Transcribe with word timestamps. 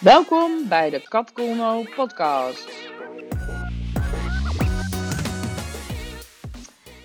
Welkom 0.00 0.68
bij 0.68 0.90
de 0.90 1.08
Kat 1.08 1.32
podcast. 1.94 2.70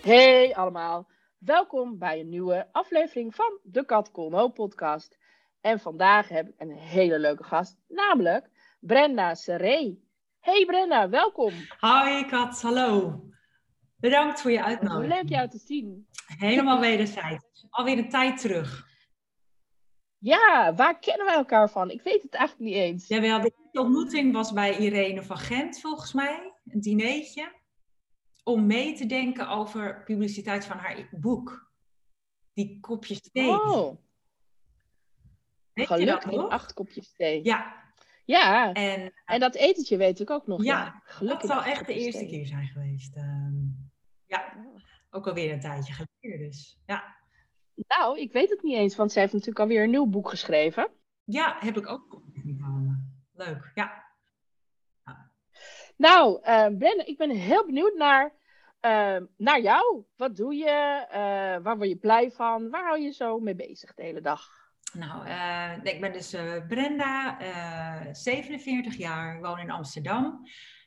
Hey 0.02 0.56
allemaal, 0.56 1.08
welkom 1.38 1.98
bij 1.98 2.20
een 2.20 2.30
nieuwe 2.30 2.68
aflevering 2.72 3.36
van 3.36 3.60
de 3.64 3.86
Kat 3.86 4.12
podcast. 4.54 5.18
En 5.62 5.80
vandaag 5.80 6.28
heb 6.30 6.48
ik 6.48 6.54
een 6.58 6.72
hele 6.72 7.20
leuke 7.20 7.44
gast, 7.44 7.78
namelijk 7.88 8.50
Brenda 8.80 9.36
Seré. 9.36 9.98
Hey 10.40 10.66
Brenda, 10.66 11.10
welkom. 11.10 11.54
Hoi 11.78 12.26
Kat, 12.26 12.62
hallo. 12.62 13.22
Bedankt 14.00 14.42
voor 14.42 14.52
je 14.52 14.64
uitnodiging. 14.64 15.14
Leuk 15.14 15.30
jou 15.30 15.50
te 15.50 15.58
zien. 15.58 16.08
Helemaal 16.26 16.80
wederzijds. 16.80 17.66
Alweer 17.70 17.98
een 17.98 18.10
tijd 18.10 18.42
terug. 18.42 18.90
Ja, 20.22 20.74
waar 20.76 21.00
kennen 21.00 21.26
wij 21.26 21.36
elkaar 21.36 21.70
van? 21.70 21.90
Ik 21.90 22.02
weet 22.02 22.22
het 22.22 22.34
eigenlijk 22.34 22.70
niet 22.70 22.80
eens. 22.80 23.08
Ja, 23.08 23.40
de 23.40 23.54
ontmoeting 23.72 24.34
was 24.34 24.54
bij 24.54 24.78
Irene 24.78 25.24
van 25.24 25.38
Gent 25.38 25.80
volgens 25.80 26.14
mij. 26.14 26.54
Een 26.68 26.82
dinertje. 26.82 27.52
Om 28.44 28.66
mee 28.66 28.94
te 28.94 29.06
denken 29.06 29.50
over 29.50 30.04
publiciteit 30.04 30.66
van 30.66 30.78
haar 30.78 31.08
boek. 31.12 31.72
Die 32.54 32.80
kopjes 32.80 33.22
thee. 33.32 33.50
Oh. 33.50 33.98
Weet 35.74 35.88
Gelukkig 35.88 36.50
acht 36.50 36.74
kopjes 36.74 37.14
thee. 37.14 37.44
Ja. 37.44 37.80
Ja, 38.26 38.74
en, 38.74 39.14
en 39.26 39.40
dat 39.40 39.56
etentje 39.56 39.98
weet 39.98 40.20
ik 40.20 40.30
ook 40.30 40.48
nog. 40.48 40.64
Ja, 40.64 41.02
Gelukkig 41.04 41.50
dat 41.50 41.58
zal 41.58 41.72
echt 41.72 41.88
de 41.88 41.94
eerste 41.94 42.26
keer 42.26 42.46
zijn 42.46 42.68
geweest. 42.68 43.16
Ehm, 43.16 43.56
ja, 44.26 44.66
ook 45.10 45.28
alweer 45.28 45.52
een 45.52 45.60
tijdje 45.60 45.94
geleden 45.94 46.40
dus. 46.48 46.80
Ja. 46.86 47.21
Nou, 47.88 48.20
ik 48.20 48.32
weet 48.32 48.50
het 48.50 48.62
niet 48.62 48.78
eens, 48.78 48.96
want 48.96 49.12
zij 49.12 49.22
heeft 49.22 49.34
natuurlijk 49.34 49.60
alweer 49.60 49.84
een 49.84 49.90
nieuw 49.90 50.06
boek 50.06 50.30
geschreven. 50.30 50.90
Ja, 51.24 51.58
heb 51.60 51.78
ik 51.78 51.90
ook 51.90 52.22
Leuk, 53.34 53.72
ja. 53.74 54.10
Nou, 55.98 56.40
uh, 56.42 56.68
Ben, 56.72 57.08
ik 57.08 57.18
ben 57.18 57.30
heel 57.30 57.66
benieuwd 57.66 57.94
naar, 57.94 58.34
uh, 58.82 59.28
naar 59.38 59.62
jou. 59.62 60.04
Wat 60.16 60.36
doe 60.36 60.56
je? 60.56 61.06
Uh, 61.10 61.64
waar 61.64 61.78
word 61.78 61.90
je 61.90 61.96
blij 61.96 62.32
van? 62.32 62.70
Waar 62.70 62.84
hou 62.84 63.00
je 63.02 63.12
zo 63.12 63.40
mee 63.40 63.56
bezig 63.56 63.94
de 63.94 64.04
hele 64.04 64.22
dag? 64.22 64.60
Nou, 64.94 65.28
ik 65.84 66.02
ben 66.02 66.14
dus 66.14 66.36
Brenda, 66.68 67.38
47 68.12 68.98
jaar, 68.98 69.42
woon 69.42 69.60
in 69.60 69.72
Amsterdam. 69.72 70.40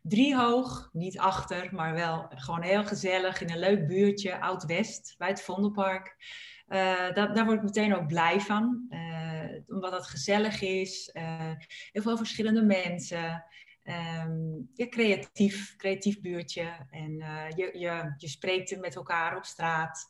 Driehoog, 0.02 0.88
niet 0.92 1.18
achter, 1.18 1.74
maar 1.74 1.94
wel 1.94 2.26
gewoon 2.28 2.62
heel 2.62 2.84
gezellig 2.84 3.40
in 3.40 3.50
een 3.50 3.58
leuk 3.58 3.86
buurtje, 3.86 4.40
Oud-West, 4.40 5.14
bij 5.18 5.28
het 5.28 5.42
Vondelpark. 5.42 6.16
Uh, 6.68 7.14
daar 7.14 7.44
word 7.44 7.56
ik 7.56 7.64
meteen 7.64 7.94
ook 7.94 8.06
blij 8.06 8.40
van, 8.40 8.86
uh, 8.90 9.44
omdat 9.66 9.92
het 9.92 10.06
gezellig 10.06 10.62
is, 10.62 11.10
uh, 11.12 11.52
heel 11.92 12.02
veel 12.02 12.16
verschillende 12.16 12.62
mensen. 12.62 13.44
Um, 14.26 14.70
ja, 14.74 14.88
creatief, 14.88 15.76
creatief 15.76 16.20
buurtje. 16.20 16.86
En 16.90 17.12
je, 17.56 17.70
je, 17.72 18.14
je 18.16 18.28
spreekt 18.28 18.80
met 18.80 18.96
elkaar 18.96 19.36
op 19.36 19.44
straat. 19.44 20.08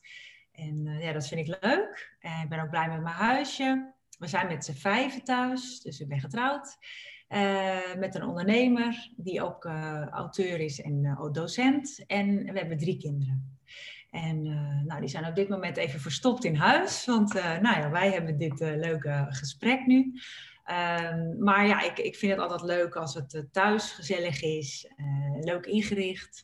En 0.51 0.97
ja, 0.99 1.11
dat 1.11 1.27
vind 1.27 1.47
ik 1.47 1.57
leuk. 1.61 2.15
En 2.19 2.41
ik 2.41 2.49
ben 2.49 2.59
ook 2.59 2.69
blij 2.69 2.87
met 2.87 3.01
mijn 3.01 3.15
huisje. 3.15 3.93
We 4.19 4.27
zijn 4.27 4.47
met 4.47 4.65
z'n 4.65 4.73
vijven 4.73 5.23
thuis, 5.23 5.81
dus 5.81 5.99
ik 5.99 6.07
ben 6.07 6.19
getrouwd. 6.19 6.77
met 7.97 8.15
een 8.15 8.23
ondernemer 8.23 9.11
die 9.15 9.43
ook 9.43 9.65
auteur 10.09 10.59
is 10.59 10.81
en 10.81 11.29
docent. 11.31 12.03
En 12.05 12.43
we 12.43 12.59
hebben 12.59 12.77
drie 12.77 12.97
kinderen. 12.97 13.57
En 14.15 14.45
uh, 14.45 14.81
nou, 14.85 14.99
die 14.99 15.09
zijn 15.09 15.27
op 15.27 15.35
dit 15.35 15.49
moment 15.49 15.77
even 15.77 15.99
verstopt 15.99 16.43
in 16.43 16.55
huis, 16.55 17.05
want 17.05 17.35
uh, 17.35 17.43
nou 17.43 17.79
ja, 17.79 17.89
wij 17.89 18.11
hebben 18.11 18.37
dit 18.37 18.61
uh, 18.61 18.75
leuke 18.75 19.25
gesprek 19.29 19.85
nu. 19.85 20.19
Um, 20.65 21.43
maar 21.43 21.67
ja, 21.67 21.81
ik, 21.81 21.97
ik 21.97 22.15
vind 22.15 22.31
het 22.31 22.41
altijd 22.41 22.61
leuk 22.61 22.95
als 22.95 23.13
het 23.13 23.47
thuis 23.51 23.91
gezellig 23.91 24.41
is, 24.41 24.91
leuk 25.39 25.65
ingericht. 25.65 26.43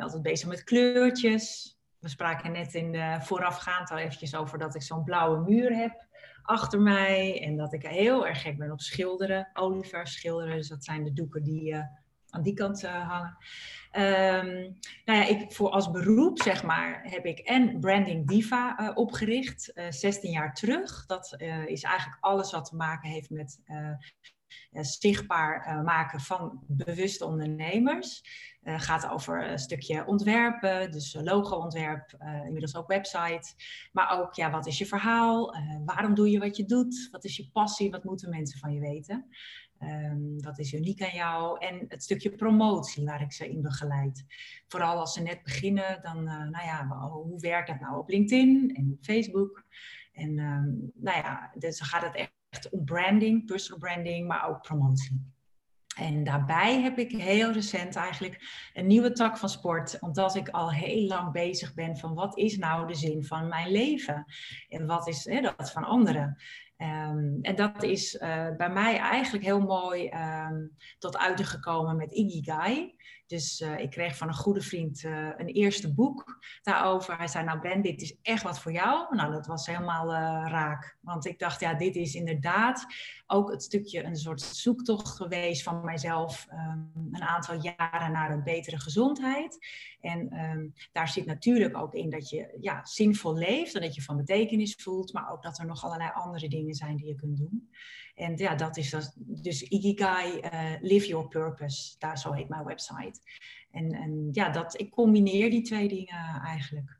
altijd 0.00 0.22
bezig 0.22 0.48
met 0.48 0.64
kleurtjes. 0.64 1.76
We 1.98 2.08
spraken 2.08 2.52
net 2.52 2.74
in 2.74 2.92
de 2.92 3.16
voorafgaand 3.20 3.90
al 3.90 3.98
eventjes 3.98 4.34
over 4.34 4.58
dat 4.58 4.74
ik 4.74 4.82
zo'n 4.82 5.04
blauwe 5.04 5.50
muur 5.50 5.76
heb 5.76 6.06
achter 6.42 6.80
mij. 6.80 7.42
En 7.42 7.56
dat 7.56 7.72
ik 7.72 7.86
heel 7.86 8.26
erg 8.26 8.42
gek 8.42 8.58
ben 8.58 8.70
op 8.72 8.80
schilderen, 8.80 9.50
olieverf 9.52 10.08
schilderen. 10.08 10.56
Dus 10.56 10.68
dat 10.68 10.84
zijn 10.84 11.04
de 11.04 11.12
doeken 11.12 11.42
die 11.42 11.74
aan 12.34 12.42
die 12.42 12.54
kant 12.54 12.82
hangen. 12.82 13.36
Um, 13.96 14.78
nou 15.04 15.18
ja, 15.18 15.26
ik 15.26 15.52
voor 15.52 15.70
als 15.70 15.90
beroep, 15.90 16.42
zeg 16.42 16.62
maar, 16.62 17.02
heb 17.04 17.24
ik 17.26 17.38
en 17.38 17.80
Branding 17.80 18.28
Diva 18.28 18.80
uh, 18.80 18.90
opgericht, 18.94 19.72
uh, 19.74 19.86
eh, 19.86 19.92
16 19.92 20.30
jaar 20.30 20.54
terug. 20.54 21.06
Dat 21.06 21.34
is 21.66 21.82
eigenlijk 21.82 22.18
alles 22.20 22.50
wat 22.50 22.64
te 22.64 22.76
maken 22.76 23.10
heeft 23.10 23.30
met 23.30 23.60
zichtbaar 24.70 25.82
maken 25.84 26.20
van 26.20 26.62
bewuste 26.66 27.24
ondernemers. 27.24 28.22
Gaat 28.64 29.08
over 29.08 29.50
een 29.50 29.58
stukje 29.58 30.06
ontwerpen, 30.06 30.90
dus 30.90 31.16
logo-ontwerp, 31.20 32.16
inmiddels 32.44 32.76
ook 32.76 32.88
website. 32.88 33.54
Maar 33.92 34.20
ook, 34.20 34.34
ja, 34.34 34.50
wat 34.50 34.66
is 34.66 34.78
je 34.78 34.86
verhaal? 34.86 35.54
waarom 35.84 36.14
doe 36.14 36.30
je 36.30 36.38
wat 36.38 36.56
je 36.56 36.64
doet? 36.64 37.08
Wat 37.10 37.24
is 37.24 37.36
je 37.36 37.50
passie? 37.52 37.90
Wat 37.90 38.04
moeten 38.04 38.30
mensen 38.30 38.58
van 38.58 38.72
je 38.72 38.80
weten? 38.80 39.28
Um, 39.84 40.42
wat 40.42 40.58
is 40.58 40.72
uniek 40.72 41.02
aan 41.02 41.14
jou? 41.14 41.58
En 41.58 41.84
het 41.88 42.02
stukje 42.02 42.30
promotie 42.30 43.04
waar 43.04 43.22
ik 43.22 43.32
ze 43.32 43.50
in 43.50 43.62
begeleid. 43.62 44.24
Vooral 44.68 44.98
als 44.98 45.12
ze 45.12 45.22
net 45.22 45.42
beginnen, 45.42 46.02
dan, 46.02 46.18
uh, 46.18 46.38
nou 46.38 46.64
ja, 46.64 46.86
hoe 47.08 47.40
werkt 47.40 47.68
dat 47.68 47.80
nou 47.80 47.98
op 47.98 48.08
LinkedIn 48.08 48.74
en 48.74 48.98
Facebook? 49.00 49.64
En 50.12 50.38
um, 50.38 50.90
nou 50.94 51.16
ja, 51.16 51.50
dus 51.58 51.78
dan 51.78 51.88
gaat 51.88 52.02
het 52.02 52.30
echt 52.48 52.70
om 52.70 52.84
branding, 52.84 53.46
personal 53.46 53.78
branding, 53.78 54.28
maar 54.28 54.48
ook 54.48 54.62
promotie. 54.62 55.32
En 55.94 56.24
daarbij 56.24 56.80
heb 56.80 56.98
ik 56.98 57.10
heel 57.10 57.52
recent 57.52 57.96
eigenlijk 57.96 58.68
een 58.72 58.86
nieuwe 58.86 59.12
tak 59.12 59.36
van 59.38 59.48
sport, 59.48 59.96
omdat 60.00 60.34
ik 60.34 60.48
al 60.48 60.72
heel 60.72 61.06
lang 61.06 61.32
bezig 61.32 61.74
ben 61.74 61.96
van 61.96 62.14
wat 62.14 62.38
is 62.38 62.56
nou 62.56 62.86
de 62.86 62.94
zin 62.94 63.24
van 63.24 63.48
mijn 63.48 63.70
leven 63.70 64.24
en 64.68 64.86
wat 64.86 65.08
is 65.08 65.24
hè, 65.24 65.40
dat 65.40 65.72
van 65.72 65.84
anderen. 65.84 66.36
Um, 66.78 67.38
en 67.42 67.54
dat 67.56 67.82
is 67.82 68.14
uh, 68.14 68.56
bij 68.56 68.70
mij 68.70 68.96
eigenlijk 68.98 69.44
heel 69.44 69.60
mooi 69.60 70.10
um, 70.10 70.76
tot 70.98 71.18
uiting 71.18 71.48
gekomen 71.50 71.96
met 71.96 72.12
Ikigai. 72.12 72.93
Dus 73.26 73.60
uh, 73.60 73.78
ik 73.78 73.90
kreeg 73.90 74.16
van 74.16 74.28
een 74.28 74.34
goede 74.34 74.60
vriend 74.60 75.02
uh, 75.02 75.28
een 75.36 75.46
eerste 75.46 75.94
boek 75.94 76.44
daarover. 76.62 77.16
Hij 77.16 77.28
zei, 77.28 77.44
nou 77.44 77.60
Ben, 77.60 77.82
dit 77.82 78.02
is 78.02 78.16
echt 78.22 78.42
wat 78.42 78.60
voor 78.60 78.72
jou. 78.72 79.16
Nou, 79.16 79.32
dat 79.32 79.46
was 79.46 79.66
helemaal 79.66 80.12
raak. 80.48 80.96
Want 81.00 81.26
ik 81.26 81.38
dacht, 81.38 81.60
ja, 81.60 81.74
dit 81.74 81.96
is 81.96 82.14
inderdaad 82.14 82.86
ook 83.26 83.50
het 83.50 83.62
stukje 83.62 84.04
een 84.04 84.16
soort 84.16 84.40
zoektocht 84.40 85.08
geweest 85.08 85.62
van 85.62 85.84
mijzelf. 85.84 86.46
Um, 86.52 86.90
een 87.12 87.22
aantal 87.22 87.60
jaren 87.60 88.12
naar 88.12 88.30
een 88.30 88.42
betere 88.42 88.80
gezondheid. 88.80 89.66
En 90.00 90.38
um, 90.38 90.72
daar 90.92 91.08
zit 91.08 91.26
natuurlijk 91.26 91.76
ook 91.76 91.94
in 91.94 92.10
dat 92.10 92.28
je 92.28 92.56
ja, 92.60 92.84
zinvol 92.84 93.34
leeft 93.34 93.74
en 93.74 93.80
dat 93.80 93.94
je 93.94 94.02
van 94.02 94.16
betekenis 94.16 94.74
voelt, 94.74 95.12
maar 95.12 95.30
ook 95.30 95.42
dat 95.42 95.58
er 95.58 95.66
nog 95.66 95.84
allerlei 95.84 96.10
andere 96.14 96.48
dingen 96.48 96.74
zijn 96.74 96.96
die 96.96 97.06
je 97.06 97.14
kunt 97.14 97.36
doen. 97.36 97.70
En 98.14 98.36
ja, 98.36 98.54
dat 98.54 98.76
is 98.76 99.12
dus 99.16 99.62
Ikigai, 99.62 100.40
uh, 100.40 100.74
Live 100.80 101.06
Your 101.06 101.28
Purpose, 101.28 101.94
daar 101.98 102.18
zo 102.18 102.32
heet 102.32 102.48
mijn 102.48 102.64
website. 102.64 103.20
En, 103.70 103.92
en 103.92 104.28
ja, 104.32 104.50
dat, 104.50 104.80
ik 104.80 104.90
combineer 104.90 105.50
die 105.50 105.62
twee 105.62 105.88
dingen 105.88 106.40
eigenlijk. 106.44 106.98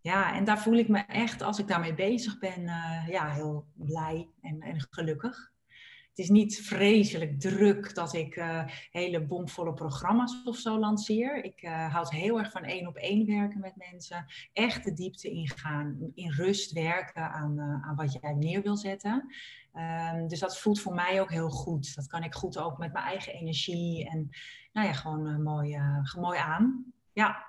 Ja, 0.00 0.34
en 0.34 0.44
daar 0.44 0.60
voel 0.60 0.76
ik 0.76 0.88
me 0.88 0.98
echt, 0.98 1.42
als 1.42 1.58
ik 1.58 1.68
daarmee 1.68 1.94
bezig 1.94 2.38
ben, 2.38 2.60
uh, 2.60 3.08
ja, 3.08 3.32
heel 3.32 3.66
blij 3.74 4.28
en, 4.40 4.60
en 4.60 4.86
gelukkig 4.90 5.49
is 6.20 6.28
niet 6.28 6.60
vreselijk 6.60 7.40
druk 7.40 7.94
dat 7.94 8.14
ik 8.14 8.36
uh, 8.36 8.64
hele 8.90 9.26
bomvolle 9.26 9.74
programma's 9.74 10.42
of 10.44 10.56
zo 10.56 10.78
lanceer. 10.78 11.44
Ik 11.44 11.62
uh, 11.62 11.92
houd 11.92 12.10
heel 12.10 12.38
erg 12.38 12.50
van 12.50 12.64
één 12.64 12.86
op 12.86 12.96
één 12.96 13.26
werken 13.26 13.60
met 13.60 13.90
mensen. 13.90 14.26
Echt 14.52 14.84
de 14.84 14.92
diepte 14.92 15.30
ingaan, 15.30 16.10
in 16.14 16.30
rust 16.30 16.72
werken 16.72 17.30
aan, 17.30 17.58
uh, 17.58 17.88
aan 17.88 17.96
wat 17.96 18.18
jij 18.20 18.34
neer 18.34 18.62
wil 18.62 18.76
zetten. 18.76 19.34
Um, 19.74 20.28
dus 20.28 20.38
dat 20.38 20.58
voelt 20.58 20.80
voor 20.80 20.94
mij 20.94 21.20
ook 21.20 21.30
heel 21.30 21.50
goed. 21.50 21.94
Dat 21.94 22.06
kan 22.06 22.22
ik 22.22 22.34
goed 22.34 22.58
ook 22.58 22.78
met 22.78 22.92
mijn 22.92 23.04
eigen 23.04 23.32
energie 23.32 24.08
en 24.08 24.30
nou 24.72 24.86
ja, 24.86 24.92
gewoon 24.92 25.42
mooi, 25.42 25.78
mooi 26.18 26.38
aan. 26.38 26.92
Ja. 27.12 27.46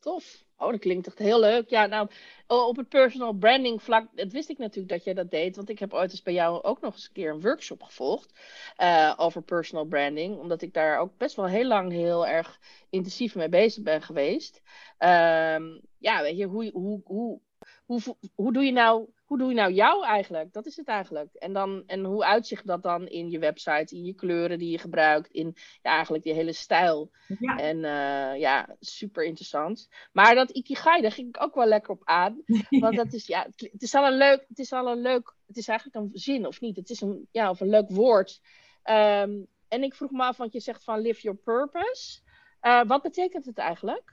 Tof. 0.00 0.44
Oh, 0.60 0.70
dat 0.70 0.80
klinkt 0.80 1.06
echt 1.06 1.18
heel 1.18 1.40
leuk. 1.40 1.68
Ja, 1.68 1.86
nou, 1.86 2.10
op 2.46 2.76
het 2.76 2.88
personal 2.88 3.32
branding 3.32 3.82
vlak, 3.82 4.06
dat 4.14 4.32
wist 4.32 4.48
ik 4.48 4.58
natuurlijk 4.58 4.88
dat 4.88 5.04
jij 5.04 5.14
dat 5.14 5.30
deed. 5.30 5.56
Want 5.56 5.68
ik 5.68 5.78
heb 5.78 5.92
ooit 5.92 6.10
eens 6.10 6.22
bij 6.22 6.32
jou 6.32 6.62
ook 6.62 6.80
nog 6.80 6.92
eens 6.92 7.06
een 7.06 7.12
keer 7.12 7.30
een 7.30 7.40
workshop 7.40 7.82
gevolgd 7.82 8.38
uh, 8.78 9.14
over 9.16 9.42
personal 9.42 9.84
branding. 9.84 10.38
Omdat 10.38 10.62
ik 10.62 10.74
daar 10.74 10.98
ook 10.98 11.16
best 11.16 11.36
wel 11.36 11.46
heel 11.46 11.66
lang 11.66 11.92
heel 11.92 12.26
erg 12.26 12.58
intensief 12.90 13.34
mee 13.34 13.48
bezig 13.48 13.82
ben 13.82 14.02
geweest. 14.02 14.62
Um, 14.98 15.80
ja, 15.98 16.22
weet 16.22 16.36
je, 16.36 16.44
hoe, 16.44 16.70
hoe, 16.72 17.00
hoe 17.04 17.40
hoe, 17.86 18.16
hoe, 18.34 18.52
doe 18.52 18.64
je 18.64 18.72
nou, 18.72 19.08
hoe 19.30 19.38
doe 19.38 19.48
je 19.48 19.54
nou 19.54 19.72
jou 19.72 20.04
eigenlijk? 20.04 20.52
Dat 20.52 20.66
is 20.66 20.76
het 20.76 20.88
eigenlijk. 20.88 21.34
En, 21.34 21.52
dan, 21.52 21.82
en 21.86 22.04
hoe 22.04 22.24
uitzicht 22.24 22.66
dat 22.66 22.82
dan 22.82 23.06
in 23.06 23.30
je 23.30 23.38
website, 23.38 23.94
in 23.94 24.04
je 24.04 24.14
kleuren 24.14 24.58
die 24.58 24.70
je 24.70 24.78
gebruikt, 24.78 25.30
in 25.30 25.54
ja, 25.82 25.90
eigenlijk 25.90 26.24
die 26.24 26.32
hele 26.32 26.52
stijl. 26.52 27.10
Ja. 27.38 27.56
En 27.56 27.76
uh, 27.76 28.40
ja, 28.40 28.76
super 28.80 29.24
interessant. 29.24 29.88
Maar 30.12 30.34
dat 30.34 30.50
Ikigai, 30.50 31.02
daar 31.02 31.12
ging 31.12 31.28
ik 31.28 31.42
ook 31.42 31.54
wel 31.54 31.66
lekker 31.66 31.90
op 31.90 32.00
aan. 32.04 32.42
Want 32.84 32.96
dat 32.96 33.12
is, 33.12 33.26
ja, 33.26 33.46
het 33.56 33.82
is 33.82 33.94
al 33.94 34.06
een 34.06 34.16
leuk, 34.16 34.44
het 34.48 34.58
is 34.58 34.72
al 34.72 34.88
een 34.88 35.00
leuk, 35.00 35.34
het 35.46 35.56
is 35.56 35.68
eigenlijk 35.68 35.98
een 35.98 36.10
zin 36.12 36.46
of 36.46 36.60
niet? 36.60 36.76
Het 36.76 36.90
is 36.90 37.00
een, 37.00 37.28
ja, 37.30 37.50
of 37.50 37.60
een 37.60 37.70
leuk 37.70 37.90
woord. 37.90 38.40
Um, 38.84 39.46
en 39.68 39.82
ik 39.82 39.94
vroeg 39.94 40.10
me 40.10 40.22
af, 40.22 40.36
want 40.36 40.52
je 40.52 40.60
zegt 40.60 40.84
van 40.84 41.00
live 41.00 41.20
your 41.20 41.38
purpose. 41.38 42.20
Uh, 42.62 42.84
wat 42.84 43.02
betekent 43.02 43.46
het 43.46 43.58
eigenlijk? 43.58 44.12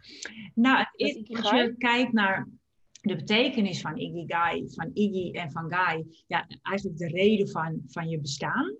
Nou, 0.53 0.85
als 1.27 1.49
je 1.49 1.75
kijkt 1.77 2.13
naar 2.13 2.47
de 3.07 3.15
betekenis 3.15 3.81
van 3.81 3.97
Ikigai, 3.97 4.69
van 4.69 4.89
Iggy 4.93 5.31
en 5.31 5.51
van 5.51 5.71
Gai, 5.71 6.23
ja, 6.27 6.47
eigenlijk 6.61 6.97
de 6.97 7.07
reden 7.07 7.49
van, 7.49 7.81
van 7.87 8.09
je 8.09 8.19
bestaan. 8.19 8.75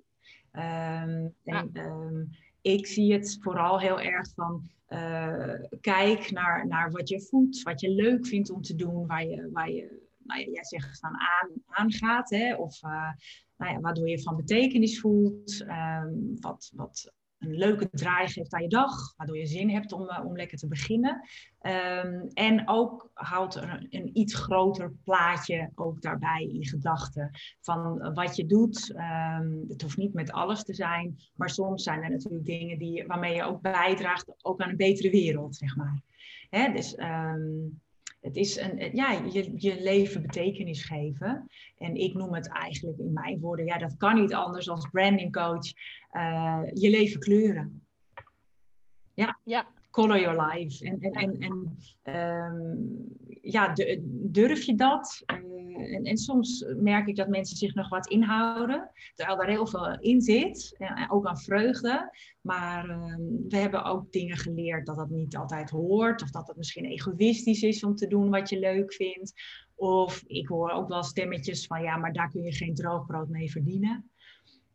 Um, 0.52 1.34
en, 1.44 1.70
um, 1.74 2.30
ik 2.62 2.88
zie 2.88 3.14
het 3.14 3.38
vooral 3.42 3.80
heel 3.80 4.00
erg 4.00 4.34
van 4.34 4.70
uh, 4.90 5.54
kijk 5.82 6.32
naar, 6.32 6.68
naar 6.68 6.92
wat 6.92 7.10
je 7.10 7.22
voelt, 7.22 7.62
wat 7.62 7.82
je 7.82 7.90
leuk 7.90 8.28
vindt 8.28 8.50
om 8.50 8.62
te 8.62 8.76
doen, 8.76 9.08
waar 9.08 9.26
je, 9.26 9.50
waar 9.52 9.72
je 9.72 10.06
nou 10.24 10.40
ja, 10.40 10.48
jij 10.52 10.64
zegt 10.64 11.00
van 11.00 11.10
aan, 11.10 11.52
aangaat, 11.66 12.30
hè, 12.30 12.56
of 12.56 12.84
uh, 12.84 13.12
nou 13.58 13.74
ja, 13.74 13.80
waardoor 13.80 14.10
je 14.10 14.22
van 14.22 14.36
betekenis 14.36 15.00
voelt, 15.00 15.62
um, 15.62 16.36
wat, 16.40 16.72
wat 16.76 17.14
een 17.40 17.56
leuke 17.58 17.90
draai 17.90 18.28
geeft 18.28 18.54
aan 18.54 18.62
je 18.62 18.68
dag, 18.68 19.16
waardoor 19.16 19.38
je 19.38 19.46
zin 19.46 19.70
hebt 19.70 19.92
om, 19.92 20.02
uh, 20.02 20.22
om 20.26 20.36
lekker 20.36 20.58
te 20.58 20.68
beginnen. 20.68 21.22
Um, 21.62 22.28
en 22.34 22.68
ook 22.68 23.10
houdt 23.14 23.56
een, 23.56 23.88
een, 23.90 24.10
iets 24.14 24.34
groter 24.34 24.94
plaatje 25.04 25.72
ook 25.76 26.02
daarbij 26.02 26.50
in 26.54 26.66
gedachten 26.66 27.32
van 27.62 28.14
wat 28.14 28.36
je 28.36 28.46
doet. 28.46 28.96
Um, 29.40 29.66
het 29.68 29.82
hoeft 29.82 29.98
niet 29.98 30.14
met 30.14 30.32
alles 30.32 30.64
te 30.64 30.74
zijn, 30.74 31.18
maar 31.36 31.50
soms 31.50 31.84
zijn 31.84 32.04
er 32.04 32.10
natuurlijk 32.10 32.46
dingen 32.46 32.80
die, 32.80 33.06
waarmee 33.06 33.36
je 33.36 33.44
ook 33.44 33.62
bijdraagt 33.62 34.34
ook 34.42 34.62
aan 34.62 34.70
een 34.70 34.78
betere 34.78 35.10
wereld, 35.10 35.56
zeg 35.56 35.76
maar. 35.76 36.02
Hè, 36.50 36.72
dus 36.72 36.98
um, 36.98 37.82
het 38.28 38.36
is 38.36 38.58
een, 38.58 38.90
ja, 38.94 39.12
je, 39.12 39.52
je 39.56 39.82
leven 39.82 40.22
betekenis 40.22 40.84
geven. 40.84 41.50
En 41.78 41.96
ik 41.96 42.14
noem 42.14 42.34
het 42.34 42.50
eigenlijk 42.50 42.98
in 42.98 43.14
mijn 43.14 43.40
woorden, 43.40 43.66
ja, 43.66 43.78
dat 43.78 43.98
kan 43.98 44.16
niet 44.16 44.34
anders 44.34 44.70
als 44.70 44.90
branding 44.92 45.32
coach, 45.32 45.74
uh, 46.14 46.62
je 46.74 46.90
leven 46.90 47.20
kleuren. 47.20 47.82
Ja. 49.14 49.40
ja, 49.44 49.68
color 49.98 50.20
your 50.20 50.38
life. 50.54 50.86
En, 50.86 51.00
en, 51.00 51.40
en, 51.40 51.78
um, 52.16 53.08
ja, 53.42 53.74
durf 54.32 54.64
je 54.64 54.76
dat? 54.76 55.24
Uh, 55.26 55.96
en, 55.96 56.04
en, 56.04 56.18
soms 56.18 56.66
merk 56.76 57.08
ik 57.08 57.16
dat 57.16 57.28
mensen 57.28 57.58
zich 57.58 57.74
nog 57.74 57.90
wat 57.90 58.08
inhouden, 58.08 58.92
terwijl 59.16 59.38
daar 59.38 59.50
heel 59.50 59.68
veel 59.68 60.00
in 60.00 60.22
zit, 60.22 60.76
en 60.78 61.12
ook 61.12 61.26
aan 61.26 61.40
vreugde. 61.40 62.12
Maar 62.42 62.90
uh, 62.90 63.16
we 63.48 63.58
hebben 63.58 63.84
ook 63.84 64.12
dingen 64.12 64.38
geleerd 64.38 64.86
dat 64.86 64.96
dat 64.96 65.10
niet 65.10 65.38
altijd 65.38 65.70
hoort, 65.70 66.22
of 66.22 66.32
dat 66.32 66.48
het 66.48 66.58
misschien 66.58 66.86
egoïstisch 66.86 67.62
is 67.62 67.84
om 67.84 67.96
te 67.96 68.08
doen 68.08 68.30
wat 68.30 68.50
je 68.50 68.60
leuk 68.60 68.94
vindt. 68.94 69.34
Of 69.76 70.24
ik 70.28 70.48
hoor 70.48 70.72
ook 70.72 70.88
wel 70.88 71.04
stemmetjes 71.04 71.66
van 71.66 71.82
ja, 71.82 71.98
maar 71.98 72.14
daar 72.14 72.30
kun 72.30 72.44
je 72.44 72.54
geen 72.54 72.76
droogbrood 72.76 73.30
mee 73.30 73.52
verdienen. 73.52 74.12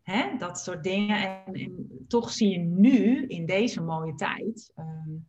Hè, 0.03 0.37
dat 0.39 0.59
soort 0.59 0.83
dingen. 0.83 1.45
En, 1.47 1.55
en, 1.55 2.05
toch 2.09 2.31
zie 2.31 2.49
je 2.49 2.59
nu, 2.59 3.27
in 3.27 3.47
deze 3.47 3.83
mooie 3.83 4.15
tijd, 4.15 4.73
um, 4.77 5.29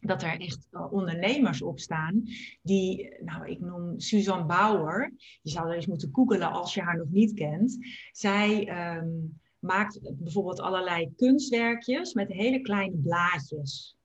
dat 0.00 0.22
er 0.22 0.40
echt 0.40 0.68
uh, 0.70 0.92
ondernemers 0.92 1.62
op 1.62 1.78
staan. 1.78 2.22
Die, 2.62 3.16
nou, 3.24 3.50
ik 3.50 3.60
noem 3.60 4.00
Suzanne 4.00 4.46
Bauer. 4.46 5.12
Je 5.42 5.50
zou 5.50 5.68
er 5.68 5.74
eens 5.74 5.86
moeten 5.86 6.08
googelen 6.12 6.52
als 6.52 6.74
je 6.74 6.80
haar 6.80 6.96
nog 6.96 7.10
niet 7.10 7.34
kent. 7.34 7.78
Zij 8.12 8.68
um, 8.96 9.40
maakt 9.58 10.00
bijvoorbeeld 10.18 10.60
allerlei 10.60 11.12
kunstwerkjes 11.16 12.14
met 12.14 12.28
hele 12.28 12.60
kleine 12.60 12.96
blaadjes 12.96 13.96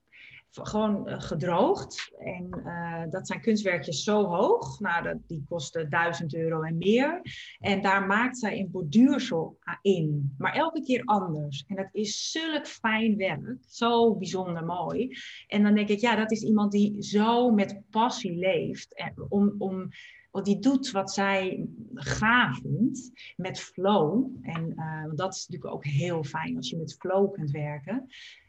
gewoon 0.62 1.08
uh, 1.08 1.20
gedroogd. 1.20 2.12
En 2.18 2.48
uh, 2.64 3.02
dat 3.10 3.26
zijn 3.26 3.40
kunstwerkjes 3.40 4.04
zo 4.04 4.24
hoog. 4.24 4.80
Nou, 4.80 5.02
dat, 5.02 5.16
die 5.26 5.44
kosten 5.48 5.90
1000 5.90 6.34
euro 6.34 6.62
en 6.62 6.78
meer. 6.78 7.20
En 7.58 7.82
daar 7.82 8.06
maakt 8.06 8.38
zij 8.38 8.58
een 8.58 8.70
borduursel 8.70 9.58
in. 9.82 10.34
Maar 10.38 10.52
elke 10.52 10.82
keer 10.82 11.02
anders. 11.04 11.64
En 11.66 11.76
dat 11.76 11.88
is 11.92 12.30
zulk 12.30 12.66
fijn 12.66 13.16
werk. 13.16 13.56
Zo 13.66 14.16
bijzonder 14.16 14.64
mooi. 14.64 15.16
En 15.46 15.62
dan 15.62 15.74
denk 15.74 15.88
ik, 15.88 16.00
ja, 16.00 16.16
dat 16.16 16.32
is 16.32 16.42
iemand 16.42 16.72
die 16.72 17.02
zo 17.02 17.50
met 17.50 17.80
passie 17.90 18.36
leeft. 18.36 18.94
En 18.94 19.14
om, 19.28 19.54
om 19.58 19.88
wat 20.30 20.44
die 20.44 20.58
doet 20.58 20.90
wat 20.90 21.12
zij 21.12 21.66
gaaf 21.94 22.60
vindt, 22.60 23.12
met 23.36 23.60
flow. 23.60 24.26
En 24.42 24.72
uh, 24.76 25.12
dat 25.14 25.34
is 25.34 25.46
natuurlijk 25.46 25.74
ook 25.74 25.84
heel 25.84 26.24
fijn 26.24 26.56
als 26.56 26.70
je 26.70 26.76
met 26.76 26.96
flow 27.00 27.32
kunt 27.32 27.50
werken. 27.50 28.06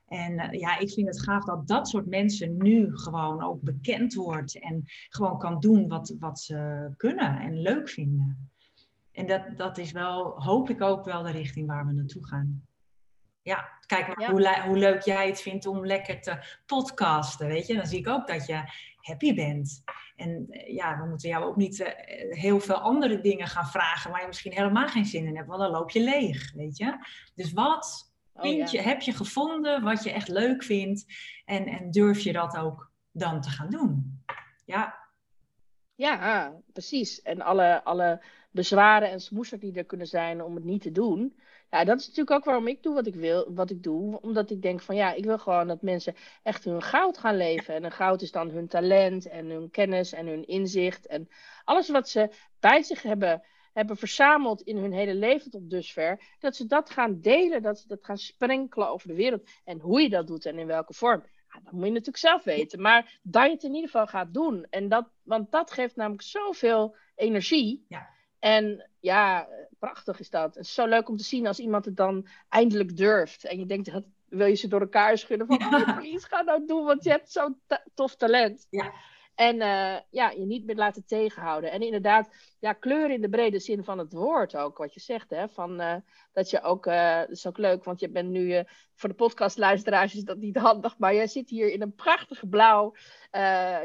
En 0.09 0.33
uh, 0.33 0.59
ja, 0.59 0.77
ik 0.77 0.91
vind 0.91 1.07
het 1.07 1.21
gaaf 1.21 1.43
dat 1.43 1.67
dat 1.67 1.87
soort 1.87 2.05
mensen 2.05 2.57
nu 2.57 2.97
gewoon 2.97 3.43
ook 3.43 3.61
bekend 3.61 4.13
wordt 4.13 4.59
en 4.59 4.83
gewoon 5.09 5.37
kan 5.37 5.59
doen 5.59 5.87
wat, 5.87 6.15
wat 6.19 6.39
ze 6.39 6.89
kunnen 6.97 7.39
en 7.39 7.61
leuk 7.61 7.89
vinden. 7.89 8.51
En 9.11 9.27
dat, 9.27 9.43
dat 9.57 9.77
is 9.77 9.91
wel, 9.91 10.43
hoop 10.43 10.69
ik 10.69 10.81
ook 10.81 11.05
wel 11.05 11.23
de 11.23 11.31
richting 11.31 11.67
waar 11.67 11.85
we 11.85 11.93
naartoe 11.93 12.27
gaan. 12.27 12.67
Ja, 13.41 13.69
kijk 13.85 14.07
maar 14.07 14.31
Hoe, 14.31 14.61
hoe 14.65 14.77
leuk 14.77 15.01
jij 15.01 15.27
het 15.27 15.41
vindt 15.41 15.65
om 15.65 15.85
lekker 15.85 16.21
te 16.21 16.59
podcasten, 16.65 17.47
weet 17.47 17.67
je. 17.67 17.75
Dan 17.75 17.87
zie 17.87 17.99
ik 17.99 18.07
ook 18.07 18.27
dat 18.27 18.45
je 18.45 18.63
happy 18.95 19.33
bent. 19.33 19.83
En 20.15 20.45
uh, 20.49 20.73
ja, 20.73 20.99
we 20.99 21.07
moeten 21.07 21.29
jou 21.29 21.45
ook 21.45 21.55
niet 21.55 21.79
uh, 21.79 21.87
heel 22.29 22.59
veel 22.59 22.75
andere 22.75 23.21
dingen 23.21 23.47
gaan 23.47 23.67
vragen 23.67 24.11
waar 24.11 24.21
je 24.21 24.27
misschien 24.27 24.53
helemaal 24.53 24.87
geen 24.87 25.05
zin 25.05 25.25
in 25.25 25.35
hebt, 25.35 25.47
want 25.47 25.61
dan 25.61 25.71
loop 25.71 25.89
je 25.89 26.03
leeg, 26.03 26.53
weet 26.53 26.77
je. 26.77 26.97
Dus 27.35 27.53
wat 27.53 28.08
Oh, 28.41 28.83
heb 28.83 29.01
je 29.01 29.11
gevonden 29.11 29.83
wat 29.83 30.03
je 30.03 30.11
echt 30.11 30.27
leuk 30.27 30.63
vindt 30.63 31.05
en, 31.45 31.65
en 31.65 31.91
durf 31.91 32.19
je 32.19 32.33
dat 32.33 32.57
ook 32.57 32.91
dan 33.11 33.41
te 33.41 33.49
gaan 33.49 33.69
doen? 33.69 34.23
Ja. 34.65 35.07
Ja, 35.95 36.53
precies. 36.73 37.21
En 37.21 37.41
alle, 37.41 37.83
alle 37.83 38.23
bezwaren 38.51 39.09
en 39.09 39.19
smoesers 39.21 39.61
die 39.61 39.73
er 39.73 39.85
kunnen 39.85 40.07
zijn 40.07 40.43
om 40.43 40.55
het 40.55 40.63
niet 40.63 40.81
te 40.81 40.91
doen. 40.91 41.39
Ja, 41.69 41.83
dat 41.83 41.99
is 41.99 42.07
natuurlijk 42.07 42.35
ook 42.35 42.45
waarom 42.45 42.67
ik 42.67 42.83
doe 42.83 42.93
wat 42.93 43.07
ik 43.07 43.15
wil, 43.15 43.53
wat 43.53 43.69
ik 43.69 43.83
doe. 43.83 44.21
Omdat 44.21 44.51
ik 44.51 44.61
denk 44.61 44.81
van 44.81 44.95
ja, 44.95 45.13
ik 45.13 45.25
wil 45.25 45.37
gewoon 45.37 45.67
dat 45.67 45.81
mensen 45.81 46.15
echt 46.43 46.63
hun 46.63 46.81
goud 46.81 47.17
gaan 47.17 47.37
leven. 47.37 47.75
En 47.75 47.83
een 47.83 47.91
goud 47.91 48.21
is 48.21 48.31
dan 48.31 48.49
hun 48.49 48.67
talent 48.67 49.27
en 49.27 49.45
hun 49.49 49.69
kennis 49.69 50.13
en 50.13 50.27
hun 50.27 50.47
inzicht. 50.47 51.07
En 51.07 51.29
alles 51.63 51.89
wat 51.89 52.09
ze 52.09 52.29
bij 52.59 52.83
zich 52.83 53.01
hebben 53.01 53.43
hebben 53.73 53.97
verzameld 53.97 54.61
in 54.61 54.77
hun 54.77 54.93
hele 54.93 55.15
leven 55.15 55.51
tot 55.51 55.69
dusver, 55.69 56.35
dat 56.39 56.55
ze 56.55 56.65
dat 56.65 56.89
gaan 56.89 57.21
delen, 57.21 57.61
dat 57.61 57.79
ze 57.79 57.87
dat 57.87 58.05
gaan 58.05 58.17
sprenkelen 58.17 58.89
over 58.89 59.07
de 59.07 59.15
wereld. 59.15 59.49
En 59.63 59.79
hoe 59.79 60.01
je 60.01 60.09
dat 60.09 60.27
doet 60.27 60.45
en 60.45 60.59
in 60.59 60.67
welke 60.67 60.93
vorm, 60.93 61.23
ja, 61.53 61.59
dat 61.63 61.71
moet 61.73 61.83
je 61.85 61.89
natuurlijk 61.89 62.17
zelf 62.17 62.43
weten. 62.43 62.81
Maar 62.81 63.19
dat 63.23 63.45
je 63.45 63.51
het 63.51 63.63
in 63.63 63.73
ieder 63.73 63.89
geval 63.89 64.07
gaat 64.07 64.33
doen. 64.33 64.67
En 64.69 64.89
dat, 64.89 65.09
want 65.23 65.51
dat 65.51 65.71
geeft 65.71 65.95
namelijk 65.95 66.21
zoveel 66.21 66.95
energie. 67.15 67.85
Ja. 67.87 68.09
En 68.39 68.89
ja, 68.99 69.47
prachtig 69.79 70.19
is 70.19 70.29
dat. 70.29 70.55
Het 70.55 70.65
is 70.65 70.73
zo 70.73 70.85
leuk 70.85 71.09
om 71.09 71.17
te 71.17 71.23
zien 71.23 71.47
als 71.47 71.59
iemand 71.59 71.85
het 71.85 71.95
dan 71.95 72.27
eindelijk 72.49 72.97
durft. 72.97 73.45
En 73.45 73.59
je 73.59 73.65
denkt, 73.65 73.91
dat, 73.91 74.03
wil 74.29 74.47
je 74.47 74.55
ze 74.55 74.67
door 74.67 74.81
elkaar 74.81 75.17
schudden 75.17 75.47
van, 75.47 75.57
ja. 75.59 75.67
oh, 75.67 75.97
please, 75.97 76.27
ga 76.27 76.41
nou 76.41 76.65
doen, 76.65 76.83
want 76.83 77.03
je 77.03 77.09
hebt 77.09 77.31
zo'n 77.31 77.61
tof 77.93 78.15
talent. 78.15 78.67
Ja. 78.69 78.93
En 79.39 79.55
uh, 79.55 79.95
ja, 80.09 80.29
je 80.29 80.45
niet 80.45 80.65
meer 80.65 80.75
laten 80.75 81.05
tegenhouden. 81.05 81.71
En 81.71 81.81
inderdaad, 81.81 82.29
ja, 82.59 82.73
kleur 82.73 83.11
in 83.11 83.21
de 83.21 83.29
brede 83.29 83.59
zin 83.59 83.83
van 83.83 83.97
het 83.97 84.13
woord 84.13 84.55
ook, 84.55 84.77
wat 84.77 84.93
je 84.93 84.99
zegt. 84.99 85.29
Hè? 85.29 85.49
Van, 85.49 85.81
uh, 85.81 85.95
dat 86.33 86.49
je 86.49 86.61
ook, 86.61 86.85
uh, 86.85 87.19
dat 87.19 87.29
is 87.29 87.47
ook 87.47 87.57
leuk, 87.57 87.83
want 87.83 87.99
je 87.99 88.09
bent 88.09 88.29
nu, 88.29 88.63
voor 88.95 89.09
de 89.09 89.15
podcastluisteraars 89.15 90.15
is 90.15 90.23
dat 90.23 90.37
niet 90.37 90.57
handig, 90.57 90.97
maar 90.97 91.13
jij 91.13 91.27
zit 91.27 91.49
hier 91.49 91.71
in 91.71 91.81
een 91.81 91.95
prachtig 91.95 92.49
blauw 92.49 92.95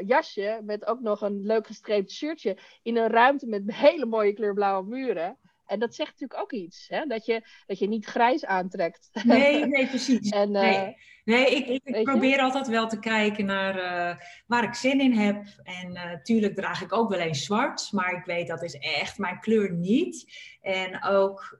jasje, 0.05 0.61
met 0.63 0.85
ook 0.85 0.99
nog 0.99 1.21
een 1.21 1.45
leuk 1.45 1.67
gestreept 1.67 2.11
shirtje, 2.11 2.57
in 2.83 2.97
een 2.97 3.09
ruimte 3.09 3.47
met 3.47 3.75
hele 3.75 4.05
mooie 4.05 4.33
kleurblauwe 4.33 4.87
muren. 4.87 5.37
En 5.65 5.79
dat 5.79 5.95
zegt 5.95 6.11
natuurlijk 6.11 6.41
ook 6.41 6.51
iets, 6.51 6.85
hè? 6.89 7.05
Dat, 7.05 7.25
je, 7.25 7.41
dat 7.65 7.79
je 7.79 7.87
niet 7.87 8.05
grijs 8.05 8.45
aantrekt. 8.45 9.09
Nee, 9.23 9.65
nee, 9.67 9.87
precies. 9.87 10.29
en, 10.29 10.51
nee. 10.51 10.95
Nee, 11.23 11.55
ik, 11.55 11.81
ik 11.83 12.03
probeer 12.03 12.39
altijd 12.39 12.67
wel 12.67 12.87
te 12.87 12.99
kijken 12.99 13.45
naar 13.45 13.75
uh, 13.75 14.17
waar 14.45 14.63
ik 14.63 14.73
zin 14.73 15.01
in 15.01 15.13
heb. 15.13 15.45
En 15.63 15.91
natuurlijk 15.91 16.57
uh, 16.57 16.63
draag 16.63 16.81
ik 16.81 16.93
ook 16.93 17.09
wel 17.09 17.19
eens 17.19 17.43
zwart, 17.43 17.91
maar 17.91 18.13
ik 18.13 18.25
weet 18.25 18.47
dat 18.47 18.63
is 18.63 18.73
echt 18.73 19.17
mijn 19.17 19.39
kleur 19.39 19.73
niet. 19.73 20.33
En 20.61 21.03
ook 21.03 21.57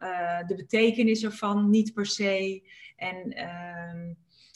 de 0.48 0.56
betekenis 0.56 1.24
ervan 1.24 1.70
niet 1.70 1.94
per 1.94 2.06
se. 2.06 2.64
En 2.96 3.32
ehm, 3.32 4.14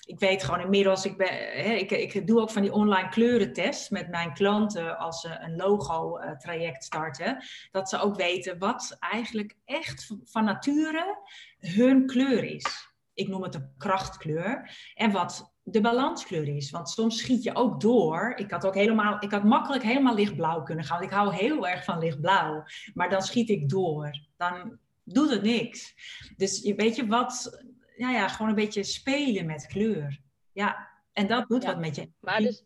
ik 0.09 0.19
weet 0.19 0.43
gewoon 0.43 0.59
inmiddels, 0.59 1.05
ik, 1.05 1.17
ben, 1.17 1.33
hè, 1.63 1.73
ik, 1.73 1.91
ik 1.91 2.27
doe 2.27 2.41
ook 2.41 2.49
van 2.49 2.61
die 2.61 2.73
online 2.73 3.09
kleurentest 3.09 3.91
met 3.91 4.09
mijn 4.09 4.33
klanten 4.33 4.97
als 4.97 5.21
ze 5.21 5.37
een 5.39 5.55
logo-traject 5.55 6.83
starten. 6.83 7.43
Dat 7.71 7.89
ze 7.89 7.99
ook 7.99 8.15
weten 8.15 8.57
wat 8.57 8.97
eigenlijk 8.99 9.55
echt 9.65 10.15
van 10.23 10.43
nature 10.43 11.17
hun 11.59 12.05
kleur 12.05 12.43
is 12.43 12.87
ik 13.19 13.27
noem 13.27 13.43
het 13.43 13.55
een 13.55 13.73
krachtkleur. 13.77 14.77
En 14.95 15.11
wat 15.11 15.53
de 15.63 15.81
balanskleur 15.81 16.55
is. 16.55 16.71
Want 16.71 16.89
soms 16.89 17.17
schiet 17.17 17.43
je 17.43 17.55
ook 17.55 17.81
door. 17.81 18.33
Ik 18.35 18.51
had 18.51 18.65
ook 18.65 18.75
helemaal, 18.75 19.17
ik 19.19 19.31
had 19.31 19.43
makkelijk 19.43 19.83
helemaal 19.83 20.15
lichtblauw 20.15 20.63
kunnen 20.63 20.85
gaan. 20.85 20.99
Want 20.99 21.11
ik 21.11 21.17
hou 21.17 21.33
heel 21.33 21.67
erg 21.67 21.83
van 21.83 21.99
lichtblauw. 21.99 22.63
Maar 22.93 23.09
dan 23.09 23.21
schiet 23.21 23.49
ik 23.49 23.69
door. 23.69 24.19
Dan 24.37 24.77
doet 25.03 25.29
het 25.29 25.41
niks. 25.41 25.93
Dus 26.37 26.73
weet 26.75 26.95
je 26.95 27.07
wat, 27.07 27.63
ja, 27.99 28.11
ja, 28.11 28.27
gewoon 28.27 28.49
een 28.49 28.55
beetje 28.55 28.83
spelen 28.83 29.45
met 29.45 29.67
kleur. 29.67 30.19
Ja, 30.51 30.89
en 31.13 31.27
dat 31.27 31.47
doet 31.47 31.65
wat 31.65 31.79
met 31.79 31.95
je. 31.95 32.11
Maar 32.19 32.39
dus, 32.39 32.63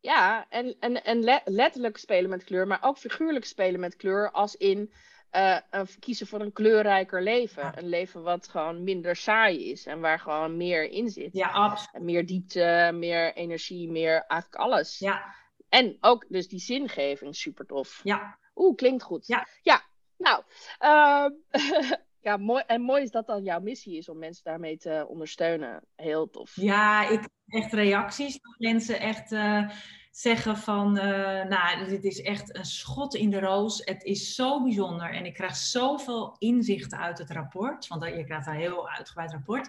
ja, 0.00 0.46
en, 0.48 0.76
en, 0.80 1.04
en 1.04 1.42
letterlijk 1.44 1.96
spelen 1.96 2.30
met 2.30 2.44
kleur, 2.44 2.66
maar 2.66 2.82
ook 2.82 2.98
figuurlijk 2.98 3.44
spelen 3.44 3.80
met 3.80 3.96
kleur, 3.96 4.30
als 4.30 4.56
in 4.56 4.92
uh, 5.32 5.58
kiezen 5.98 6.26
voor 6.26 6.40
een 6.40 6.52
kleurrijker 6.52 7.22
leven. 7.22 7.78
Een 7.78 7.88
leven 7.88 8.22
wat 8.22 8.48
gewoon 8.48 8.84
minder 8.84 9.16
saai 9.16 9.70
is 9.70 9.86
en 9.86 10.00
waar 10.00 10.18
gewoon 10.18 10.56
meer 10.56 10.90
in 10.90 11.08
zit. 11.08 11.32
Ja, 11.32 11.48
absoluut. 11.48 12.04
Meer 12.04 12.26
diepte, 12.26 12.90
meer 12.94 13.34
energie, 13.34 13.90
meer 13.90 14.24
eigenlijk 14.26 14.62
alles. 14.62 14.98
Ja. 14.98 15.34
En 15.68 15.96
ook 16.00 16.24
dus 16.28 16.48
die 16.48 16.60
zingeving, 16.60 17.36
super 17.36 17.66
tof. 17.66 18.00
Ja. 18.02 18.38
Oeh, 18.54 18.76
klinkt 18.76 19.02
goed. 19.02 19.26
Ja. 19.26 19.46
Ja, 19.62 19.82
nou. 20.16 20.42
Uh, 20.80 21.26
ja, 22.24 22.36
mooi. 22.36 22.62
En 22.66 22.80
mooi 22.80 23.02
is 23.02 23.10
dat 23.10 23.26
dan 23.26 23.44
jouw 23.44 23.60
missie 23.60 23.96
is 23.96 24.08
om 24.08 24.18
mensen 24.18 24.44
daarmee 24.44 24.76
te 24.76 25.06
ondersteunen. 25.08 25.82
Heel 25.96 26.30
tof. 26.30 26.52
Ja, 26.54 27.08
ik 27.08 27.28
echt 27.46 27.72
reacties 27.72 28.40
dat 28.40 28.54
mensen 28.58 29.00
echt. 29.00 29.32
Uh, 29.32 29.68
zeggen 30.16 30.56
van, 30.56 30.96
uh, 30.96 31.44
nou, 31.44 31.88
dit 31.88 32.04
is 32.04 32.20
echt 32.20 32.56
een 32.56 32.64
schot 32.64 33.14
in 33.14 33.30
de 33.30 33.40
roos. 33.40 33.82
Het 33.84 34.02
is 34.02 34.34
zo 34.34 34.62
bijzonder 34.62 35.10
en 35.10 35.26
ik 35.26 35.34
krijg 35.34 35.56
zoveel 35.56 36.36
inzichten 36.38 36.98
uit 36.98 37.18
het 37.18 37.30
rapport. 37.30 37.86
Want 37.86 38.04
je 38.04 38.24
krijgt 38.24 38.46
een 38.46 38.54
heel 38.54 38.88
uitgebreid 38.88 39.32
rapport. 39.32 39.68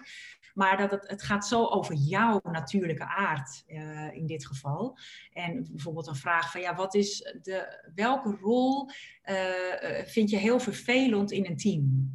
Maar 0.54 0.76
dat 0.76 0.90
het, 0.90 1.08
het 1.08 1.22
gaat 1.22 1.46
zo 1.46 1.64
over 1.64 1.94
jouw 1.94 2.40
natuurlijke 2.42 3.04
aard 3.04 3.64
uh, 3.66 4.14
in 4.14 4.26
dit 4.26 4.46
geval. 4.46 4.98
En 5.32 5.66
bijvoorbeeld 5.70 6.06
een 6.06 6.14
vraag 6.16 6.50
van, 6.50 6.60
ja, 6.60 6.74
wat 6.74 6.94
is 6.94 7.34
de, 7.42 7.90
welke 7.94 8.36
rol 8.40 8.88
vind 10.04 10.30
je 10.30 10.36
heel 10.36 10.60
vervelend 10.60 11.30
in 11.32 11.46
een 11.46 11.56
team? 11.56 12.14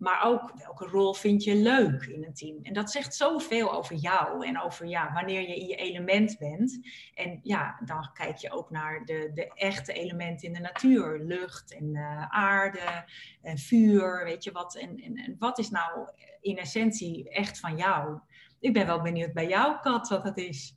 Maar 0.00 0.24
ook 0.24 0.52
welke 0.56 0.86
rol 0.86 1.14
vind 1.14 1.44
je 1.44 1.54
leuk 1.54 2.04
in 2.04 2.24
een 2.24 2.34
team? 2.34 2.58
En 2.62 2.72
dat 2.72 2.90
zegt 2.90 3.14
zoveel 3.14 3.72
over 3.72 3.94
jou 3.94 4.46
en 4.46 4.60
over 4.60 4.86
ja, 4.86 5.12
wanneer 5.12 5.40
je 5.40 5.56
in 5.56 5.66
je 5.66 5.76
element 5.76 6.38
bent. 6.38 6.88
En 7.14 7.40
ja, 7.42 7.80
dan 7.84 8.10
kijk 8.12 8.36
je 8.36 8.50
ook 8.50 8.70
naar 8.70 9.04
de, 9.04 9.30
de 9.34 9.52
echte 9.54 9.92
elementen 9.92 10.48
in 10.48 10.54
de 10.54 10.60
natuur. 10.60 11.24
Lucht 11.24 11.74
en 11.74 11.94
uh, 11.94 12.26
aarde 12.28 13.04
en 13.42 13.58
vuur, 13.58 14.24
weet 14.24 14.44
je 14.44 14.52
wat. 14.52 14.76
En, 14.76 14.96
en, 14.96 15.36
wat 15.38 15.58
is 15.58 15.70
nou 15.70 16.08
in 16.40 16.56
essentie 16.56 17.30
echt 17.30 17.60
van 17.60 17.76
jou? 17.76 18.20
Ik 18.60 18.72
ben 18.72 18.86
wel 18.86 19.02
benieuwd 19.02 19.32
bij 19.32 19.48
jou, 19.48 19.80
Kat, 19.80 20.08
wat 20.08 20.24
het 20.24 20.36
is. 20.36 20.76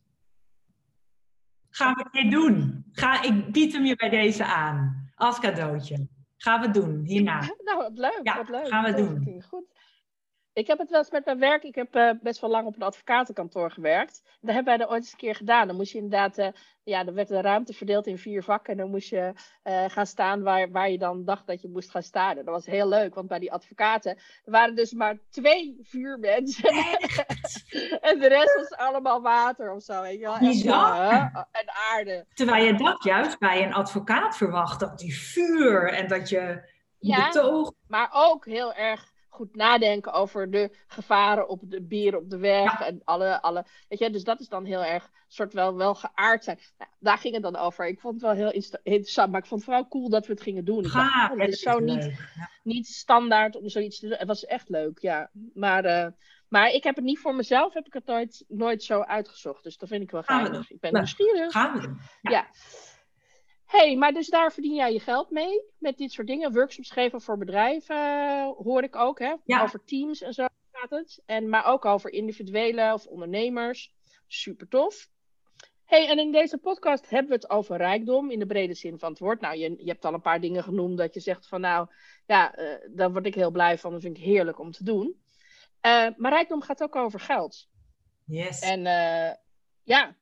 Gaan 1.69 1.93
we 1.93 2.07
dit 2.11 2.31
doen? 2.31 2.85
Ga, 2.91 3.23
ik 3.23 3.51
bied 3.51 3.73
hem 3.73 3.85
je 3.85 3.95
bij 3.95 4.09
deze 4.09 4.45
aan 4.45 5.11
als 5.15 5.39
cadeautje. 5.39 6.07
Gaan 6.43 6.61
we 6.61 6.71
doen 6.71 7.03
hierna. 7.05 7.39
Nou, 7.67 7.77
wat 7.77 7.97
leuk. 7.97 8.19
Ja, 8.23 8.37
wat 8.37 8.49
leuk. 8.49 8.67
gaan 8.67 8.83
we 8.83 8.93
doen. 8.93 9.43
Goed. 9.49 9.65
Ik 10.53 10.67
heb 10.67 10.77
het 10.77 10.89
wel 10.89 10.99
eens 10.99 11.11
met 11.11 11.25
mijn 11.25 11.39
werk. 11.39 11.63
Ik 11.63 11.75
heb 11.75 11.95
uh, 11.95 12.09
best 12.21 12.41
wel 12.41 12.49
lang 12.49 12.67
op 12.67 12.75
een 12.75 12.81
advocatenkantoor 12.81 13.71
gewerkt. 13.71 14.21
Daar 14.41 14.55
hebben 14.55 14.77
wij 14.77 14.85
er 14.85 14.91
ooit 14.91 15.01
eens 15.01 15.11
een 15.11 15.17
keer 15.17 15.35
gedaan. 15.35 15.67
Dan 15.67 15.75
moest 15.75 15.91
je 15.91 15.97
inderdaad, 15.97 16.37
uh, 16.37 16.47
ja, 16.83 17.05
er 17.05 17.13
werd 17.13 17.27
de 17.27 17.41
ruimte 17.41 17.73
verdeeld 17.73 18.07
in 18.07 18.17
vier 18.17 18.43
vakken. 18.43 18.73
En 18.73 18.77
dan 18.79 18.89
moest 18.89 19.09
je 19.09 19.33
uh, 19.63 19.85
gaan 19.87 20.05
staan 20.05 20.41
waar, 20.41 20.71
waar 20.71 20.89
je 20.89 20.97
dan 20.97 21.25
dacht 21.25 21.47
dat 21.47 21.61
je 21.61 21.69
moest 21.69 21.91
gaan 21.91 22.03
staan. 22.03 22.35
dat 22.35 22.45
was 22.45 22.65
heel 22.65 22.87
leuk, 22.87 23.15
want 23.15 23.27
bij 23.27 23.39
die 23.39 23.51
advocaten 23.51 24.11
er 24.17 24.51
waren 24.51 24.75
dus 24.75 24.91
maar 24.93 25.17
twee 25.29 25.79
vuurmensen. 25.81 26.69
en 28.09 28.19
de 28.19 28.27
rest 28.27 28.55
was 28.55 28.71
allemaal 28.71 29.21
water 29.21 29.71
of 29.71 29.83
zo. 29.83 30.01
Weet 30.01 30.19
je 30.19 30.25
wel. 30.25 30.35
En, 30.35 31.47
en 31.51 31.71
aarde. 31.91 32.25
Terwijl 32.33 32.65
je 32.65 32.73
dat 32.73 33.03
juist 33.03 33.39
bij 33.39 33.63
een 33.63 33.73
advocaat 33.73 34.37
verwacht, 34.37 34.79
dat 34.79 34.99
die 34.99 35.15
vuur 35.19 35.93
en 35.93 36.07
dat 36.07 36.29
je 36.29 36.71
ja, 36.99 37.25
betoog. 37.25 37.71
Maar 37.87 38.09
ook 38.11 38.45
heel 38.45 38.73
erg 38.73 39.12
goed 39.33 39.55
nadenken 39.55 40.13
over 40.13 40.51
de 40.51 40.69
gevaren 40.87 41.47
op 41.47 41.59
de 41.63 41.81
bieren 41.81 42.19
op 42.19 42.29
de 42.29 42.37
weg. 42.37 42.81
En 42.81 43.01
alle, 43.03 43.41
alle, 43.41 43.65
weet 43.89 43.99
je, 43.99 44.09
dus 44.09 44.23
dat 44.23 44.39
is 44.39 44.47
dan 44.47 44.65
heel 44.65 44.83
erg 44.83 45.09
soort 45.27 45.53
wel, 45.53 45.75
wel 45.75 45.95
geaard 45.95 46.43
zijn. 46.43 46.59
Nou, 46.77 46.89
daar 46.99 47.17
ging 47.17 47.33
het 47.33 47.43
dan 47.43 47.55
over. 47.55 47.87
Ik 47.87 47.99
vond 47.99 48.13
het 48.13 48.23
wel 48.23 48.33
heel 48.33 48.63
interessant, 48.83 49.31
maar 49.31 49.39
ik 49.39 49.47
vond 49.47 49.61
het 49.61 49.69
vooral 49.69 49.87
cool 49.87 50.09
dat 50.09 50.25
we 50.25 50.33
het 50.33 50.41
gingen 50.41 50.65
doen. 50.65 50.85
Ga, 50.85 51.33
het 51.35 51.49
is 51.49 51.59
zo 51.59 51.79
niet, 51.79 52.13
niet 52.63 52.87
standaard 52.87 53.55
om 53.55 53.69
zoiets 53.69 53.99
te 53.99 54.07
doen. 54.07 54.17
Het 54.17 54.27
was 54.27 54.45
echt 54.45 54.69
leuk, 54.69 54.99
ja. 54.99 55.29
Maar, 55.53 55.85
uh, 55.85 56.07
maar 56.47 56.69
ik 56.69 56.83
heb 56.83 56.95
het 56.95 57.05
niet 57.05 57.19
voor 57.19 57.35
mezelf, 57.35 57.73
heb 57.73 57.85
ik 57.85 57.93
het 57.93 58.05
nooit, 58.05 58.45
nooit 58.47 58.83
zo 58.83 59.01
uitgezocht. 59.01 59.63
Dus 59.63 59.77
dat 59.77 59.89
vind 59.89 60.03
ik 60.03 60.11
wel 60.11 60.23
gaaf. 60.23 60.69
Ik 60.69 60.79
ben 60.79 60.91
nou, 60.91 61.03
nieuwsgierig. 61.03 61.51
Gaan 61.51 61.79
we 61.79 61.95
ja 62.21 62.47
hey, 63.77 63.95
maar 63.95 64.13
dus 64.13 64.29
daar 64.29 64.53
verdien 64.53 64.75
jij 64.75 64.93
je 64.93 64.99
geld 64.99 65.29
mee 65.29 65.61
met 65.77 65.97
dit 65.97 66.11
soort 66.11 66.27
dingen. 66.27 66.53
Workshops 66.53 66.91
geven 66.91 67.21
voor 67.21 67.37
bedrijven 67.37 67.95
hoor 68.43 68.83
ik 68.83 68.95
ook, 68.95 69.19
hè? 69.19 69.35
Ja. 69.43 69.63
Over 69.63 69.83
teams 69.83 70.21
en 70.21 70.33
zo 70.33 70.45
gaat 70.71 70.89
het. 70.89 71.21
En, 71.25 71.49
maar 71.49 71.65
ook 71.65 71.85
over 71.85 72.11
individuele 72.11 72.93
of 72.93 73.05
ondernemers. 73.05 73.93
Super 74.27 74.67
tof. 74.67 75.09
hey, 75.85 76.09
en 76.09 76.19
in 76.19 76.31
deze 76.31 76.57
podcast 76.57 77.09
hebben 77.09 77.29
we 77.29 77.35
het 77.35 77.49
over 77.49 77.77
rijkdom 77.77 78.31
in 78.31 78.39
de 78.39 78.45
brede 78.45 78.73
zin 78.73 78.99
van 78.99 79.09
het 79.09 79.19
woord. 79.19 79.41
Nou, 79.41 79.57
je, 79.57 79.75
je 79.77 79.91
hebt 79.91 80.05
al 80.05 80.13
een 80.13 80.21
paar 80.21 80.41
dingen 80.41 80.63
genoemd 80.63 80.97
dat 80.97 81.13
je 81.13 81.19
zegt 81.19 81.47
van 81.47 81.61
nou, 81.61 81.87
ja, 82.25 82.59
uh, 82.59 82.75
daar 82.95 83.11
word 83.11 83.25
ik 83.25 83.35
heel 83.35 83.51
blij 83.51 83.77
van. 83.77 83.91
Dat 83.91 84.01
vind 84.01 84.17
ik 84.17 84.23
heerlijk 84.23 84.59
om 84.59 84.71
te 84.71 84.83
doen. 84.83 85.21
Uh, 85.85 86.07
maar 86.17 86.31
rijkdom 86.31 86.61
gaat 86.61 86.83
ook 86.83 86.95
over 86.95 87.19
geld. 87.19 87.69
Yes. 88.25 88.59
En 88.59 88.79
uh, 88.79 89.31
ja, 89.83 90.15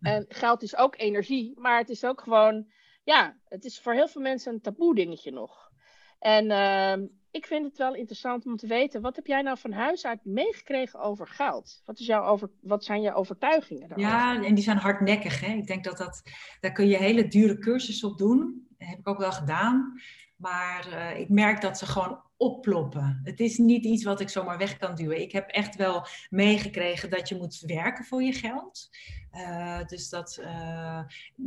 en, 0.00 0.24
geld 0.28 0.62
is 0.62 0.76
ook 0.76 0.98
energie, 0.98 1.52
maar 1.60 1.78
het 1.78 1.88
is 1.88 2.04
ook 2.04 2.20
gewoon, 2.20 2.66
ja, 3.04 3.36
het 3.48 3.64
is 3.64 3.80
voor 3.80 3.92
heel 3.92 4.08
veel 4.08 4.22
mensen 4.22 4.52
een 4.52 4.60
taboe 4.60 4.94
dingetje 4.94 5.30
nog. 5.30 5.70
En 6.18 6.50
uh, 6.50 7.08
ik 7.30 7.46
vind 7.46 7.64
het 7.64 7.78
wel 7.78 7.94
interessant 7.94 8.46
om 8.46 8.56
te 8.56 8.66
weten, 8.66 9.00
wat 9.00 9.16
heb 9.16 9.26
jij 9.26 9.42
nou 9.42 9.58
van 9.58 9.72
huis 9.72 10.06
uit 10.06 10.24
meegekregen 10.24 11.00
over 11.00 11.28
geld? 11.28 11.82
Wat, 11.84 11.98
is 11.98 12.06
jouw 12.06 12.24
over, 12.24 12.50
wat 12.60 12.84
zijn 12.84 13.02
je 13.02 13.14
overtuigingen 13.14 13.88
daarover? 13.88 14.12
Ja, 14.12 14.42
en 14.44 14.54
die 14.54 14.64
zijn 14.64 14.76
hardnekkig. 14.76 15.40
Hè? 15.40 15.52
Ik 15.52 15.66
denk 15.66 15.84
dat, 15.84 15.98
dat 15.98 16.22
daar 16.60 16.72
kun 16.72 16.88
je 16.88 16.96
hele 16.96 17.28
dure 17.28 17.58
cursussen 17.58 18.08
op 18.08 18.18
doen. 18.18 18.66
Dat 18.78 18.88
heb 18.88 18.98
ik 18.98 19.08
ook 19.08 19.18
wel 19.18 19.32
gedaan. 19.32 20.00
Maar 20.42 20.88
uh, 20.88 21.20
ik 21.20 21.28
merk 21.28 21.60
dat 21.60 21.78
ze 21.78 21.86
gewoon 21.86 22.20
opploppen. 22.36 23.20
Het 23.24 23.40
is 23.40 23.58
niet 23.58 23.84
iets 23.84 24.04
wat 24.04 24.20
ik 24.20 24.28
zomaar 24.28 24.58
weg 24.58 24.76
kan 24.76 24.94
duwen. 24.94 25.20
Ik 25.20 25.32
heb 25.32 25.48
echt 25.48 25.76
wel 25.76 26.06
meegekregen 26.30 27.10
dat 27.10 27.28
je 27.28 27.36
moet 27.36 27.60
werken 27.60 28.04
voor 28.04 28.22
je 28.22 28.32
geld. 28.32 28.88
Uh, 29.32 29.84
dus 29.86 30.08
dat, 30.08 30.38
uh, 30.40 31.00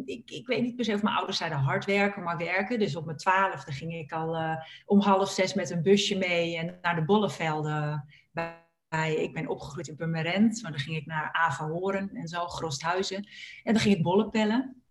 ik, 0.05 0.31
ik 0.31 0.47
weet 0.47 0.61
niet 0.61 0.75
per 0.75 0.85
se 0.85 0.93
of 0.93 1.01
mijn 1.01 1.15
ouders 1.15 1.37
zeiden 1.37 1.59
hard 1.59 1.85
werken, 1.85 2.23
maar 2.23 2.37
werken. 2.37 2.79
Dus 2.79 2.95
op 2.95 3.05
mijn 3.05 3.17
twaalfde 3.17 3.71
ging 3.71 3.93
ik 3.93 4.11
al 4.11 4.59
om 4.85 4.99
half 4.99 5.29
zes 5.29 5.53
met 5.53 5.69
een 5.69 5.81
busje 5.81 6.17
mee 6.17 6.71
naar 6.81 6.95
de 6.95 7.05
bollevelden. 7.05 8.05
Bij, 8.31 9.15
ik 9.15 9.33
ben 9.33 9.47
opgegroeid 9.47 9.87
in 9.87 9.95
Purmerend, 9.95 10.61
maar 10.61 10.71
dan 10.71 10.79
ging 10.79 10.95
ik 10.95 11.05
naar 11.05 11.29
Averhoorn 11.31 12.09
en 12.13 12.27
zo, 12.27 12.47
Grosthuizen. 12.47 13.27
En 13.63 13.73
dan 13.73 13.81
ging 13.81 13.95
ik 13.95 14.03
bollen 14.03 14.29
pellen. 14.29 14.84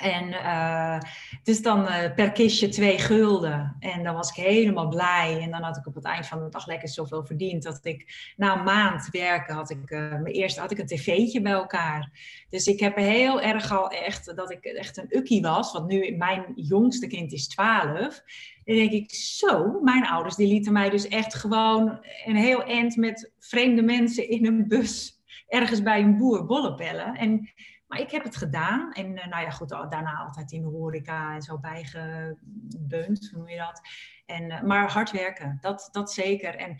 En 0.00 0.28
uh, 0.28 0.98
dus 1.42 1.62
dan 1.62 1.82
uh, 1.82 2.14
per 2.14 2.32
kistje 2.32 2.68
twee 2.68 2.98
gulden. 2.98 3.76
En 3.78 4.02
dan 4.02 4.14
was 4.14 4.28
ik 4.30 4.44
helemaal 4.44 4.88
blij. 4.88 5.38
En 5.42 5.50
dan 5.50 5.62
had 5.62 5.76
ik 5.76 5.86
op 5.86 5.94
het 5.94 6.04
eind 6.04 6.26
van 6.26 6.44
de 6.44 6.48
dag 6.48 6.66
lekker 6.66 6.88
zoveel 6.88 7.24
verdiend. 7.24 7.62
Dat 7.62 7.78
ik 7.82 8.32
na 8.36 8.58
een 8.58 8.64
maand 8.64 9.08
werken 9.10 9.54
had 9.54 9.70
ik, 9.70 9.90
uh, 9.90 10.10
mijn 10.10 10.24
eerste, 10.24 10.60
had 10.60 10.70
ik 10.70 10.78
een 10.78 10.86
tv'tje 10.86 11.40
bij 11.40 11.52
elkaar. 11.52 12.10
Dus 12.48 12.66
ik 12.66 12.80
heb 12.80 12.96
heel 12.96 13.40
erg 13.40 13.72
al 13.72 13.90
echt 13.90 14.36
dat 14.36 14.50
ik 14.50 14.64
echt 14.64 14.96
een 14.96 15.16
ukkie 15.16 15.42
was. 15.42 15.72
Want 15.72 15.86
nu 15.86 16.16
mijn 16.16 16.52
jongste 16.54 17.06
kind 17.06 17.32
is 17.32 17.48
12. 17.48 18.22
Dan 18.64 18.76
denk 18.76 18.90
ik, 18.90 19.14
zo, 19.14 19.80
mijn 19.82 20.06
ouders 20.06 20.36
die 20.36 20.48
lieten 20.48 20.72
mij 20.72 20.90
dus 20.90 21.08
echt 21.08 21.34
gewoon 21.34 21.98
een 22.24 22.36
heel 22.36 22.62
eind 22.62 22.96
met 22.96 23.32
vreemde 23.38 23.82
mensen 23.82 24.28
in 24.28 24.46
een 24.46 24.68
bus. 24.68 25.14
Ergens 25.48 25.82
bij 25.82 26.00
een 26.00 26.16
boer 26.16 26.46
bollen 26.46 26.74
pellen. 26.74 27.14
En 27.14 27.50
maar 27.86 28.00
ik 28.00 28.10
heb 28.10 28.24
het 28.24 28.36
gedaan. 28.36 28.92
En 28.92 29.06
uh, 29.06 29.26
nou 29.26 29.42
ja, 29.42 29.50
goed, 29.50 29.68
daarna 29.68 30.16
altijd 30.16 30.52
in 30.52 30.62
de 30.62 30.68
horeca 30.68 31.34
en 31.34 31.42
zo 31.42 31.58
bijgebeund, 31.58 33.28
hoe 33.30 33.38
noem 33.38 33.48
je 33.48 33.56
dat. 33.56 33.80
En, 34.26 34.50
uh, 34.50 34.62
maar 34.62 34.90
hard 34.90 35.10
werken, 35.10 35.58
dat, 35.60 35.88
dat 35.92 36.12
zeker. 36.12 36.56
En 36.56 36.76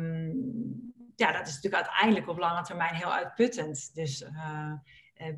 um, 0.00 0.32
ja, 1.16 1.32
dat 1.32 1.46
is 1.46 1.54
natuurlijk 1.54 1.82
uiteindelijk 1.82 2.28
op 2.28 2.38
lange 2.38 2.62
termijn 2.62 2.94
heel 2.94 3.12
uitputtend. 3.12 3.94
Dus 3.94 4.22
uh, 4.22 4.72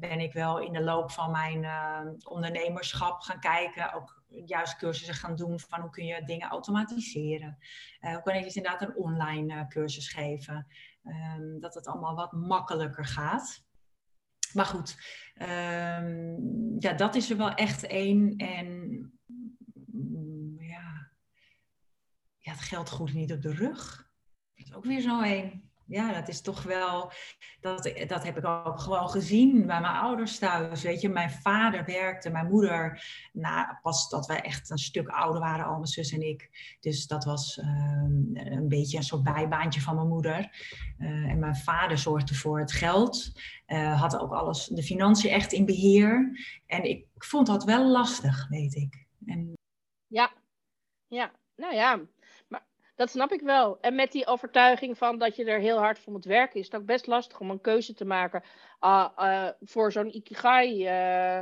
ben 0.00 0.20
ik 0.20 0.32
wel 0.32 0.58
in 0.58 0.72
de 0.72 0.82
loop 0.82 1.10
van 1.10 1.30
mijn 1.30 1.66
ondernemerschap 2.28 3.20
gaan 3.20 3.40
kijken. 3.40 3.92
Ook 3.92 4.22
juist 4.28 4.76
cursussen 4.76 5.14
gaan 5.14 5.36
doen 5.36 5.60
van 5.60 5.80
hoe 5.80 5.90
kun 5.90 6.04
je 6.04 6.24
dingen 6.24 6.48
automatiseren. 6.48 7.58
hoe 8.00 8.22
kan 8.22 8.34
ik 8.34 8.42
dus 8.42 8.56
inderdaad 8.56 8.82
een 8.82 8.96
online 8.96 9.66
cursus 9.66 10.08
geven. 10.08 10.66
Um, 11.04 11.60
dat 11.60 11.74
het 11.74 11.86
allemaal 11.86 12.14
wat 12.14 12.32
makkelijker 12.32 13.04
gaat. 13.04 13.63
Maar 14.54 14.66
goed, 14.66 14.96
um, 15.42 16.76
ja, 16.78 16.92
dat 16.92 17.14
is 17.14 17.30
er 17.30 17.36
wel 17.36 17.54
echt 17.54 17.86
één. 17.86 18.36
En 18.36 18.66
mm, 19.86 20.60
ja, 20.62 21.10
ja, 22.38 22.52
het 22.52 22.60
geld 22.60 22.90
goed 22.90 23.12
niet 23.12 23.32
op 23.32 23.42
de 23.42 23.54
rug. 23.54 24.10
Dat 24.54 24.66
is 24.66 24.74
ook 24.74 24.84
weer 24.84 25.00
zo 25.00 25.22
één. 25.22 25.72
Ja, 25.86 26.12
dat 26.12 26.28
is 26.28 26.40
toch 26.40 26.62
wel, 26.62 27.12
dat, 27.60 27.92
dat 28.06 28.24
heb 28.24 28.36
ik 28.36 28.44
ook 28.44 28.80
gewoon 28.80 29.08
gezien 29.08 29.66
bij 29.66 29.80
mijn 29.80 29.96
ouders 29.96 30.38
thuis. 30.38 30.82
Weet 30.82 31.00
je, 31.00 31.08
mijn 31.08 31.30
vader 31.30 31.84
werkte, 31.84 32.30
mijn 32.30 32.50
moeder, 32.50 33.04
nou, 33.32 33.66
pas 33.82 34.08
dat 34.08 34.26
wij 34.26 34.40
echt 34.40 34.70
een 34.70 34.78
stuk 34.78 35.08
ouder 35.08 35.40
waren, 35.40 35.64
al 35.64 35.74
mijn 35.74 35.86
zus 35.86 36.12
en 36.12 36.28
ik. 36.28 36.76
Dus 36.80 37.06
dat 37.06 37.24
was 37.24 37.58
ehm, 37.58 38.36
een 38.36 38.68
beetje 38.68 38.96
een 38.96 39.02
soort 39.02 39.22
bijbaantje 39.22 39.80
van 39.80 39.94
mijn 39.94 40.08
moeder. 40.08 40.50
Eh, 40.98 41.08
en 41.08 41.38
mijn 41.38 41.56
vader 41.56 41.98
zorgde 41.98 42.34
voor 42.34 42.58
het 42.58 42.72
geld, 42.72 43.32
uh, 43.66 44.00
had 44.00 44.18
ook 44.18 44.32
alles, 44.32 44.66
de 44.66 44.82
financiën 44.82 45.30
echt 45.30 45.52
in 45.52 45.64
beheer. 45.64 46.38
En 46.66 46.84
ik 46.84 47.06
vond 47.14 47.46
dat 47.46 47.64
wel 47.64 47.90
lastig, 47.90 48.48
weet 48.48 48.74
ik. 48.74 49.06
En... 49.26 49.52
Ja, 50.06 50.32
ja, 51.06 51.32
nou 51.56 51.74
ja, 51.74 52.00
dat 52.96 53.10
snap 53.10 53.32
ik 53.32 53.40
wel. 53.40 53.78
En 53.80 53.94
met 53.94 54.12
die 54.12 54.26
overtuiging 54.26 54.98
van 54.98 55.18
dat 55.18 55.36
je 55.36 55.44
er 55.44 55.60
heel 55.60 55.78
hard 55.78 55.98
voor 55.98 56.12
moet 56.12 56.24
werken, 56.24 56.60
is 56.60 56.66
het 56.66 56.76
ook 56.76 56.86
best 56.86 57.06
lastig 57.06 57.40
om 57.40 57.50
een 57.50 57.60
keuze 57.60 57.94
te 57.94 58.04
maken 58.04 58.42
uh, 58.80 59.08
uh, 59.18 59.48
voor 59.60 59.92
zo'n 59.92 60.16
Ikigai. 60.16 60.88
Uh, 60.88 61.40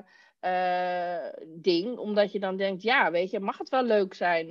ding, 1.46 1.98
omdat 1.98 2.32
je 2.32 2.40
dan 2.40 2.56
denkt, 2.56 2.82
ja, 2.82 3.10
weet 3.10 3.30
je, 3.30 3.40
mag 3.40 3.58
het 3.58 3.68
wel 3.68 3.84
leuk 3.84 4.14
zijn? 4.14 4.50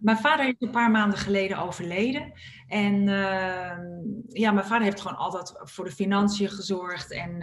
Mijn 0.00 0.16
vader 0.16 0.46
is 0.46 0.54
een 0.58 0.70
paar 0.70 0.90
maanden 0.90 1.18
geleden 1.18 1.58
overleden. 1.58 2.32
En 2.66 3.08
ehm, 3.08 3.82
ja, 4.28 4.52
mijn 4.52 4.66
vader 4.66 4.82
heeft 4.82 5.00
gewoon 5.00 5.16
altijd 5.16 5.52
voor 5.56 5.84
de 5.84 5.90
financiën 5.90 6.48
gezorgd. 6.48 7.12
En 7.12 7.42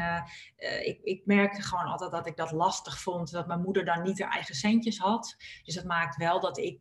ik, 0.84 1.00
ik 1.04 1.22
merkte 1.26 1.62
gewoon 1.62 1.86
altijd 1.86 2.12
dat 2.12 2.28
ik 2.28 2.38
dat 2.38 2.52
lastig 2.52 3.00
vond, 3.00 3.32
dat 3.32 3.48
mijn 3.48 3.62
moeder 3.62 3.86
dan 3.86 4.02
niet 4.02 4.22
haar 4.22 4.32
eigen 4.32 4.56
centjes 4.56 4.98
had. 4.98 5.36
Dus 5.64 5.76
dat 5.76 5.86
maakt 5.86 6.16
wel 6.16 6.40
dat 6.40 6.58
ik 6.58 6.80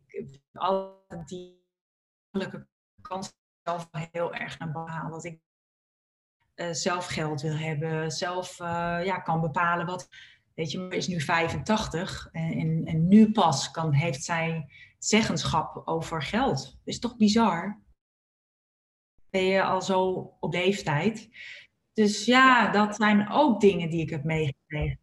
altijd 0.53 1.27
die 1.27 1.56
kant 3.01 3.37
zelf 3.63 3.89
heel 4.11 4.33
erg 4.33 4.59
naar 4.59 4.71
boven 4.71 5.09
Dat 5.09 5.25
ik 5.25 5.39
uh, 6.55 6.71
zelf 6.71 7.05
geld 7.05 7.41
wil 7.41 7.55
hebben, 7.57 8.11
zelf 8.11 8.59
uh, 8.59 8.99
ja, 9.03 9.19
kan 9.19 9.41
bepalen 9.41 9.85
wat. 9.85 10.09
Weet 10.53 10.71
je, 10.71 10.87
is 10.87 11.07
nu 11.07 11.21
85 11.21 12.29
en, 12.31 12.85
en, 12.85 13.07
nu 13.07 13.31
pas 13.31 13.71
kan, 13.71 13.93
heeft 13.93 14.23
zij 14.23 14.71
zeggenschap 14.97 15.81
over 15.85 16.21
geld. 16.21 16.63
Dat 16.63 16.81
is 16.83 16.99
toch 16.99 17.17
bizar? 17.17 17.81
Ben 19.29 19.43
je 19.43 19.63
al 19.63 19.81
zo 19.81 20.11
op 20.39 20.53
leeftijd? 20.53 21.29
Dus 21.93 22.25
ja, 22.25 22.71
dat 22.71 22.95
zijn 22.95 23.29
ook 23.29 23.61
dingen 23.61 23.89
die 23.89 24.01
ik 24.01 24.09
heb 24.09 24.23
meegekregen. 24.23 24.99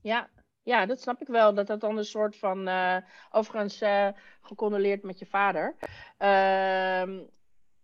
Ja, 0.00 0.30
ja, 0.62 0.86
dat 0.86 1.00
snap 1.00 1.20
ik 1.20 1.26
wel. 1.26 1.54
Dat 1.54 1.66
dat 1.66 1.80
dan 1.80 1.96
een 1.96 2.04
soort 2.04 2.36
van. 2.36 2.68
Uh, 2.68 2.96
overigens, 3.30 3.82
uh, 3.82 4.08
gecondoleerd 4.42 5.02
met 5.02 5.18
je 5.18 5.26
vader. 5.26 5.74
Uh, 6.18 7.20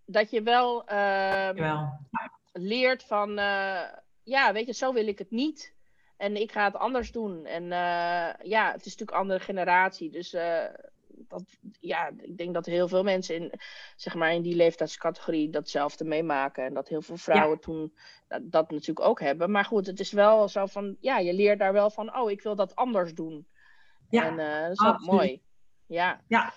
dat 0.04 0.30
je 0.30 0.42
wel, 0.42 0.86
ehm, 0.86 1.86
leert 2.52 3.04
van. 3.04 3.38
Eh, 3.38 3.82
ja, 4.22 4.52
weet 4.52 4.66
je, 4.66 4.72
zo 4.72 4.92
wil 4.92 5.06
ik 5.06 5.18
het 5.18 5.30
niet. 5.30 5.74
En 6.16 6.36
ik 6.36 6.52
ga 6.52 6.64
het 6.64 6.76
anders 6.76 7.12
doen. 7.12 7.44
En 7.46 7.64
ja, 8.42 8.72
het 8.72 8.86
is 8.86 8.96
natuurlijk 8.96 9.10
een 9.10 9.16
andere 9.16 9.40
generatie. 9.40 10.10
Dus 10.10 10.36
dat, 11.28 11.42
ja, 11.80 12.10
ik 12.20 12.36
denk 12.36 12.54
dat 12.54 12.66
heel 12.66 12.88
veel 12.88 13.02
mensen 13.02 13.34
in, 13.34 13.52
zeg 13.96 14.14
maar, 14.14 14.34
in 14.34 14.42
die 14.42 14.56
leeftijdscategorie 14.56 15.50
datzelfde 15.50 16.04
meemaken. 16.04 16.64
En 16.64 16.74
dat 16.74 16.88
heel 16.88 17.02
veel 17.02 17.16
vrouwen 17.16 17.60
toen 17.60 17.92
dat, 18.28 18.40
dat, 18.44 18.70
natuurlijk 18.70 19.06
ook 19.06 19.20
hebben. 19.20 19.50
Maar 19.50 19.64
goed, 19.64 19.86
het 19.86 20.00
is 20.00 20.12
wel 20.12 20.48
zo 20.48 20.66
van, 20.66 20.96
ja, 21.00 21.18
je 21.18 21.34
leert 21.34 21.58
daar 21.58 21.72
wel 21.72 21.90
van, 21.90 22.16
oh, 22.16 22.30
ik 22.30 22.42
wil 22.42 22.54
dat 22.54 22.76
anders 22.76 23.14
doen. 23.14 23.46
Ja, 24.10 24.24
en 24.26 24.38
uh, 24.38 24.62
dat 24.62 24.70
is 24.70 24.82
wel 24.82 25.14
mooi. 25.14 25.42
Ja. 25.86 26.20
ja. 26.26 26.52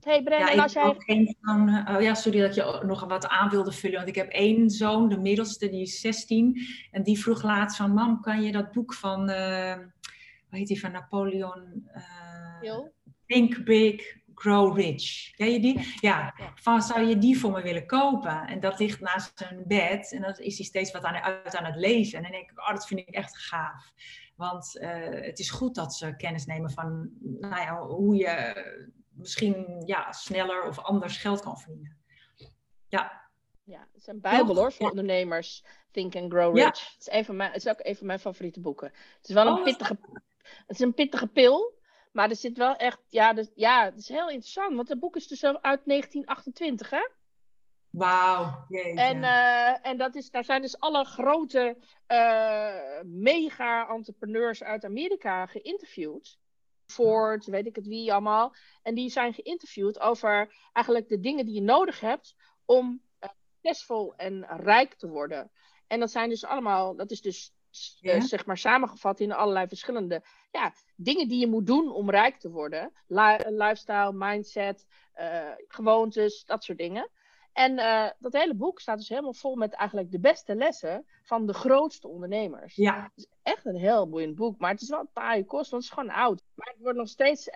Hey 0.00 0.22
Brennan, 0.22 0.54
ja, 0.54 0.62
als 0.62 0.72
jij... 0.72 0.96
Van, 1.40 1.88
oh 1.88 2.02
ja, 2.02 2.14
sorry 2.14 2.40
dat 2.40 2.54
je 2.54 2.80
nog 2.86 3.04
wat 3.04 3.28
aan 3.28 3.50
wilde 3.50 3.72
vullen. 3.72 3.96
Want 3.96 4.08
ik 4.08 4.14
heb 4.14 4.28
één 4.28 4.70
zoon, 4.70 5.08
de 5.08 5.18
middelste, 5.18 5.68
die 5.68 5.82
is 5.82 6.00
16. 6.00 6.60
En 6.90 7.02
die 7.02 7.18
vroeg 7.18 7.42
laatst 7.42 7.76
van, 7.76 7.92
mam, 7.92 8.20
kan 8.20 8.42
je 8.42 8.52
dat 8.52 8.72
boek 8.72 8.94
van, 8.94 9.30
uh, 9.30 9.74
hoe 10.48 10.58
heet 10.58 10.66
die, 10.66 10.80
van 10.80 10.92
Napoleon... 10.92 11.88
Uh, 12.62 12.82
Think 13.28 13.64
Big, 13.64 14.16
Grow 14.34 14.76
Rich. 14.76 15.30
Ken 15.36 15.50
je 15.50 15.60
die? 15.60 15.94
Ja. 16.00 16.34
Van, 16.54 16.82
zou 16.82 17.00
je 17.00 17.18
die 17.18 17.38
voor 17.38 17.52
me 17.52 17.62
willen 17.62 17.86
kopen? 17.86 18.46
En 18.46 18.60
dat 18.60 18.78
ligt 18.78 19.00
naast 19.00 19.38
zijn 19.38 19.64
bed. 19.66 20.12
En 20.12 20.20
dan 20.20 20.36
is 20.36 20.56
hij 20.56 20.66
steeds 20.66 20.92
wat 20.92 21.02
aan, 21.02 21.14
uit 21.14 21.56
aan 21.56 21.64
het 21.64 21.76
lezen. 21.76 22.16
En 22.16 22.22
dan 22.22 22.32
denk 22.32 22.50
ik, 22.50 22.60
oh, 22.60 22.70
dat 22.70 22.86
vind 22.86 23.00
ik 23.00 23.08
echt 23.08 23.38
gaaf. 23.38 23.92
Want 24.36 24.76
uh, 24.80 24.90
het 25.10 25.38
is 25.38 25.50
goed 25.50 25.74
dat 25.74 25.94
ze 25.94 26.16
kennis 26.16 26.46
nemen 26.46 26.70
van 26.70 27.10
nou 27.20 27.60
ja, 27.62 27.86
hoe 27.86 28.16
je 28.16 28.64
misschien 29.10 29.82
ja, 29.86 30.12
sneller 30.12 30.62
of 30.62 30.78
anders 30.78 31.16
geld 31.16 31.40
kan 31.40 31.58
verdienen. 31.58 31.96
Ja. 32.88 33.26
Ja, 33.64 33.80
het 33.92 34.00
is 34.00 34.06
een 34.06 34.20
bijbel 34.20 34.56
hoor 34.56 34.72
voor 34.72 34.90
ondernemers. 34.90 35.64
Think 35.90 36.16
and 36.16 36.32
Grow 36.32 36.56
Rich. 36.56 36.66
Het, 36.66 36.96
is 36.98 37.08
een 37.10 37.24
van 37.24 37.36
mijn, 37.36 37.52
het 37.52 37.64
is 37.64 37.70
ook 37.70 37.80
een 37.82 37.96
van 37.96 38.06
mijn 38.06 38.18
favoriete 38.18 38.60
boeken. 38.60 38.86
Het 39.16 39.28
is 39.28 39.34
wel 39.34 39.46
een 39.46 39.58
oh, 39.58 39.64
pittige, 39.64 39.98
het 40.42 40.76
is 40.76 40.80
een 40.80 40.94
pittige 40.94 41.26
pil. 41.26 41.77
Maar 42.18 42.30
er 42.30 42.36
zit 42.36 42.56
wel 42.56 42.76
echt, 42.76 43.00
ja, 43.08 43.32
dus, 43.32 43.50
ja, 43.54 43.84
het 43.84 43.98
is 43.98 44.08
heel 44.08 44.28
interessant. 44.28 44.76
Want 44.76 44.88
het 44.88 45.00
boek 45.00 45.16
is 45.16 45.26
dus 45.26 45.44
uit 45.44 45.80
1928, 45.84 46.90
hè? 46.90 47.08
Wauw. 47.90 48.66
En, 48.94 49.16
uh, 49.16 49.86
en 49.86 49.96
dat 49.96 50.14
is, 50.14 50.30
daar 50.30 50.44
zijn 50.44 50.62
dus 50.62 50.78
alle 50.78 51.04
grote 51.04 51.76
uh, 52.08 53.00
mega-entrepreneurs 53.02 54.62
uit 54.62 54.84
Amerika 54.84 55.46
geïnterviewd. 55.46 56.38
Ford, 56.86 57.46
weet 57.46 57.66
ik 57.66 57.76
het 57.76 57.86
wie 57.86 58.12
allemaal. 58.12 58.54
En 58.82 58.94
die 58.94 59.10
zijn 59.10 59.34
geïnterviewd 59.34 60.00
over 60.00 60.54
eigenlijk 60.72 61.08
de 61.08 61.20
dingen 61.20 61.44
die 61.44 61.54
je 61.54 61.62
nodig 61.62 62.00
hebt 62.00 62.34
om 62.64 63.02
uh, 63.20 63.30
succesvol 63.54 64.14
en 64.16 64.46
rijk 64.46 64.94
te 64.94 65.08
worden. 65.08 65.50
En 65.86 66.00
dat 66.00 66.10
zijn 66.10 66.28
dus 66.28 66.44
allemaal, 66.44 66.96
dat 66.96 67.10
is 67.10 67.20
dus 67.20 67.52
zeg 68.18 68.46
maar 68.46 68.58
samengevat 68.58 69.20
in 69.20 69.32
allerlei 69.32 69.68
verschillende 69.68 70.22
ja, 70.50 70.72
dingen 70.96 71.28
die 71.28 71.40
je 71.40 71.46
moet 71.46 71.66
doen 71.66 71.92
om 71.92 72.10
rijk 72.10 72.36
te 72.36 72.50
worden. 72.50 72.92
lifestyle, 73.48 74.12
mindset, 74.12 74.86
uh, 75.20 75.50
gewoontes, 75.68 76.44
dat 76.44 76.64
soort 76.64 76.78
dingen. 76.78 77.10
En 77.52 77.78
uh, 77.78 78.08
dat 78.18 78.32
hele 78.32 78.54
boek 78.54 78.80
staat 78.80 78.98
dus 78.98 79.08
helemaal 79.08 79.34
vol 79.34 79.56
met 79.56 79.72
eigenlijk 79.72 80.10
de 80.10 80.20
beste 80.20 80.54
lessen 80.54 81.06
van 81.22 81.46
de 81.46 81.52
grootste 81.52 82.08
ondernemers. 82.08 82.74
Ja. 82.74 83.02
Het 83.02 83.12
is 83.14 83.26
echt 83.42 83.66
een 83.66 83.76
heel 83.76 84.08
boeiend 84.08 84.34
boek, 84.34 84.58
maar 84.58 84.70
het 84.70 84.80
is 84.80 84.88
wel 84.88 85.00
een 85.00 85.10
taaie 85.12 85.44
kost, 85.44 85.70
want 85.70 85.82
het 85.82 85.92
is 85.92 85.98
gewoon 85.98 86.16
oud. 86.16 86.42
Maar 86.54 86.68
het 86.72 86.82
wordt 86.82 86.98
nog 86.98 87.08
steeds 87.08 87.48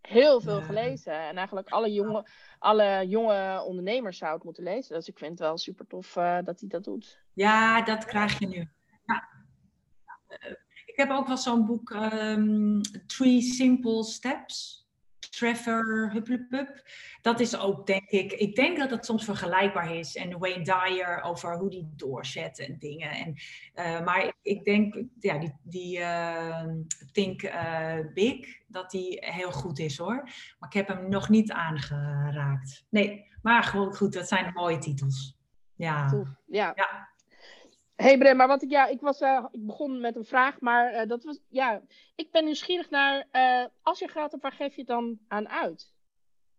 heel 0.00 0.40
veel 0.40 0.62
gelezen. 0.62 1.12
En 1.12 1.36
eigenlijk 1.36 1.68
alle 1.68 1.92
jonge, 1.92 2.26
alle 2.58 3.04
jonge 3.08 3.62
ondernemers 3.62 4.18
zouden 4.18 4.38
het 4.38 4.56
moeten 4.56 4.74
lezen. 4.74 4.94
Dus 4.94 5.08
ik 5.08 5.18
vind 5.18 5.30
het 5.30 5.40
wel 5.40 5.58
super 5.58 5.86
tof 5.86 6.16
uh, 6.16 6.38
dat 6.44 6.60
hij 6.60 6.68
dat 6.68 6.84
doet. 6.84 7.18
Ja, 7.32 7.82
dat 7.82 8.04
krijg 8.04 8.38
je 8.38 8.46
nu. 8.46 8.68
Ja. 9.04 9.28
Ik 10.94 11.00
heb 11.00 11.10
ook 11.10 11.26
wel 11.26 11.36
zo'n 11.36 11.66
boek, 11.66 11.90
um, 11.90 12.80
Three 13.06 13.40
Simple 13.42 14.04
Steps. 14.04 14.82
Trevor 15.30 16.10
Hupplepup. 16.12 16.88
Dat 17.22 17.40
is 17.40 17.56
ook, 17.56 17.86
denk 17.86 18.10
ik, 18.10 18.32
ik 18.32 18.54
denk 18.54 18.78
dat 18.78 18.90
het 18.90 19.04
soms 19.04 19.24
vergelijkbaar 19.24 19.94
is. 19.94 20.16
En 20.16 20.38
Wayne 20.38 20.64
Dyer 20.64 21.22
over 21.22 21.58
hoe 21.58 21.70
die 21.70 21.92
doorzet 21.96 22.58
en 22.58 22.78
dingen. 22.78 23.10
En, 23.10 23.34
uh, 23.74 24.04
maar 24.04 24.34
ik 24.42 24.64
denk, 24.64 25.02
ja, 25.18 25.38
die, 25.38 25.54
die 25.62 25.98
uh, 25.98 26.64
Think 27.12 27.42
uh, 27.42 27.98
Big, 28.14 28.60
dat 28.66 28.90
die 28.90 29.18
heel 29.20 29.52
goed 29.52 29.78
is 29.78 29.98
hoor. 29.98 30.22
Maar 30.58 30.68
ik 30.68 30.74
heb 30.74 30.88
hem 30.88 31.08
nog 31.08 31.28
niet 31.28 31.52
aangeraakt. 31.52 32.84
Nee, 32.88 33.30
maar 33.42 33.62
gewoon 33.62 33.94
goed, 33.94 34.12
dat 34.12 34.28
zijn 34.28 34.52
mooie 34.52 34.78
titels. 34.78 35.38
Ja. 35.74 36.26
Ja. 36.46 36.72
ja 36.74 37.13
hey 37.96 38.18
Bren, 38.18 38.36
maar 38.36 38.48
wat 38.48 38.62
ik, 38.62 38.70
ja, 38.70 38.86
ik, 38.86 39.00
was, 39.00 39.20
uh, 39.20 39.44
ik 39.50 39.66
begon 39.66 40.00
met 40.00 40.16
een 40.16 40.24
vraag, 40.24 40.60
maar 40.60 40.94
uh, 40.94 41.08
dat 41.08 41.24
was, 41.24 41.40
ja, 41.48 41.82
ik 42.14 42.30
ben 42.30 42.44
nieuwsgierig 42.44 42.90
naar, 42.90 43.26
uh, 43.32 43.64
als 43.82 43.98
je 43.98 44.08
gaat, 44.08 44.36
waar 44.40 44.52
geef 44.52 44.74
je 44.74 44.80
het 44.80 44.86
dan 44.86 45.18
aan 45.28 45.48
uit? 45.48 45.92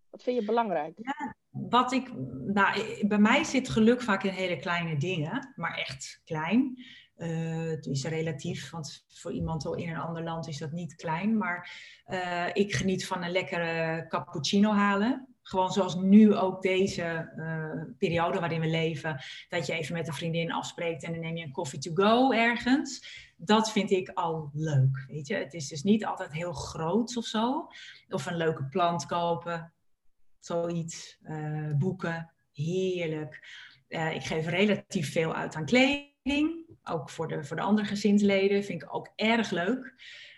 Wat 0.09 0.23
vind 0.23 0.39
je 0.39 0.45
belangrijk? 0.45 0.93
Ja, 0.95 1.35
wat 1.49 1.91
ik, 1.91 2.13
nou, 2.45 3.07
bij 3.07 3.17
mij 3.17 3.43
zit 3.43 3.69
geluk 3.69 4.01
vaak 4.01 4.23
in 4.23 4.33
hele 4.33 4.57
kleine 4.57 4.97
dingen, 4.97 5.53
maar 5.55 5.77
echt 5.77 6.21
klein. 6.25 6.83
het 7.15 7.85
is 7.85 8.05
relatief, 8.05 8.69
want 8.71 9.05
voor 9.07 9.31
iemand 9.31 9.65
in 9.65 9.89
een 9.89 9.97
ander 9.97 10.23
land 10.23 10.47
is 10.47 10.57
dat 10.57 10.71
niet 10.71 10.95
klein. 10.95 11.37
Maar 11.37 11.71
ik 12.53 12.73
geniet 12.73 13.07
van 13.07 13.23
een 13.23 13.31
lekkere 13.31 14.05
cappuccino 14.07 14.71
halen. 14.71 15.34
Gewoon 15.47 15.71
zoals 15.71 15.95
nu 15.95 16.35
ook 16.35 16.61
deze 16.61 17.31
uh, 17.35 17.93
periode 17.97 18.39
waarin 18.39 18.61
we 18.61 18.67
leven, 18.67 19.23
dat 19.49 19.65
je 19.65 19.73
even 19.73 19.93
met 19.93 20.07
een 20.07 20.13
vriendin 20.13 20.51
afspreekt 20.51 21.03
en 21.03 21.11
dan 21.11 21.21
neem 21.21 21.37
je 21.37 21.43
een 21.43 21.51
coffee 21.51 21.79
to 21.79 21.91
go 21.93 22.31
ergens. 22.31 23.07
Dat 23.37 23.71
vind 23.71 23.91
ik 23.91 24.09
al 24.09 24.49
leuk, 24.53 25.05
weet 25.07 25.27
je. 25.27 25.35
Het 25.35 25.53
is 25.53 25.67
dus 25.67 25.83
niet 25.83 26.05
altijd 26.05 26.33
heel 26.33 26.53
groot 26.53 27.17
of 27.17 27.25
zo. 27.25 27.67
Of 28.09 28.25
een 28.25 28.37
leuke 28.37 28.65
plant 28.65 29.05
kopen, 29.05 29.73
zoiets, 30.39 31.17
uh, 31.23 31.71
boeken, 31.77 32.33
heerlijk. 32.51 33.47
Uh, 33.89 34.15
ik 34.15 34.23
geef 34.23 34.47
relatief 34.47 35.11
veel 35.11 35.33
uit 35.33 35.55
aan 35.55 35.65
kleding, 35.65 36.65
ook 36.83 37.09
voor 37.09 37.27
de, 37.27 37.43
voor 37.43 37.55
de 37.55 37.61
andere 37.61 37.87
gezinsleden, 37.87 38.63
vind 38.63 38.81
ik 38.81 38.95
ook 38.95 39.11
erg 39.15 39.49
leuk. 39.49 39.93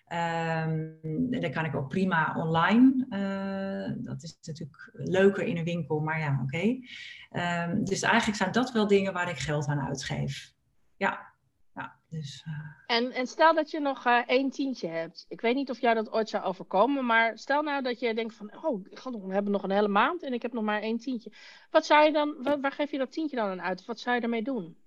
Um, 0.09 0.97
en 1.31 1.41
dan 1.41 1.51
kan 1.51 1.65
ik 1.65 1.75
ook 1.75 1.89
prima 1.89 2.35
online. 2.37 3.05
Uh, 3.09 4.05
dat 4.05 4.23
is 4.23 4.37
natuurlijk 4.41 4.89
leuker 4.93 5.43
in 5.43 5.57
een 5.57 5.63
winkel, 5.63 5.99
maar 5.99 6.19
ja, 6.19 6.39
oké. 6.43 6.57
Okay. 6.57 7.69
Um, 7.69 7.85
dus 7.85 8.01
eigenlijk 8.01 8.37
zijn 8.37 8.51
dat 8.51 8.71
wel 8.71 8.87
dingen 8.87 9.13
waar 9.13 9.29
ik 9.29 9.37
geld 9.37 9.67
aan 9.67 9.79
uitgeef. 9.79 10.53
Ja. 10.97 11.33
ja 11.73 11.95
dus, 12.09 12.45
uh... 12.47 12.97
en, 12.97 13.11
en 13.11 13.27
stel 13.27 13.53
dat 13.53 13.71
je 13.71 13.79
nog 13.79 14.05
uh, 14.05 14.21
één 14.27 14.49
tientje 14.49 14.87
hebt. 14.87 15.25
Ik 15.29 15.41
weet 15.41 15.55
niet 15.55 15.69
of 15.69 15.79
jou 15.79 15.95
dat 15.95 16.11
ooit 16.11 16.29
zou 16.29 16.43
overkomen, 16.43 17.05
maar 17.05 17.37
stel 17.37 17.61
nou 17.61 17.81
dat 17.83 17.99
je 17.99 18.13
denkt 18.13 18.35
van, 18.35 18.65
oh, 18.65 18.83
we 19.03 19.33
hebben 19.33 19.51
nog 19.51 19.63
een 19.63 19.71
hele 19.71 19.87
maand 19.87 20.23
en 20.23 20.33
ik 20.33 20.41
heb 20.41 20.53
nog 20.53 20.63
maar 20.63 20.81
één 20.81 20.97
tientje. 20.97 21.31
Wat 21.71 21.85
zou 21.85 22.05
je 22.05 22.11
dan, 22.11 22.35
waar, 22.43 22.59
waar 22.59 22.71
geef 22.71 22.91
je 22.91 22.97
dat 22.97 23.11
tientje 23.11 23.35
dan 23.35 23.49
aan 23.49 23.61
uit? 23.61 23.85
Wat 23.85 23.99
zou 23.99 24.15
je 24.15 24.21
ermee 24.21 24.43
doen? 24.43 24.77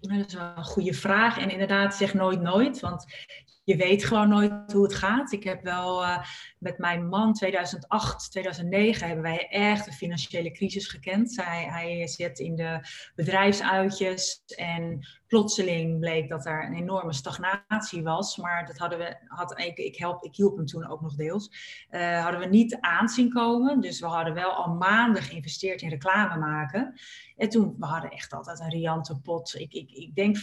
Dat 0.00 0.26
is 0.26 0.34
wel 0.34 0.52
een 0.56 0.64
goede 0.64 0.94
vraag. 0.94 1.38
En 1.38 1.50
inderdaad, 1.50 1.94
zeg 1.94 2.14
nooit 2.14 2.40
nooit. 2.40 2.80
Want 2.80 3.06
je 3.64 3.76
weet 3.76 4.04
gewoon 4.04 4.28
nooit 4.28 4.72
hoe 4.72 4.82
het 4.82 4.94
gaat. 4.94 5.32
Ik 5.32 5.44
heb 5.44 5.62
wel 5.62 6.02
uh, 6.02 6.18
met 6.58 6.78
mijn 6.78 7.08
man 7.08 7.32
2008, 7.32 8.30
2009 8.30 9.06
hebben 9.06 9.24
wij 9.24 9.48
echt 9.48 9.86
een 9.86 9.92
financiële 9.92 10.50
crisis 10.50 10.88
gekend. 10.88 11.32
Zij, 11.32 11.66
hij 11.70 12.06
zit 12.06 12.38
in 12.38 12.56
de 12.56 12.80
bedrijfsuitjes 13.14 14.42
en 14.46 15.06
plotseling 15.26 16.00
bleek 16.00 16.28
dat 16.28 16.46
er 16.46 16.64
een 16.64 16.74
enorme 16.74 17.12
stagnatie 17.12 18.02
was. 18.02 18.36
Maar 18.36 18.66
dat 18.66 18.78
hadden 18.78 18.98
we, 18.98 19.16
had, 19.26 19.58
ik, 19.58 19.78
ik, 19.78 19.96
help, 19.96 20.24
ik 20.24 20.36
hielp 20.36 20.56
hem 20.56 20.66
toen 20.66 20.88
ook 20.88 21.00
nog 21.00 21.14
deels. 21.14 21.50
Uh, 21.90 22.22
hadden 22.22 22.40
we 22.40 22.46
niet 22.46 22.76
aanzien 22.80 23.32
komen. 23.32 23.80
Dus 23.80 24.00
we 24.00 24.06
hadden 24.06 24.34
wel 24.34 24.50
al 24.50 24.74
maanden 24.74 25.22
geïnvesteerd 25.22 25.82
in 25.82 25.88
reclame 25.88 26.38
maken. 26.38 27.00
En 27.36 27.48
toen, 27.48 27.74
we 27.78 27.86
hadden 27.86 28.10
echt 28.10 28.32
altijd 28.32 28.60
een 28.60 28.70
riante 28.70 29.20
pot. 29.20 29.54
Ik, 29.54 29.72
ik, 29.72 29.90
ik 29.90 30.14
denk 30.14 30.36
50.000 30.38 30.42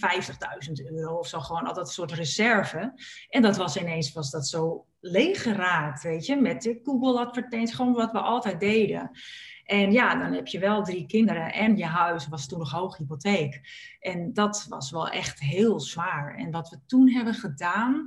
euro 0.92 1.18
of 1.18 1.28
zo. 1.28 1.40
Gewoon 1.40 1.68
altijd 1.68 1.88
een 1.88 1.94
soort 1.94 2.12
reserve. 2.12 2.94
En 3.30 3.42
dat 3.42 3.58
was 3.58 3.78
ineens 3.78 4.14
was 4.14 4.32
dat 4.32 4.48
zo 4.48 4.86
leeg 5.00 5.42
geraakt, 5.42 6.04
weet 6.04 6.26
je. 6.26 6.36
Met 6.36 6.62
de 6.62 6.80
Google 6.84 7.20
advertenties, 7.20 7.76
gewoon 7.76 7.94
wat 7.94 8.12
we 8.12 8.20
altijd 8.20 8.60
deden. 8.60 9.12
En 9.72 9.92
ja, 9.92 10.16
dan 10.16 10.34
heb 10.34 10.48
je 10.48 10.60
wel 10.60 10.84
drie 10.84 11.06
kinderen 11.06 11.54
en 11.54 11.78
je 11.78 11.86
huis 11.86 12.28
was 12.28 12.48
toen 12.48 12.60
nog 12.60 12.72
hoog 12.72 12.98
hypotheek. 12.98 13.62
En 14.00 14.34
dat 14.34 14.66
was 14.70 14.92
wel 14.92 15.10
echt 15.10 15.40
heel 15.40 15.80
zwaar. 15.80 16.36
En 16.36 16.52
wat 16.52 16.70
we 16.70 16.78
toen 16.86 17.10
hebben 17.10 17.34
gedaan, 17.34 18.06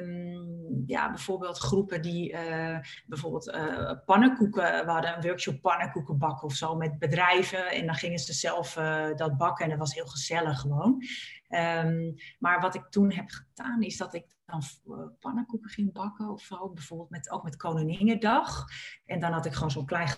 um, 0.00 0.84
ja, 0.86 1.10
bijvoorbeeld 1.10 1.58
groepen 1.58 2.02
die 2.02 2.32
uh, 2.32 2.78
bijvoorbeeld 3.06 3.48
uh, 3.48 3.92
pannenkoeken, 4.06 4.84
we 4.84 4.90
hadden 4.90 5.16
een 5.16 5.22
workshop 5.22 5.60
pannenkoeken 5.60 6.18
bakken 6.18 6.46
of 6.46 6.54
zo 6.54 6.76
met 6.76 6.98
bedrijven. 6.98 7.70
En 7.70 7.86
dan 7.86 7.94
gingen 7.94 8.18
ze 8.18 8.32
zelf 8.32 8.76
uh, 8.76 9.06
dat 9.16 9.36
bakken 9.36 9.64
en 9.64 9.70
dat 9.70 9.78
was 9.78 9.94
heel 9.94 10.06
gezellig 10.06 10.60
gewoon. 10.60 11.02
Um, 11.50 12.14
maar 12.38 12.60
wat 12.60 12.74
ik 12.74 12.86
toen 12.90 13.12
heb 13.12 13.28
gedaan, 13.28 13.82
is 13.82 13.96
dat 13.96 14.14
ik 14.14 14.26
dan 14.44 14.62
pannenkoeken 15.20 15.70
ging 15.70 15.92
bakken 15.92 16.28
of. 16.28 16.48
Bijvoorbeeld 16.74 17.10
met, 17.10 17.30
ook 17.30 17.42
met 17.42 17.56
Koninginnedag. 17.56 18.64
En 19.04 19.20
dan 19.20 19.32
had 19.32 19.46
ik 19.46 19.52
gewoon 19.52 19.70
zo'n 19.70 19.86
klein 19.86 20.08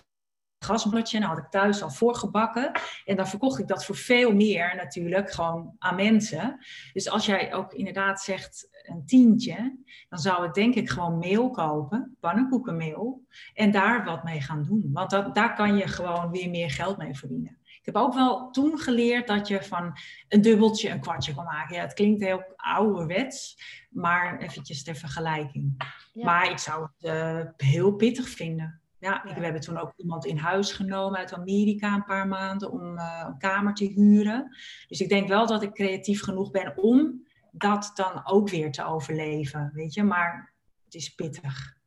gasbladje. 0.59 1.17
En 1.17 1.23
had 1.23 1.37
ik 1.37 1.49
thuis 1.49 1.81
al 1.81 1.89
voorgebakken. 1.89 2.71
En 3.05 3.15
dan 3.15 3.27
verkocht 3.27 3.59
ik 3.59 3.67
dat 3.67 3.85
voor 3.85 3.95
veel 3.95 4.33
meer 4.33 4.75
natuurlijk 4.75 5.31
gewoon 5.31 5.75
aan 5.79 5.95
mensen. 5.95 6.65
Dus 6.93 7.09
als 7.09 7.25
jij 7.25 7.53
ook 7.53 7.73
inderdaad 7.73 8.21
zegt 8.21 8.67
een 8.83 9.05
tientje, 9.05 9.77
dan 10.09 10.19
zou 10.19 10.45
ik 10.45 10.53
denk 10.53 10.75
ik 10.75 10.89
gewoon 10.89 11.17
meel 11.17 11.49
kopen, 11.49 12.17
pannenkoekenmeel. 12.19 13.25
En 13.53 13.71
daar 13.71 14.05
wat 14.05 14.23
mee 14.23 14.41
gaan 14.41 14.63
doen. 14.63 14.89
Want 14.91 15.09
dat, 15.09 15.35
daar 15.35 15.55
kan 15.55 15.77
je 15.77 15.87
gewoon 15.87 16.31
weer 16.31 16.49
meer 16.49 16.71
geld 16.71 16.97
mee 16.97 17.15
verdienen. 17.15 17.57
Ik 17.83 17.93
heb 17.93 18.03
ook 18.03 18.13
wel 18.13 18.51
toen 18.51 18.79
geleerd 18.79 19.27
dat 19.27 19.47
je 19.47 19.63
van 19.63 19.97
een 20.27 20.41
dubbeltje 20.41 20.89
een 20.89 20.99
kwartje 20.99 21.33
kan 21.33 21.43
maken. 21.43 21.75
Ja, 21.75 21.81
het 21.81 21.93
klinkt 21.93 22.21
heel 22.21 22.53
ouderwets, 22.55 23.57
maar 23.89 24.37
eventjes 24.37 24.83
ter 24.83 24.95
vergelijking. 24.95 25.83
Maar 26.13 26.51
ik 26.51 26.57
zou 26.57 26.87
het 26.97 27.13
uh, 27.13 27.39
heel 27.57 27.91
pittig 27.91 28.29
vinden. 28.29 28.81
Ja, 28.99 29.23
ik, 29.23 29.35
we 29.35 29.43
hebben 29.43 29.61
toen 29.61 29.77
ook 29.77 29.93
iemand 29.95 30.25
in 30.25 30.37
huis 30.37 30.71
genomen 30.71 31.19
uit 31.19 31.33
Amerika 31.33 31.93
een 31.93 32.03
paar 32.03 32.27
maanden 32.27 32.71
om 32.71 32.97
uh, 32.97 33.23
een 33.27 33.37
kamer 33.37 33.73
te 33.73 33.85
huren. 33.85 34.57
Dus 34.87 34.99
ik 34.99 35.09
denk 35.09 35.27
wel 35.27 35.47
dat 35.47 35.63
ik 35.63 35.73
creatief 35.73 36.21
genoeg 36.21 36.51
ben 36.51 36.77
om 36.77 37.27
dat 37.51 37.91
dan 37.95 38.27
ook 38.27 38.49
weer 38.49 38.71
te 38.71 38.85
overleven, 38.85 39.71
weet 39.73 39.93
je. 39.93 40.03
Maar 40.03 40.53
het 40.85 40.93
is 40.93 41.15
pittig. 41.15 41.81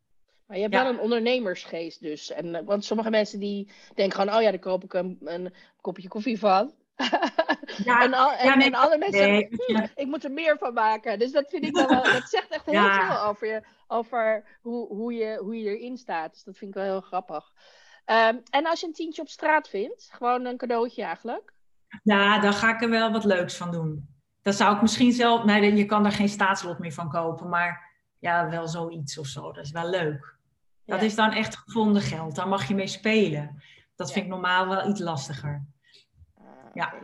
Maar 0.46 0.56
je 0.56 0.62
hebt 0.62 0.74
wel 0.74 0.86
een 0.86 1.00
ondernemersgeest 1.00 2.00
dus. 2.00 2.30
En, 2.30 2.54
eh, 2.54 2.64
want 2.64 2.84
sommige 2.84 3.10
mensen 3.10 3.40
die 3.40 3.70
denken 3.94 4.20
gewoon, 4.20 4.34
oh 4.36 4.42
ja, 4.42 4.50
daar 4.50 4.58
koop 4.58 4.84
ik 4.84 4.92
een, 4.92 5.18
een 5.24 5.54
kopje 5.80 6.08
koffie 6.08 6.38
van. 6.38 6.72
Ja, 7.84 8.02
en, 8.04 8.14
al, 8.14 8.32
en, 8.32 8.58
nee, 8.58 8.66
en, 8.66 8.74
andere 8.74 8.98
mensen 8.98 9.30
nee, 9.30 9.48
hm, 9.66 9.86
ik 9.94 10.06
moet 10.06 10.24
er 10.24 10.30
meer 10.30 10.58
van 10.58 10.74
maken. 10.74 11.18
Dus 11.18 11.32
dat 11.32 11.48
vind 11.48 11.64
ik 11.64 11.74
wel, 11.74 11.88
dat 11.88 12.28
zegt 12.28 12.48
echt 12.48 12.66
heel 12.66 12.90
veel 12.90 13.22
over, 13.22 13.46
je, 13.46 13.62
over 13.86 14.44
hoe, 14.60 14.86
hoe, 14.88 15.12
je, 15.12 15.38
hoe 15.40 15.60
je 15.60 15.78
erin 15.78 15.96
staat. 15.96 16.32
Dus 16.32 16.42
dat 16.42 16.56
vind 16.56 16.70
ik 16.70 16.76
wel 16.76 16.86
heel 16.86 17.00
grappig. 17.00 17.52
Um, 18.06 18.42
en 18.50 18.66
als 18.66 18.80
je 18.80 18.86
een 18.86 18.92
tientje 18.92 19.22
op 19.22 19.28
straat 19.28 19.68
vindt, 19.68 20.08
gewoon 20.12 20.44
een 20.44 20.56
cadeautje 20.56 21.02
eigenlijk. 21.02 21.52
Ja, 22.02 22.38
dan 22.38 22.52
ga 22.52 22.74
ik 22.74 22.82
er 22.82 22.90
wel 22.90 23.12
wat 23.12 23.24
leuks 23.24 23.56
van 23.56 23.70
doen. 23.70 24.08
Dan 24.42 24.52
zou 24.52 24.74
ik 24.74 24.82
misschien 24.82 25.12
zelf, 25.12 25.44
nee, 25.44 25.74
je 25.74 25.84
kan 25.84 26.04
er 26.04 26.12
geen 26.12 26.28
staatslot 26.28 26.78
meer 26.78 26.92
van 26.92 27.10
kopen, 27.10 27.48
maar 27.48 27.94
ja, 28.18 28.48
wel 28.48 28.68
zoiets 28.68 29.18
of 29.18 29.26
zo. 29.26 29.52
Dat 29.52 29.64
is 29.64 29.70
wel 29.70 29.90
leuk. 29.90 30.35
Dat 30.86 31.02
is 31.02 31.14
dan 31.14 31.32
echt 31.32 31.56
gevonden 31.56 32.02
geld. 32.02 32.34
Daar 32.34 32.48
mag 32.48 32.68
je 32.68 32.74
mee 32.74 32.86
spelen. 32.86 33.62
Dat 33.96 34.12
vind 34.12 34.24
ik 34.24 34.30
normaal 34.30 34.68
wel 34.68 34.88
iets 34.88 35.00
lastiger. 35.00 35.66
Uh, 36.40 36.46
ja. 36.74 36.94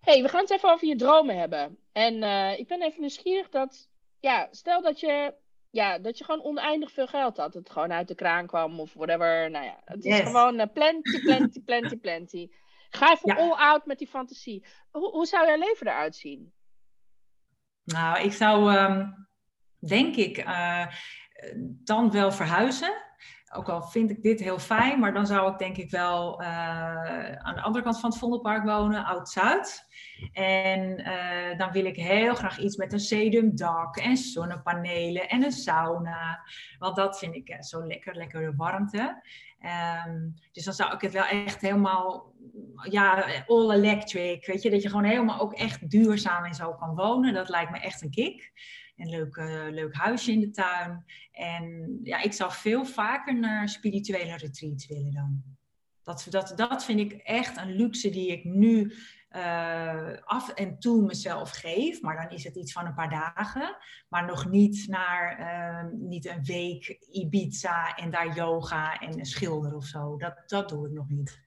hey, 0.00 0.22
we 0.22 0.28
gaan 0.28 0.40
het 0.40 0.50
even 0.50 0.70
over 0.72 0.88
je 0.88 0.96
dromen 0.96 1.38
hebben. 1.38 1.78
En 1.92 2.14
uh, 2.14 2.58
ik 2.58 2.68
ben 2.68 2.82
even 2.82 3.00
nieuwsgierig 3.00 3.48
dat, 3.48 3.88
ja, 4.20 4.48
stel 4.50 4.82
dat 4.82 5.00
je, 5.00 5.34
ja, 5.70 5.98
dat 5.98 6.18
je 6.18 6.24
gewoon 6.24 6.44
oneindig 6.44 6.92
veel 6.92 7.06
geld 7.06 7.36
had. 7.36 7.52
Dat 7.52 7.54
het 7.54 7.70
gewoon 7.70 7.92
uit 7.92 8.08
de 8.08 8.14
kraan 8.14 8.46
kwam 8.46 8.80
of 8.80 8.94
whatever. 8.94 9.50
Nou 9.50 9.64
ja, 9.64 9.80
het 9.84 10.04
is 10.04 10.20
gewoon 10.20 10.60
uh, 10.60 10.66
plenty, 10.72 11.20
plenty, 11.20 11.60
plenty, 11.60 11.96
plenty. 11.96 12.50
Ga 12.90 13.12
even 13.12 13.36
all 13.36 13.52
out 13.52 13.86
met 13.86 13.98
die 13.98 14.08
fantasie. 14.08 14.64
Hoe, 14.90 15.10
hoe 15.10 15.26
zou 15.26 15.46
jouw 15.46 15.58
leven 15.58 15.86
eruit 15.86 16.16
zien? 16.16 16.52
Nou, 17.84 18.22
ik 18.22 18.32
zou, 18.32 18.76
um, 18.76 19.26
denk 19.78 20.16
ik, 20.16 20.38
dan 21.84 22.10
wel 22.10 22.32
verhuizen. 22.32 22.92
Ook 23.54 23.68
al 23.68 23.82
vind 23.82 24.10
ik 24.10 24.22
dit 24.22 24.40
heel 24.40 24.58
fijn, 24.58 24.98
maar 24.98 25.12
dan 25.12 25.26
zou 25.26 25.52
ik 25.52 25.58
denk 25.58 25.76
ik 25.76 25.90
wel 25.90 26.42
uh, 26.42 26.46
aan 27.36 27.54
de 27.54 27.60
andere 27.60 27.84
kant 27.84 28.00
van 28.00 28.10
het 28.10 28.18
Vondelpark 28.18 28.64
wonen, 28.64 29.04
Oud-Zuid. 29.04 29.88
En 30.32 31.00
uh, 31.00 31.58
dan 31.58 31.72
wil 31.72 31.84
ik 31.84 31.96
heel 31.96 32.34
graag 32.34 32.58
iets 32.58 32.76
met 32.76 32.92
een 32.92 33.00
sedumdak 33.00 33.96
en 33.96 34.16
zonnepanelen 34.16 35.28
en 35.28 35.44
een 35.44 35.52
sauna. 35.52 36.40
Want 36.78 36.96
dat 36.96 37.18
vind 37.18 37.34
ik 37.34 37.48
uh, 37.48 37.60
zo 37.60 37.86
lekker, 37.86 38.14
lekkere 38.14 38.54
warmte. 38.56 39.22
Um, 40.06 40.34
dus 40.52 40.64
dan 40.64 40.74
zou 40.74 40.94
ik 40.94 41.00
het 41.00 41.12
wel 41.12 41.24
echt 41.24 41.60
helemaal, 41.60 42.34
ja, 42.90 43.24
all 43.46 43.70
electric. 43.70 44.46
Weet 44.46 44.62
je, 44.62 44.70
dat 44.70 44.82
je 44.82 44.88
gewoon 44.88 45.04
helemaal 45.04 45.40
ook 45.40 45.52
echt 45.52 45.90
duurzaam 45.90 46.44
en 46.44 46.54
zo 46.54 46.74
kan 46.74 46.94
wonen. 46.94 47.34
Dat 47.34 47.48
lijkt 47.48 47.70
me 47.70 47.78
echt 47.78 48.02
een 48.02 48.10
kick 48.10 48.52
een 48.96 49.08
leuk, 49.08 49.36
uh, 49.36 49.66
leuk 49.70 49.94
huisje 49.94 50.32
in 50.32 50.40
de 50.40 50.50
tuin. 50.50 51.04
En 51.32 51.98
ja, 52.02 52.22
ik 52.22 52.32
zou 52.32 52.52
veel 52.52 52.84
vaker 52.84 53.38
naar 53.38 53.68
spirituele 53.68 54.36
retreats 54.36 54.86
willen 54.86 55.12
dan. 55.12 55.42
Dat, 56.02 56.26
dat, 56.30 56.52
dat 56.56 56.84
vind 56.84 57.00
ik 57.00 57.12
echt 57.12 57.56
een 57.56 57.76
luxe 57.76 58.10
die 58.10 58.30
ik 58.30 58.44
nu 58.44 58.92
uh, 59.36 60.22
af 60.24 60.48
en 60.48 60.78
toe 60.78 61.02
mezelf 61.02 61.50
geef. 61.50 62.02
Maar 62.02 62.16
dan 62.16 62.36
is 62.36 62.44
het 62.44 62.56
iets 62.56 62.72
van 62.72 62.86
een 62.86 62.94
paar 62.94 63.10
dagen. 63.10 63.76
Maar 64.08 64.26
nog 64.26 64.50
niet 64.50 64.88
naar 64.88 65.40
uh, 65.40 65.92
niet 65.92 66.26
een 66.26 66.44
week 66.44 66.88
Ibiza 67.10 67.96
en 67.96 68.10
daar 68.10 68.34
yoga 68.34 68.98
en 68.98 69.18
een 69.18 69.26
schilder 69.26 69.74
of 69.74 69.84
zo. 69.84 70.16
Dat, 70.16 70.42
dat 70.46 70.68
doe 70.68 70.86
ik 70.86 70.92
nog 70.92 71.08
niet. 71.08 71.40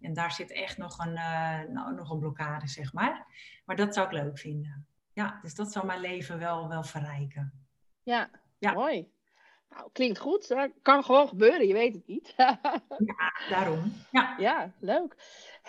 En 0.00 0.12
daar 0.12 0.32
zit 0.32 0.52
echt 0.52 0.78
nog 0.78 0.98
een, 0.98 1.16
uh, 1.16 1.60
nou, 1.68 1.94
nog 1.94 2.10
een 2.10 2.18
blokkade, 2.18 2.68
zeg 2.68 2.92
maar. 2.92 3.26
Maar 3.64 3.76
dat 3.76 3.94
zou 3.94 4.06
ik 4.06 4.12
leuk 4.12 4.38
vinden 4.38 4.88
ja, 5.20 5.38
dus 5.42 5.54
dat 5.54 5.72
zou 5.72 5.86
mijn 5.86 6.00
leven 6.00 6.38
wel, 6.38 6.68
wel 6.68 6.82
verrijken. 6.82 7.52
Ja, 8.02 8.30
ja. 8.58 8.72
mooi. 8.72 9.10
Nou, 9.70 9.90
klinkt 9.92 10.18
goed. 10.18 10.48
Dat 10.48 10.70
kan 10.82 11.04
gewoon 11.04 11.28
gebeuren, 11.28 11.66
je 11.66 11.72
weet 11.72 11.94
het 11.94 12.06
niet. 12.06 12.34
ja, 12.36 12.60
daarom. 13.50 13.92
Ja. 14.10 14.34
ja, 14.38 14.72
leuk. 14.78 15.16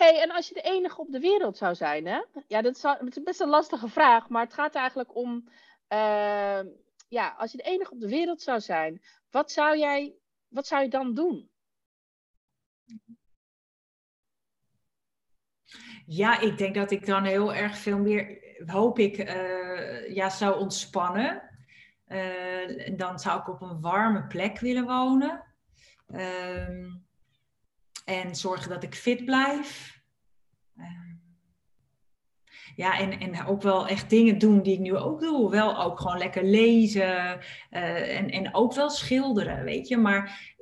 Hey, 0.02 0.22
en 0.22 0.30
als 0.30 0.48
je 0.48 0.54
de 0.54 0.60
enige 0.60 1.00
op 1.00 1.12
de 1.12 1.20
wereld 1.20 1.56
zou 1.56 1.74
zijn, 1.74 2.06
hè? 2.06 2.20
Ja, 2.46 2.62
dat 2.62 2.76
is, 2.76 3.22
best 3.22 3.40
een 3.40 3.48
lastige 3.48 3.88
vraag, 3.88 4.28
maar 4.28 4.44
het 4.44 4.54
gaat 4.54 4.74
eigenlijk 4.74 5.16
om... 5.16 5.48
Uh, 5.88 6.60
ja, 7.08 7.34
als 7.38 7.50
je 7.50 7.56
de 7.56 7.62
enige 7.62 7.92
op 7.92 8.00
de 8.00 8.08
wereld 8.08 8.42
zou 8.42 8.60
zijn, 8.60 9.02
wat 9.30 9.52
zou 9.52 9.78
jij, 9.78 10.14
wat 10.48 10.66
zou 10.66 10.82
je 10.82 10.88
dan 10.88 11.14
doen? 11.14 11.50
Ja, 16.06 16.40
ik 16.40 16.58
denk 16.58 16.74
dat 16.74 16.90
ik 16.90 17.06
dan 17.06 17.24
heel 17.24 17.54
erg 17.54 17.76
veel 17.76 17.98
meer 17.98 18.40
hoop 18.66 18.98
ik, 18.98 19.18
uh, 19.18 20.14
ja, 20.14 20.30
zou 20.30 20.60
ontspannen. 20.60 21.42
Uh, 22.08 22.96
dan 22.96 23.18
zou 23.18 23.40
ik 23.40 23.48
op 23.48 23.60
een 23.60 23.80
warme 23.80 24.26
plek 24.26 24.58
willen 24.58 24.84
wonen. 24.84 25.44
Uh, 26.08 26.86
en 28.04 28.36
zorgen 28.36 28.70
dat 28.70 28.82
ik 28.82 28.94
fit 28.94 29.24
blijf. 29.24 29.91
Ehm, 30.76 31.10
Ja, 32.76 32.98
en, 32.98 33.20
en 33.20 33.46
ook 33.46 33.62
wel 33.62 33.86
echt 33.86 34.10
dingen 34.10 34.38
doen 34.38 34.62
die 34.62 34.72
ik 34.72 34.80
nu 34.80 34.96
ook 34.96 35.20
doe. 35.20 35.50
Wel 35.50 35.82
ook 35.82 36.00
gewoon 36.00 36.18
lekker 36.18 36.44
lezen 36.44 37.40
eh, 37.70 38.18
en, 38.18 38.30
en 38.30 38.54
ook 38.54 38.74
wel 38.74 38.90
schilderen, 38.90 39.64
weet 39.64 39.88
je. 39.88 39.96
Maar 39.96 40.54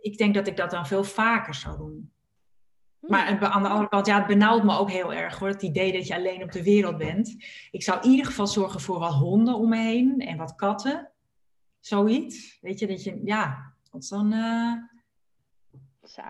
ik 0.00 0.18
denk 0.18 0.34
dat 0.34 0.46
ik 0.46 0.56
dat 0.56 0.70
dan 0.70 0.86
veel 0.86 1.04
vaker 1.04 1.54
zou 1.54 1.76
doen. 1.76 2.12
Maar 3.00 3.40
aan 3.40 3.62
de 3.62 3.68
andere 3.68 3.88
kant, 3.88 4.06
ja, 4.06 4.18
het 4.18 4.26
benauwt 4.26 4.64
me 4.64 4.78
ook 4.78 4.90
heel 4.90 5.12
erg 5.12 5.38
hoor. 5.38 5.48
Het 5.48 5.62
idee 5.62 5.92
dat 5.92 6.06
je 6.06 6.14
alleen 6.14 6.42
op 6.42 6.52
de 6.52 6.62
wereld 6.62 6.96
bent. 6.96 7.36
Ik 7.70 7.82
zou 7.82 8.00
in 8.02 8.10
ieder 8.10 8.26
geval 8.26 8.46
zorgen 8.46 8.80
voor 8.80 8.98
wat 8.98 9.14
honden 9.14 9.54
om 9.54 9.68
me 9.68 9.76
heen 9.76 10.18
en 10.18 10.36
wat 10.36 10.54
katten. 10.54 11.10
Zoiets. 11.80 12.58
Weet 12.60 12.78
je, 12.78 12.86
dat 12.86 13.02
je, 13.02 13.20
ja, 13.24 13.74
want 13.90 14.08
dan 14.08 14.32
uh, 14.32 14.72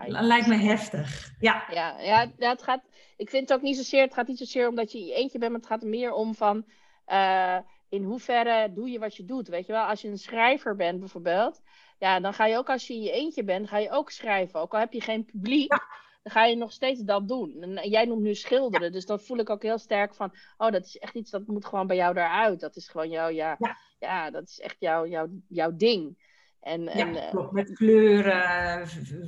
lijkt 0.07 0.47
me 0.47 0.55
heftig. 0.55 1.31
Ja. 1.39 1.63
Ja, 1.71 1.99
ja, 1.99 2.31
het 2.49 2.63
gaat, 2.63 2.81
ik 3.17 3.29
vind 3.29 3.49
het 3.49 3.57
ook 3.57 3.63
niet 3.63 3.75
zozeer, 3.75 4.01
het 4.01 4.13
gaat 4.13 4.27
niet 4.27 4.37
zozeer 4.37 4.67
omdat 4.67 4.91
je 4.91 4.99
in 4.99 5.05
je 5.05 5.13
eentje 5.13 5.39
bent, 5.39 5.51
maar 5.51 5.59
het 5.59 5.69
gaat 5.69 5.81
er 5.81 5.89
meer 5.89 6.13
om 6.13 6.35
van, 6.35 6.65
uh, 7.07 7.57
in 7.89 8.03
hoeverre 8.03 8.73
doe 8.73 8.89
je 8.89 8.99
wat 8.99 9.15
je 9.15 9.25
doet. 9.25 9.47
Weet 9.47 9.65
je 9.65 9.71
wel, 9.71 9.85
als 9.85 10.01
je 10.01 10.07
een 10.07 10.17
schrijver 10.17 10.75
bent 10.75 10.99
bijvoorbeeld, 10.99 11.61
ja, 11.99 12.19
dan 12.19 12.33
ga 12.33 12.45
je 12.45 12.57
ook 12.57 12.69
als 12.69 12.87
je 12.87 12.93
in 12.93 13.01
je 13.01 13.11
eentje 13.11 13.43
bent, 13.43 13.67
ga 13.67 13.77
je 13.77 13.91
ook 13.91 14.11
schrijven. 14.11 14.59
Ook 14.59 14.73
al 14.73 14.79
heb 14.79 14.93
je 14.93 15.01
geen 15.01 15.25
publiek. 15.25 15.71
Ja 15.71 16.07
dan 16.23 16.31
ga 16.31 16.45
je 16.45 16.55
nog 16.55 16.71
steeds 16.71 17.01
dat 17.01 17.27
doen. 17.27 17.61
En 17.61 17.89
jij 17.89 18.05
noemt 18.05 18.21
nu 18.21 18.35
schilderen, 18.35 18.91
dus 18.91 19.05
dan 19.05 19.19
voel 19.19 19.37
ik 19.37 19.49
ook 19.49 19.61
heel 19.61 19.77
sterk 19.77 20.15
van, 20.15 20.33
oh, 20.57 20.71
dat 20.71 20.85
is 20.85 20.97
echt 20.97 21.15
iets 21.15 21.31
dat 21.31 21.47
moet 21.47 21.65
gewoon 21.65 21.87
bij 21.87 21.95
jou 21.95 22.13
daaruit. 22.13 22.59
Dat 22.59 22.75
is 22.75 22.87
gewoon 22.87 23.09
jouw, 23.09 23.29
ja, 23.29 23.57
ja. 23.99 24.31
dat 24.31 24.43
is 24.43 24.59
echt 24.59 24.75
jouw, 24.79 25.07
jouw, 25.07 25.27
jouw 25.47 25.75
ding. 25.75 26.27
En, 26.61 26.83
ja, 26.83 26.91
en, 26.91 27.15
uh, 27.15 27.51
met 27.51 27.73
kleuren 27.73 28.87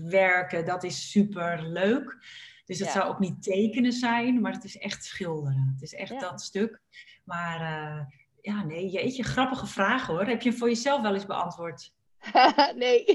werken, 0.10 0.66
dat 0.66 0.84
is 0.84 1.12
super 1.12 1.64
leuk. 1.68 2.18
Dus 2.66 2.80
het 2.80 2.90
zou 2.90 3.10
ook 3.10 3.20
niet 3.20 3.44
tekenen 3.44 3.92
zijn, 3.92 4.42
maar 4.42 4.52
het 4.52 4.64
is 4.64 4.78
echt 4.78 5.04
schilderen. 5.04 5.72
Het 5.74 5.82
is 5.82 5.94
echt 5.94 6.20
dat 6.20 6.42
stuk. 6.42 6.82
Maar 7.24 7.62
uh, 7.62 8.06
ja, 8.42 8.64
nee, 8.64 8.90
jeetje, 8.90 9.24
grappige 9.24 9.68
vraag 9.68 10.08
hoor. 10.08 10.26
Heb 10.26 10.42
je 10.42 10.50
hem 10.50 10.58
voor 10.58 10.68
jezelf 10.68 11.02
wel 11.02 11.14
eens 11.14 11.26
beantwoord? 11.26 11.94
nee. 12.76 13.06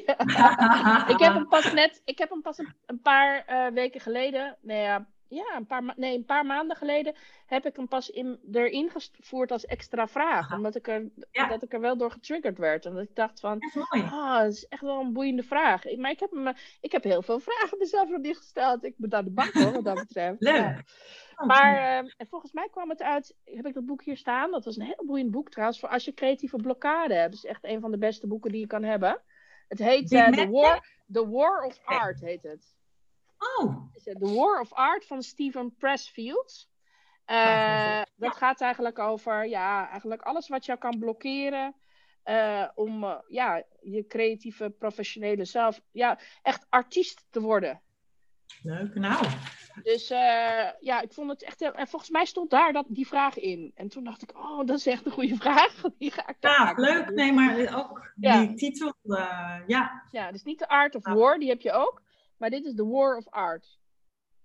ik 1.12 1.18
heb 1.18 1.34
hem 1.34 1.48
pas 1.48 1.72
net, 1.72 2.02
ik 2.04 2.18
heb 2.18 2.30
hem 2.30 2.42
pas 2.42 2.58
een, 2.58 3.00
paar 3.02 3.44
uh, 3.48 3.74
weken 3.74 4.00
geleden, 4.00 4.56
nee, 4.60 4.82
ja, 4.82 5.08
ja, 5.28 5.56
een 5.56 5.66
paar, 5.66 5.94
nee, 5.96 6.16
een 6.16 6.24
paar 6.24 6.46
maanden 6.46 6.76
geleden 6.76 7.14
heb 7.46 7.66
ik 7.66 7.76
hem 7.76 7.88
pas 7.88 8.10
in, 8.10 8.40
erin 8.52 8.90
gevoerd 8.90 9.50
als 9.50 9.64
extra 9.64 10.08
vraag. 10.08 10.52
Omdat 10.52 10.74
ik 10.74 10.88
er, 10.88 11.08
dat 11.48 11.62
ik 11.62 11.72
er 11.72 11.80
wel 11.80 11.96
door 11.96 12.10
getriggerd 12.10 12.58
werd. 12.58 12.86
Omdat 12.86 13.02
ik 13.02 13.14
dacht 13.14 13.40
van, 13.40 13.58
ah, 13.88 14.38
dat 14.38 14.52
is 14.52 14.66
echt 14.66 14.82
wel 14.82 15.00
een 15.00 15.12
boeiende 15.12 15.42
vraag. 15.42 15.96
Maar 15.96 16.10
ik 16.10 16.20
heb, 16.20 16.30
hem, 16.30 16.54
ik 16.80 16.92
heb 16.92 17.02
heel 17.02 17.22
veel 17.22 17.38
vragen 17.38 17.78
mezelf 17.78 18.08
nog 18.08 18.20
niet 18.20 18.36
gesteld. 18.36 18.84
Ik 18.84 18.94
ben 18.96 19.14
aan 19.14 19.24
de 19.24 19.30
bak 19.30 19.52
hoor, 19.52 19.72
wat 19.72 19.84
dat 19.84 19.94
betreft. 19.94 20.40
Leuk. 20.40 20.54
Ja. 20.54 21.44
Maar 21.46 22.04
uh, 22.04 22.10
volgens 22.30 22.52
mij 22.52 22.68
kwam 22.70 22.88
het 22.88 23.02
uit, 23.02 23.36
heb 23.44 23.66
ik 23.66 23.74
dat 23.74 23.86
boek 23.86 24.02
hier 24.02 24.16
staan. 24.16 24.50
Dat 24.50 24.64
was 24.64 24.76
een 24.76 24.86
heel 24.86 25.04
boeiend 25.06 25.30
boek 25.30 25.50
trouwens, 25.50 25.80
voor 25.80 25.88
als 25.88 26.04
je 26.04 26.14
creatieve 26.14 26.56
blokkade 26.56 27.14
hebt. 27.14 27.32
Dat 27.32 27.44
is 27.44 27.50
echt 27.50 27.64
een 27.64 27.80
van 27.80 27.90
de 27.90 27.98
beste 27.98 28.26
boeken 28.26 28.50
die 28.50 28.60
je 28.60 28.66
kan 28.66 28.82
hebben. 28.82 29.22
Het 29.68 29.78
heet 29.78 30.12
uh, 30.12 30.28
The, 30.28 30.48
War, 30.48 30.86
The 31.12 31.28
War 31.28 31.64
of 31.64 31.80
Art, 31.84 32.20
heet 32.20 32.42
het. 32.42 32.74
Oh. 33.38 33.84
The 34.04 34.34
War 34.34 34.60
of 34.60 34.72
Art 34.72 35.06
van 35.06 35.22
Stephen 35.22 35.74
Pressfield. 35.76 36.68
Uh, 37.26 38.02
dat 38.16 38.36
gaat 38.36 38.60
eigenlijk 38.60 38.98
over 38.98 39.46
ja, 39.46 39.88
eigenlijk 39.88 40.22
alles 40.22 40.48
wat 40.48 40.64
jou 40.64 40.78
kan 40.78 40.98
blokkeren. 40.98 41.74
Uh, 42.24 42.68
om 42.74 43.04
uh, 43.04 43.18
ja, 43.28 43.64
je 43.80 44.06
creatieve, 44.06 44.70
professionele 44.70 45.44
zelf, 45.44 45.80
ja, 45.90 46.18
echt 46.42 46.66
artiest 46.68 47.26
te 47.30 47.40
worden. 47.40 47.82
Leuk, 48.62 48.94
nou. 48.94 49.26
Dus 49.82 50.10
uh, 50.10 50.70
ja, 50.80 51.00
ik 51.00 51.12
vond 51.12 51.30
het 51.30 51.42
echt. 51.42 51.60
En 51.60 51.88
volgens 51.88 52.10
mij 52.10 52.24
stond 52.24 52.50
daar 52.50 52.72
dat, 52.72 52.86
die 52.88 53.06
vraag 53.06 53.38
in. 53.38 53.72
En 53.74 53.88
toen 53.88 54.04
dacht 54.04 54.22
ik, 54.22 54.36
oh, 54.36 54.66
dat 54.66 54.78
is 54.78 54.86
echt 54.86 55.06
een 55.06 55.12
goede 55.12 55.36
vraag. 55.46 55.80
Die 55.98 56.10
ga 56.10 56.28
ik 56.28 56.36
ja, 56.40 56.72
leuk. 56.76 57.10
Nee, 57.10 57.32
maar 57.32 57.78
ook 57.78 58.12
ja. 58.16 58.40
die 58.40 58.54
titel. 58.54 58.94
Ja. 59.66 60.02
ja, 60.10 60.32
dus 60.32 60.42
niet 60.42 60.58
de 60.58 60.68
Art 60.68 60.94
of 60.94 61.04
War, 61.04 61.38
die 61.38 61.48
heb 61.48 61.60
je 61.60 61.72
ook. 61.72 62.02
Maar 62.36 62.50
dit 62.50 62.64
is 62.64 62.74
de 62.74 62.86
War 62.86 63.16
of 63.16 63.28
Art. 63.28 63.78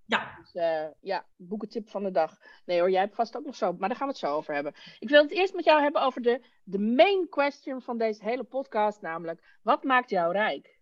Ja. 0.04 0.36
Dus 0.38 0.54
uh, 0.54 0.86
ja, 1.00 1.26
boekentip 1.36 1.88
van 1.88 2.02
de 2.02 2.10
dag. 2.10 2.38
Nee 2.64 2.78
hoor, 2.78 2.90
jij 2.90 3.00
hebt 3.00 3.14
vast 3.14 3.36
ook 3.36 3.44
nog 3.44 3.56
zo. 3.56 3.72
Maar 3.72 3.88
daar 3.88 3.98
gaan 3.98 4.06
we 4.06 4.12
het 4.12 4.22
zo 4.22 4.34
over 4.34 4.54
hebben. 4.54 4.74
Ik 4.98 5.08
wil 5.08 5.22
het 5.22 5.30
eerst 5.30 5.54
met 5.54 5.64
jou 5.64 5.82
hebben 5.82 6.02
over 6.02 6.22
de, 6.22 6.46
de 6.62 6.78
main 6.78 7.28
question 7.28 7.82
van 7.82 7.98
deze 7.98 8.24
hele 8.24 8.44
podcast. 8.44 9.00
Namelijk, 9.00 9.58
wat 9.62 9.84
maakt 9.84 10.10
jou 10.10 10.32
rijk? 10.32 10.80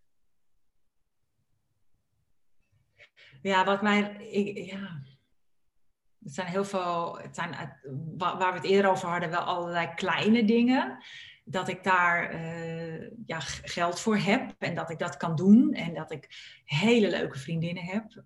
Ja, 3.42 3.64
wat 3.64 3.82
mij. 3.82 4.16
Ik, 4.30 4.70
ja. 4.70 5.02
Het 6.22 6.34
zijn 6.34 6.46
heel 6.46 6.64
veel. 6.64 7.18
Het 7.18 7.34
zijn, 7.34 7.78
waar 8.16 8.52
we 8.52 8.58
het 8.58 8.64
eerder 8.64 8.90
over 8.90 9.08
hadden, 9.08 9.30
wel 9.30 9.40
allerlei 9.40 9.94
kleine 9.94 10.44
dingen 10.44 11.04
dat 11.44 11.68
ik 11.68 11.84
daar 11.84 12.34
uh, 12.34 13.10
ja, 13.26 13.40
geld 13.62 14.00
voor 14.00 14.16
heb 14.16 14.54
en 14.58 14.74
dat 14.74 14.90
ik 14.90 14.98
dat 14.98 15.16
kan 15.16 15.36
doen. 15.36 15.72
En 15.72 15.94
dat 15.94 16.12
ik 16.12 16.28
hele 16.64 17.10
leuke 17.10 17.38
vriendinnen 17.38 17.84
heb, 17.84 18.04
uh, 18.14 18.24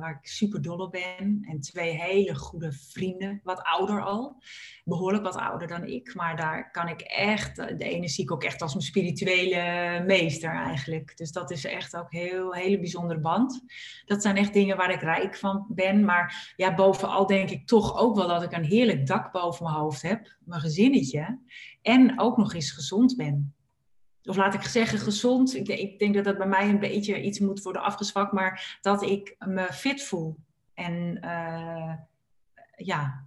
waar 0.00 0.18
ik 0.22 0.28
super 0.28 0.62
dol 0.62 0.78
op 0.78 0.92
ben. 0.92 1.46
En 1.48 1.60
twee 1.60 1.90
hele 1.90 2.34
goede 2.34 2.72
vrienden, 2.72 3.40
wat 3.42 3.62
ouder 3.62 4.02
al. 4.02 4.42
Behoorlijk 4.84 5.24
wat 5.24 5.36
ouder 5.36 5.68
dan 5.68 5.84
ik. 5.84 6.14
Maar 6.14 6.36
daar 6.36 6.70
kan 6.70 6.88
ik 6.88 7.00
echt, 7.00 7.56
de 7.56 7.84
ene 7.84 8.08
zie 8.08 8.24
ik 8.24 8.32
ook 8.32 8.44
echt 8.44 8.62
als 8.62 8.72
mijn 8.72 8.86
spirituele 8.86 10.02
meester 10.06 10.54
eigenlijk. 10.54 11.16
Dus 11.16 11.32
dat 11.32 11.50
is 11.50 11.64
echt 11.64 11.96
ook 11.96 12.12
heel 12.12 12.54
hele 12.54 12.78
bijzondere 12.78 13.20
band. 13.20 13.64
Dat 14.04 14.22
zijn 14.22 14.36
echt 14.36 14.52
dingen 14.52 14.76
waar 14.76 14.90
ik 14.90 15.00
rijk 15.00 15.36
van 15.36 15.66
ben. 15.68 16.04
Maar 16.04 16.54
ja, 16.56 16.74
bovenal 16.74 17.26
denk 17.26 17.50
ik 17.50 17.66
toch 17.66 17.98
ook 17.98 18.16
wel 18.16 18.28
dat 18.28 18.42
ik 18.42 18.52
een 18.52 18.64
heerlijk 18.64 19.06
dak 19.06 19.32
boven 19.32 19.64
mijn 19.64 19.76
hoofd 19.76 20.02
heb. 20.02 20.36
Mijn 20.44 20.60
gezinnetje 20.60 21.38
en 21.84 22.20
ook 22.20 22.36
nog 22.36 22.54
eens 22.54 22.70
gezond 22.70 23.16
ben. 23.16 23.54
Of 24.22 24.36
laat 24.36 24.54
ik 24.54 24.62
zeggen 24.62 24.98
gezond. 24.98 25.54
Ik, 25.54 25.68
ik 25.68 25.98
denk 25.98 26.14
dat 26.14 26.24
dat 26.24 26.38
bij 26.38 26.46
mij 26.46 26.68
een 26.68 26.78
beetje 26.78 27.22
iets 27.22 27.38
moet 27.38 27.62
worden 27.62 27.82
afgezwakt, 27.82 28.32
maar 28.32 28.78
dat 28.80 29.02
ik 29.02 29.36
me 29.38 29.72
fit 29.72 30.02
voel. 30.02 30.36
En 30.74 31.18
uh, 31.24 31.94
ja, 32.76 33.26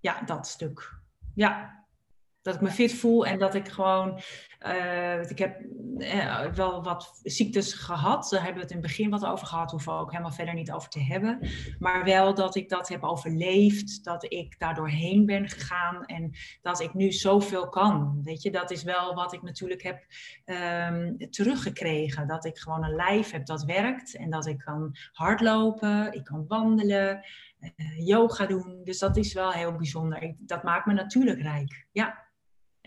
ja, 0.00 0.22
dat 0.22 0.46
stuk. 0.46 0.94
Ja, 1.34 1.75
dat 2.46 2.54
ik 2.54 2.60
me 2.60 2.70
fit 2.70 2.94
voel 2.94 3.26
en 3.26 3.38
dat 3.38 3.54
ik 3.54 3.68
gewoon. 3.68 4.20
Uh, 4.66 5.30
ik 5.30 5.38
heb 5.38 5.60
uh, 5.98 6.46
wel 6.46 6.82
wat 6.82 7.20
ziektes 7.22 7.72
gehad. 7.72 8.28
Daar 8.30 8.42
hebben 8.42 8.56
we 8.56 8.62
het 8.62 8.70
in 8.70 8.76
het 8.76 8.86
begin 8.86 9.10
wat 9.10 9.24
over 9.24 9.46
gehad. 9.46 9.70
Hoeven 9.70 9.92
we 9.92 9.98
ook 9.98 10.10
helemaal 10.10 10.32
verder 10.32 10.54
niet 10.54 10.72
over 10.72 10.88
te 10.88 11.00
hebben. 11.00 11.48
Maar 11.78 12.04
wel 12.04 12.34
dat 12.34 12.54
ik 12.54 12.68
dat 12.68 12.88
heb 12.88 13.02
overleefd. 13.02 14.04
Dat 14.04 14.32
ik 14.32 14.58
daar 14.58 14.74
doorheen 14.74 15.26
ben 15.26 15.48
gegaan. 15.48 16.04
En 16.04 16.32
dat 16.62 16.80
ik 16.80 16.94
nu 16.94 17.12
zoveel 17.12 17.68
kan. 17.68 18.20
Weet 18.22 18.42
je, 18.42 18.50
dat 18.50 18.70
is 18.70 18.82
wel 18.82 19.14
wat 19.14 19.32
ik 19.32 19.42
natuurlijk 19.42 19.82
heb 19.82 20.04
um, 20.44 21.30
teruggekregen. 21.30 22.26
Dat 22.26 22.44
ik 22.44 22.58
gewoon 22.58 22.84
een 22.84 22.94
lijf 22.94 23.30
heb 23.30 23.46
dat 23.46 23.64
werkt. 23.64 24.16
En 24.16 24.30
dat 24.30 24.46
ik 24.46 24.58
kan 24.58 24.96
hardlopen. 25.12 26.12
Ik 26.12 26.24
kan 26.24 26.44
wandelen. 26.48 27.24
Uh, 27.76 28.06
yoga 28.06 28.46
doen. 28.46 28.80
Dus 28.84 28.98
dat 28.98 29.16
is 29.16 29.32
wel 29.32 29.50
heel 29.50 29.76
bijzonder. 29.76 30.34
Dat 30.38 30.62
maakt 30.62 30.86
me 30.86 30.92
natuurlijk 30.92 31.40
rijk. 31.40 31.86
Ja 31.92 32.24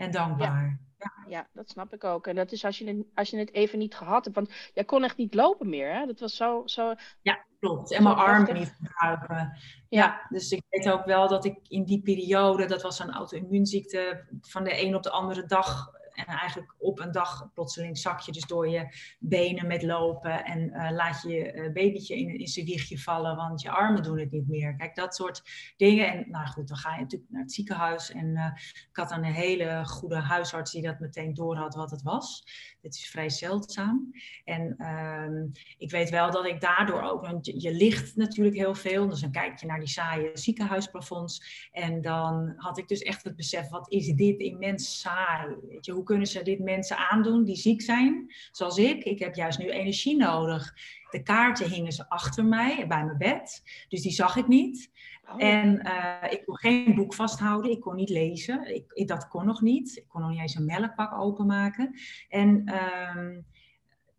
en 0.00 0.10
dankbaar. 0.10 0.80
Ja. 0.98 1.12
ja. 1.28 1.48
dat 1.52 1.68
snap 1.68 1.92
ik 1.92 2.04
ook. 2.04 2.26
En 2.26 2.34
dat 2.34 2.52
is 2.52 2.64
als 2.64 2.78
je, 2.78 2.86
het, 2.86 3.06
als 3.14 3.30
je 3.30 3.38
het 3.38 3.52
even 3.52 3.78
niet 3.78 3.94
gehad 3.94 4.24
hebt. 4.24 4.36
Want 4.36 4.52
jij 4.74 4.84
kon 4.84 5.04
echt 5.04 5.16
niet 5.16 5.34
lopen 5.34 5.68
meer. 5.68 5.94
Hè? 5.94 6.06
Dat 6.06 6.20
was 6.20 6.36
zo. 6.36 6.62
zo 6.64 6.94
ja, 7.22 7.44
klopt. 7.58 7.92
En 7.92 8.02
mijn 8.02 8.14
armen 8.14 8.54
niet 8.54 8.76
gebruiken. 8.82 9.36
Ja. 9.36 9.56
ja. 9.88 10.26
dus 10.28 10.50
ik 10.50 10.62
weet 10.68 10.90
ook 10.90 11.04
wel 11.04 11.28
dat 11.28 11.44
ik 11.44 11.58
in 11.68 11.84
die 11.84 12.02
periode. 12.02 12.66
Dat 12.66 12.82
was 12.82 12.98
een 12.98 13.12
auto-immuunziekte. 13.12 14.26
Van 14.40 14.64
de 14.64 14.82
een 14.82 14.94
op 14.94 15.02
de 15.02 15.10
andere 15.10 15.46
dag 15.46 15.90
en 16.26 16.36
eigenlijk 16.36 16.74
op 16.78 17.00
een 17.00 17.12
dag 17.12 17.50
plotseling 17.54 17.98
zak 17.98 18.20
je 18.20 18.32
dus 18.32 18.46
door 18.46 18.68
je 18.68 18.88
benen 19.18 19.66
met 19.66 19.82
lopen 19.82 20.44
en 20.44 20.60
uh, 20.60 20.90
laat 20.90 21.22
je 21.22 21.52
uh, 21.52 21.72
babytje 21.72 22.16
in, 22.16 22.38
in 22.38 22.46
zijn 22.46 22.66
wiegje 22.66 22.98
vallen, 22.98 23.36
want 23.36 23.62
je 23.62 23.70
armen 23.70 24.02
doen 24.02 24.18
het 24.18 24.30
niet 24.30 24.48
meer. 24.48 24.76
Kijk, 24.76 24.94
dat 24.94 25.14
soort 25.14 25.42
dingen. 25.76 26.12
En 26.12 26.30
nou 26.30 26.46
goed, 26.46 26.68
dan 26.68 26.76
ga 26.76 26.94
je 26.94 27.00
natuurlijk 27.00 27.30
naar 27.30 27.42
het 27.42 27.52
ziekenhuis. 27.52 28.10
En 28.10 28.26
uh, 28.26 28.46
ik 28.90 28.96
had 28.96 29.08
dan 29.08 29.24
een 29.24 29.32
hele 29.32 29.84
goede 29.84 30.20
huisarts 30.20 30.72
die 30.72 30.82
dat 30.82 31.00
meteen 31.00 31.34
door 31.34 31.56
had 31.56 31.74
wat 31.74 31.90
het 31.90 32.02
was. 32.02 32.44
Dit 32.80 32.94
is 32.94 33.10
vrij 33.10 33.30
zeldzaam. 33.30 34.10
En 34.44 34.74
ehm, 34.78 35.46
ik 35.78 35.90
weet 35.90 36.10
wel 36.10 36.30
dat 36.30 36.46
ik 36.46 36.60
daardoor 36.60 37.02
ook, 37.02 37.26
want 37.26 37.46
je, 37.46 37.60
je 37.60 37.72
ligt 37.72 38.16
natuurlijk 38.16 38.56
heel 38.56 38.74
veel. 38.74 39.08
Dus 39.08 39.20
dan 39.20 39.30
kijk 39.30 39.60
je 39.60 39.66
naar 39.66 39.78
die 39.78 39.88
saaie 39.88 40.30
ziekenhuisplafonds. 40.32 41.68
En 41.72 42.00
dan 42.00 42.52
had 42.56 42.78
ik 42.78 42.88
dus 42.88 43.02
echt 43.02 43.24
het 43.24 43.36
besef, 43.36 43.68
wat 43.68 43.92
is 43.92 44.06
dit 44.06 44.38
immens 44.40 45.00
saai? 45.00 45.56
Weet 45.68 45.84
je, 45.86 45.92
hoe 45.92 46.04
kunnen 46.10 46.28
ze 46.28 46.42
dit 46.42 46.58
mensen 46.58 46.96
aandoen 46.96 47.44
die 47.44 47.56
ziek 47.56 47.82
zijn, 47.82 48.34
zoals 48.50 48.78
ik? 48.78 49.04
Ik 49.04 49.18
heb 49.18 49.34
juist 49.34 49.58
nu 49.58 49.70
energie 49.70 50.16
nodig. 50.16 50.74
De 51.10 51.22
kaarten 51.22 51.70
hingen 51.70 51.92
ze 51.92 52.08
achter 52.08 52.44
mij, 52.44 52.86
bij 52.86 53.04
mijn 53.04 53.18
bed. 53.18 53.62
Dus 53.88 54.02
die 54.02 54.12
zag 54.12 54.36
ik 54.36 54.48
niet. 54.48 54.90
Oh. 55.32 55.42
En 55.42 55.86
uh, 55.86 56.32
ik 56.32 56.44
kon 56.44 56.56
geen 56.56 56.94
boek 56.94 57.14
vasthouden, 57.14 57.70
ik 57.70 57.80
kon 57.80 57.96
niet 57.96 58.08
lezen. 58.08 58.74
Ik, 58.74 58.92
ik, 58.92 59.08
dat 59.08 59.28
kon 59.28 59.46
nog 59.46 59.60
niet. 59.60 59.96
Ik 59.96 60.08
kon 60.08 60.20
nog 60.20 60.30
niet 60.30 60.40
eens 60.40 60.54
een 60.54 60.64
melkpak 60.64 61.12
openmaken. 61.12 61.94
En 62.28 62.74
um, 63.16 63.46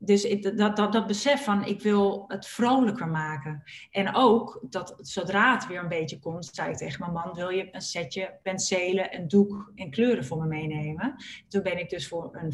dus 0.04 0.36
dat, 0.56 0.76
dat, 0.76 1.08
besef 1.08 1.44
van 1.44 1.66
ik 1.66 1.82
wil 1.82 2.24
het 2.28 2.48
vrolijker 2.48 3.08
maken. 3.08 3.64
En 3.92 4.16
ook 4.16 4.60
dat 4.70 4.96
zodra 4.98 5.54
het 5.54 5.68
weer 5.68 5.80
een 5.80 5.88
beetje 5.88 6.20
komt, 6.20 6.46
zei 6.46 6.70
ik 6.70 6.78
tegen 6.78 7.00
mijn 7.00 7.12
man: 7.12 7.34
Wil 7.34 7.50
je 7.50 7.68
een 7.72 7.82
setje 7.82 8.40
penselen, 8.44 9.16
een 9.16 9.28
doek 9.28 9.72
en 9.76 9.92
kleuren 9.92 10.26
voor 10.26 10.38
me 10.38 10.48
meenemen? 10.48 11.16
Toen 11.48 11.64
ben 11.64 11.80
ik 11.80 11.90
dus 11.90 12.08
voor 12.08 12.30
een, 12.32 12.54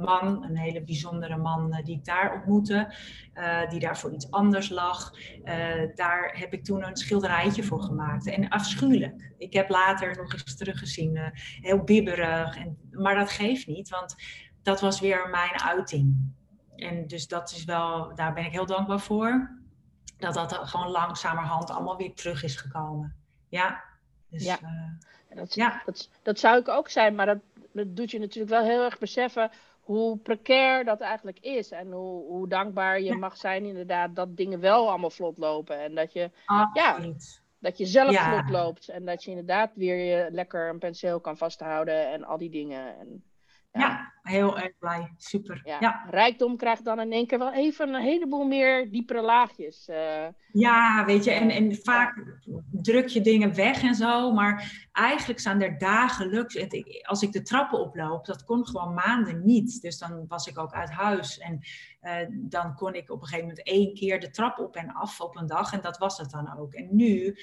man, 0.00 0.44
een 0.44 0.56
hele 0.56 0.84
bijzondere 0.84 1.36
man 1.36 1.72
eh, 1.72 1.84
die 1.84 1.96
ik 1.96 2.04
daar 2.04 2.34
ontmoette, 2.34 2.94
uh, 3.34 3.68
die 3.68 3.80
daar 3.80 3.98
voor 3.98 4.12
iets 4.12 4.30
anders 4.30 4.68
lag. 4.68 5.12
Uh, 5.44 5.54
daar 5.94 6.38
heb 6.38 6.52
ik 6.52 6.64
toen 6.64 6.86
een 6.86 6.96
schilderijtje 6.96 7.62
voor 7.62 7.82
gemaakt. 7.82 8.26
En 8.26 8.48
afschuwelijk. 8.48 9.32
Ik 9.38 9.52
heb 9.52 9.68
later 9.68 10.16
nog 10.16 10.32
eens 10.32 10.56
teruggezien, 10.56 11.32
heel 11.60 11.84
bibberig. 11.84 12.56
En, 12.56 12.78
maar 12.90 13.14
dat 13.14 13.30
geeft 13.30 13.66
niet, 13.66 13.88
want 13.88 14.14
dat 14.62 14.80
was 14.80 15.00
weer 15.00 15.28
mijn 15.30 15.60
uiting. 15.60 16.32
En 16.76 17.06
dus 17.06 17.28
dat 17.28 17.50
is 17.50 17.64
wel, 17.64 18.14
daar 18.14 18.34
ben 18.34 18.44
ik 18.44 18.52
heel 18.52 18.66
dankbaar 18.66 19.00
voor. 19.00 19.50
Dat 20.18 20.34
dat 20.34 20.52
gewoon 20.52 20.90
langzamerhand 20.90 21.70
allemaal 21.70 21.96
weer 21.96 22.14
terug 22.14 22.42
is 22.42 22.56
gekomen. 22.56 23.16
Ja. 23.48 23.82
Dus, 24.28 24.44
ja. 24.44 24.58
Uh, 24.62 25.36
dat, 25.36 25.54
ja. 25.54 25.82
Dat, 25.84 26.08
dat 26.22 26.38
zou 26.38 26.58
ik 26.58 26.68
ook 26.68 26.88
zijn, 26.88 27.14
maar 27.14 27.26
dat, 27.26 27.38
dat 27.72 27.96
doet 27.96 28.10
je 28.10 28.18
natuurlijk 28.18 28.54
wel 28.54 28.64
heel 28.64 28.84
erg 28.84 28.98
beseffen 28.98 29.50
hoe 29.80 30.18
precair 30.18 30.84
dat 30.84 31.00
eigenlijk 31.00 31.38
is. 31.38 31.70
En 31.70 31.92
hoe, 31.92 32.26
hoe 32.26 32.48
dankbaar 32.48 33.00
je 33.00 33.14
mag 33.14 33.36
zijn 33.36 33.64
inderdaad 33.64 34.16
dat 34.16 34.36
dingen 34.36 34.60
wel 34.60 34.88
allemaal 34.88 35.10
vlot 35.10 35.38
lopen. 35.38 35.80
En 35.80 35.94
dat 35.94 36.12
je, 36.12 36.30
ja, 36.72 36.98
dat 37.58 37.78
je 37.78 37.86
zelf 37.86 38.16
vlot 38.16 38.50
loopt. 38.50 38.88
En 38.88 39.04
dat 39.04 39.24
je 39.24 39.30
inderdaad 39.30 39.70
weer 39.74 39.96
je 39.96 40.30
lekker 40.30 40.68
een 40.68 40.78
penseel 40.78 41.20
kan 41.20 41.36
vasthouden 41.36 42.12
en 42.12 42.24
al 42.24 42.38
die 42.38 42.50
dingen. 42.50 42.98
En, 42.98 43.24
ja, 43.78 44.12
heel 44.22 44.58
erg 44.58 44.78
blij. 44.78 45.12
Super. 45.16 45.60
Ja. 45.64 46.04
Rijkdom 46.10 46.56
krijgt 46.56 46.84
dan 46.84 47.00
in 47.00 47.12
één 47.12 47.26
keer 47.26 47.38
wel 47.38 47.52
even 47.52 47.94
een 47.94 48.02
heleboel 48.02 48.44
meer 48.44 48.90
diepere 48.90 49.22
laagjes. 49.22 49.88
Uh, 49.88 50.26
ja, 50.52 51.04
weet 51.04 51.24
je, 51.24 51.30
en, 51.30 51.50
en 51.50 51.76
vaak 51.76 52.38
druk 52.70 53.08
je 53.08 53.20
dingen 53.20 53.54
weg 53.54 53.82
en 53.82 53.94
zo, 53.94 54.32
maar 54.32 54.83
eigenlijk 54.94 55.40
staan 55.40 55.60
er 55.60 55.78
dagelijks, 55.78 56.56
als 57.02 57.22
ik 57.22 57.32
de 57.32 57.42
trappen 57.42 57.80
oploop, 57.80 58.26
dat 58.26 58.44
kon 58.44 58.66
gewoon 58.66 58.94
maanden 58.94 59.44
niet. 59.44 59.82
Dus 59.82 59.98
dan 59.98 60.24
was 60.28 60.46
ik 60.46 60.58
ook 60.58 60.72
uit 60.72 60.90
huis 60.90 61.38
en 61.38 61.60
uh, 62.02 62.12
dan 62.30 62.74
kon 62.74 62.94
ik 62.94 63.10
op 63.10 63.20
een 63.20 63.26
gegeven 63.26 63.48
moment 63.48 63.66
één 63.66 63.94
keer 63.94 64.20
de 64.20 64.30
trap 64.30 64.58
op 64.58 64.76
en 64.76 64.92
af 64.92 65.20
op 65.20 65.36
een 65.36 65.46
dag 65.46 65.72
en 65.72 65.80
dat 65.80 65.98
was 65.98 66.18
het 66.18 66.30
dan 66.30 66.58
ook. 66.58 66.74
En 66.74 66.88
nu 66.90 67.36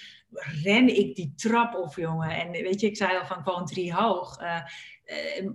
ren 0.63 0.97
ik 0.97 1.15
die 1.15 1.33
trap 1.35 1.75
op, 1.75 1.95
jongen. 1.95 2.29
En 2.29 2.51
weet 2.51 2.79
je, 2.79 2.87
ik 2.87 2.97
zei 2.97 3.17
al 3.17 3.25
van 3.25 3.43
gewoon 3.43 3.65
drie 3.65 3.93
hoog. 3.93 4.41
Uh, 4.41 4.61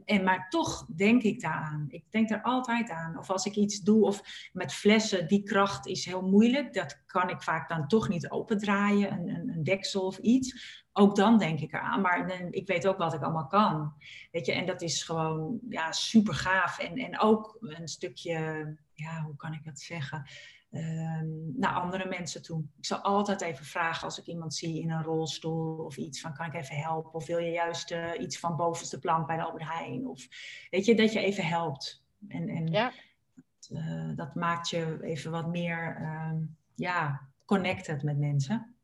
en, 0.05 0.25
maar 0.25 0.47
toch 0.49 0.87
denk 0.97 1.23
ik 1.23 1.41
daaraan. 1.41 1.87
Ik 1.89 2.05
denk 2.11 2.31
er 2.31 2.43
altijd 2.43 2.91
aan. 2.91 3.19
Of 3.19 3.31
als 3.31 3.47
ik 3.47 3.55
iets 3.55 3.81
doe, 3.81 4.05
of 4.05 4.23
met 4.53 4.73
flessen, 4.73 5.29
die 5.29 5.43
kracht 5.43 5.87
is 5.87 6.05
heel 6.05 6.23
moeilijk. 6.23 6.75
Dat 6.75 7.03
kan 7.07 7.29
ik 7.31 7.43
vaak 7.43 7.69
dan 7.69 7.89
toch 7.89 8.09
niet 8.09 8.31
opendraaien, 8.31 9.13
een, 9.13 9.29
een, 9.29 9.49
een 9.49 9.65
deksel 9.65 10.07
of 10.07 10.19
iets. 10.19 10.85
Ook 10.99 11.17
dan 11.17 11.39
denk 11.39 11.61
ik 11.61 11.73
eraan. 11.73 12.01
Maar 12.01 12.31
ik 12.51 12.67
weet 12.67 12.87
ook 12.87 12.99
wat 12.99 13.15
ik 13.15 13.23
allemaal 13.23 13.47
kan. 13.47 13.95
Weet 14.31 14.47
je, 14.47 14.53
en 14.53 14.67
dat 14.67 14.83
is 14.83 15.03
gewoon 15.03 15.59
ja, 15.69 15.93
super 15.93 16.35
gaaf. 16.35 16.79
En, 16.79 16.97
en 16.97 17.21
ook 17.21 17.57
een 17.61 17.89
stukje, 17.89 18.33
ja, 18.93 19.23
hoe 19.23 19.37
kan 19.37 19.53
ik 19.53 19.65
dat 19.65 19.81
zeggen? 19.81 20.27
Ehm, 20.71 21.59
naar 21.61 21.73
andere 21.73 22.09
mensen 22.09 22.43
toe. 22.43 22.65
Ik 22.77 22.85
zal 22.85 22.99
altijd 22.99 23.41
even 23.41 23.65
vragen 23.65 24.05
als 24.05 24.19
ik 24.19 24.27
iemand 24.27 24.55
zie 24.55 24.81
in 24.81 24.91
een 24.91 25.03
rolstoel 25.03 25.85
of 25.85 25.97
iets 25.97 26.21
van 26.21 26.35
kan 26.35 26.47
ik 26.47 26.55
even 26.55 26.77
helpen? 26.77 27.15
Of 27.15 27.27
wil 27.27 27.39
je 27.39 27.51
juist 27.51 27.91
uh, 27.91 28.11
iets 28.21 28.39
van 28.39 28.57
bovenste 28.57 28.99
plank 28.99 29.27
bij 29.27 29.37
de 29.37 29.43
Albert 29.43 29.69
Heijn? 29.69 30.07
Of 30.07 30.27
weet 30.71 30.85
je, 30.85 30.95
dat 30.95 31.13
je 31.13 31.21
even 31.21 31.47
helpt. 31.47 32.05
En, 32.29 32.49
en 32.49 32.67
ja. 32.67 32.93
dat, 33.35 33.71
uh, 33.73 34.17
dat, 34.17 34.35
maakt 34.35 34.69
je 34.69 34.99
even 35.03 35.31
wat 35.31 35.47
meer 35.47 36.01
uh, 36.01 36.33
ja, 36.75 37.29
connected 37.45 38.03
met 38.03 38.19
mensen. 38.19 38.76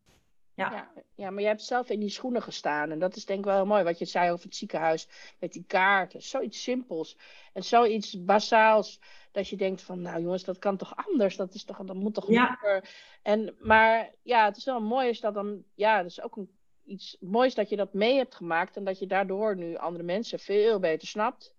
Ja. 0.70 0.90
ja. 0.94 1.02
Ja, 1.14 1.30
maar 1.30 1.42
je 1.42 1.48
hebt 1.48 1.62
zelf 1.62 1.90
in 1.90 2.00
die 2.00 2.08
schoenen 2.08 2.42
gestaan. 2.42 2.90
En 2.90 2.98
dat 2.98 3.16
is 3.16 3.24
denk 3.24 3.38
ik 3.38 3.44
wel 3.44 3.54
heel 3.54 3.66
mooi. 3.66 3.82
Wat 3.82 3.98
je 3.98 4.04
zei 4.04 4.30
over 4.30 4.44
het 4.44 4.56
ziekenhuis 4.56 5.08
met 5.38 5.52
die 5.52 5.64
kaarten. 5.66 6.22
Zoiets 6.22 6.62
simpels. 6.62 7.18
En 7.52 7.62
zoiets 7.62 8.24
basaals 8.24 9.00
dat 9.32 9.48
je 9.48 9.56
denkt 9.56 9.82
van, 9.82 10.00
nou 10.00 10.22
jongens, 10.22 10.44
dat 10.44 10.58
kan 10.58 10.76
toch 10.76 10.96
anders? 11.06 11.36
Dat, 11.36 11.54
is 11.54 11.64
toch, 11.64 11.76
dat 11.76 11.96
moet 11.96 12.14
toch 12.14 12.30
ja. 12.30 12.82
En, 13.22 13.56
maar 13.58 14.14
ja, 14.22 14.44
het 14.44 14.56
is 14.56 14.64
wel 14.64 14.80
mooi 14.80 15.08
is 15.08 15.20
dat 15.20 15.34
dan, 15.34 15.64
ja, 15.74 16.02
dat 16.02 16.10
is 16.10 16.22
ook 16.22 16.36
een, 16.36 16.50
iets 16.84 17.16
moois 17.20 17.54
dat 17.54 17.68
je 17.68 17.76
dat 17.76 17.92
mee 17.92 18.16
hebt 18.16 18.34
gemaakt 18.34 18.76
en 18.76 18.84
dat 18.84 18.98
je 18.98 19.06
daardoor 19.06 19.56
nu 19.56 19.76
andere 19.76 20.04
mensen 20.04 20.38
veel 20.38 20.78
beter 20.78 21.08
snapt. 21.08 21.54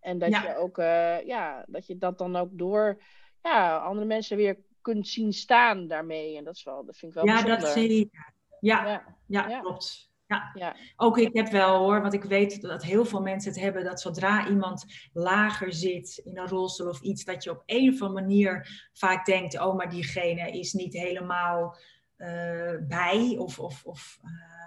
En 0.00 0.18
dat 0.18 0.30
je 0.30 0.56
ook, 0.56 0.78
uh, 0.78 1.26
ja, 1.26 1.64
dat 1.66 1.86
je 1.86 1.98
dat 1.98 2.18
dan 2.18 2.36
ook 2.36 2.48
door, 2.52 3.02
ja, 3.42 3.76
andere 3.76 4.06
mensen 4.06 4.36
weer 4.36 4.58
kunt 4.80 5.08
zien 5.08 5.32
staan 5.32 5.86
daarmee. 5.86 6.36
En 6.36 6.44
dat 6.44 6.54
is 6.54 6.64
wel, 6.64 6.84
dat 6.84 6.96
vind 6.96 7.16
ik 7.16 7.22
wel 7.22 7.34
Ja, 7.34 7.42
dat 7.42 7.68
zie 7.68 7.94
je. 7.94 8.08
Ja, 8.10 8.32
ja, 8.60 9.02
ja, 9.26 9.60
klopt. 9.60 10.08
Ja. 10.26 10.50
ja. 10.54 10.76
ook 10.96 11.18
ik 11.18 11.36
heb 11.36 11.48
wel 11.48 11.78
hoor, 11.78 12.00
want 12.00 12.14
ik 12.14 12.24
weet 12.24 12.60
dat 12.60 12.82
heel 12.82 13.04
veel 13.04 13.22
mensen 13.22 13.52
het 13.52 13.60
hebben, 13.60 13.84
dat 13.84 14.00
zodra 14.00 14.48
iemand 14.48 14.84
lager 15.12 15.72
zit 15.72 16.20
in 16.24 16.38
een 16.38 16.48
rolstoel 16.48 16.88
of 16.88 17.00
iets, 17.00 17.24
dat 17.24 17.44
je 17.44 17.50
op 17.50 17.62
een 17.66 17.92
of 17.92 18.02
andere 18.02 18.26
manier 18.26 18.88
vaak 18.92 19.26
denkt, 19.26 19.60
oh, 19.60 19.76
maar 19.76 19.90
diegene 19.90 20.50
is 20.50 20.72
niet 20.72 20.94
helemaal 20.94 21.76
uh, 22.16 22.74
bij 22.80 23.36
of, 23.38 23.58
of, 23.58 23.84
of 23.84 24.18
uh, 24.22 24.57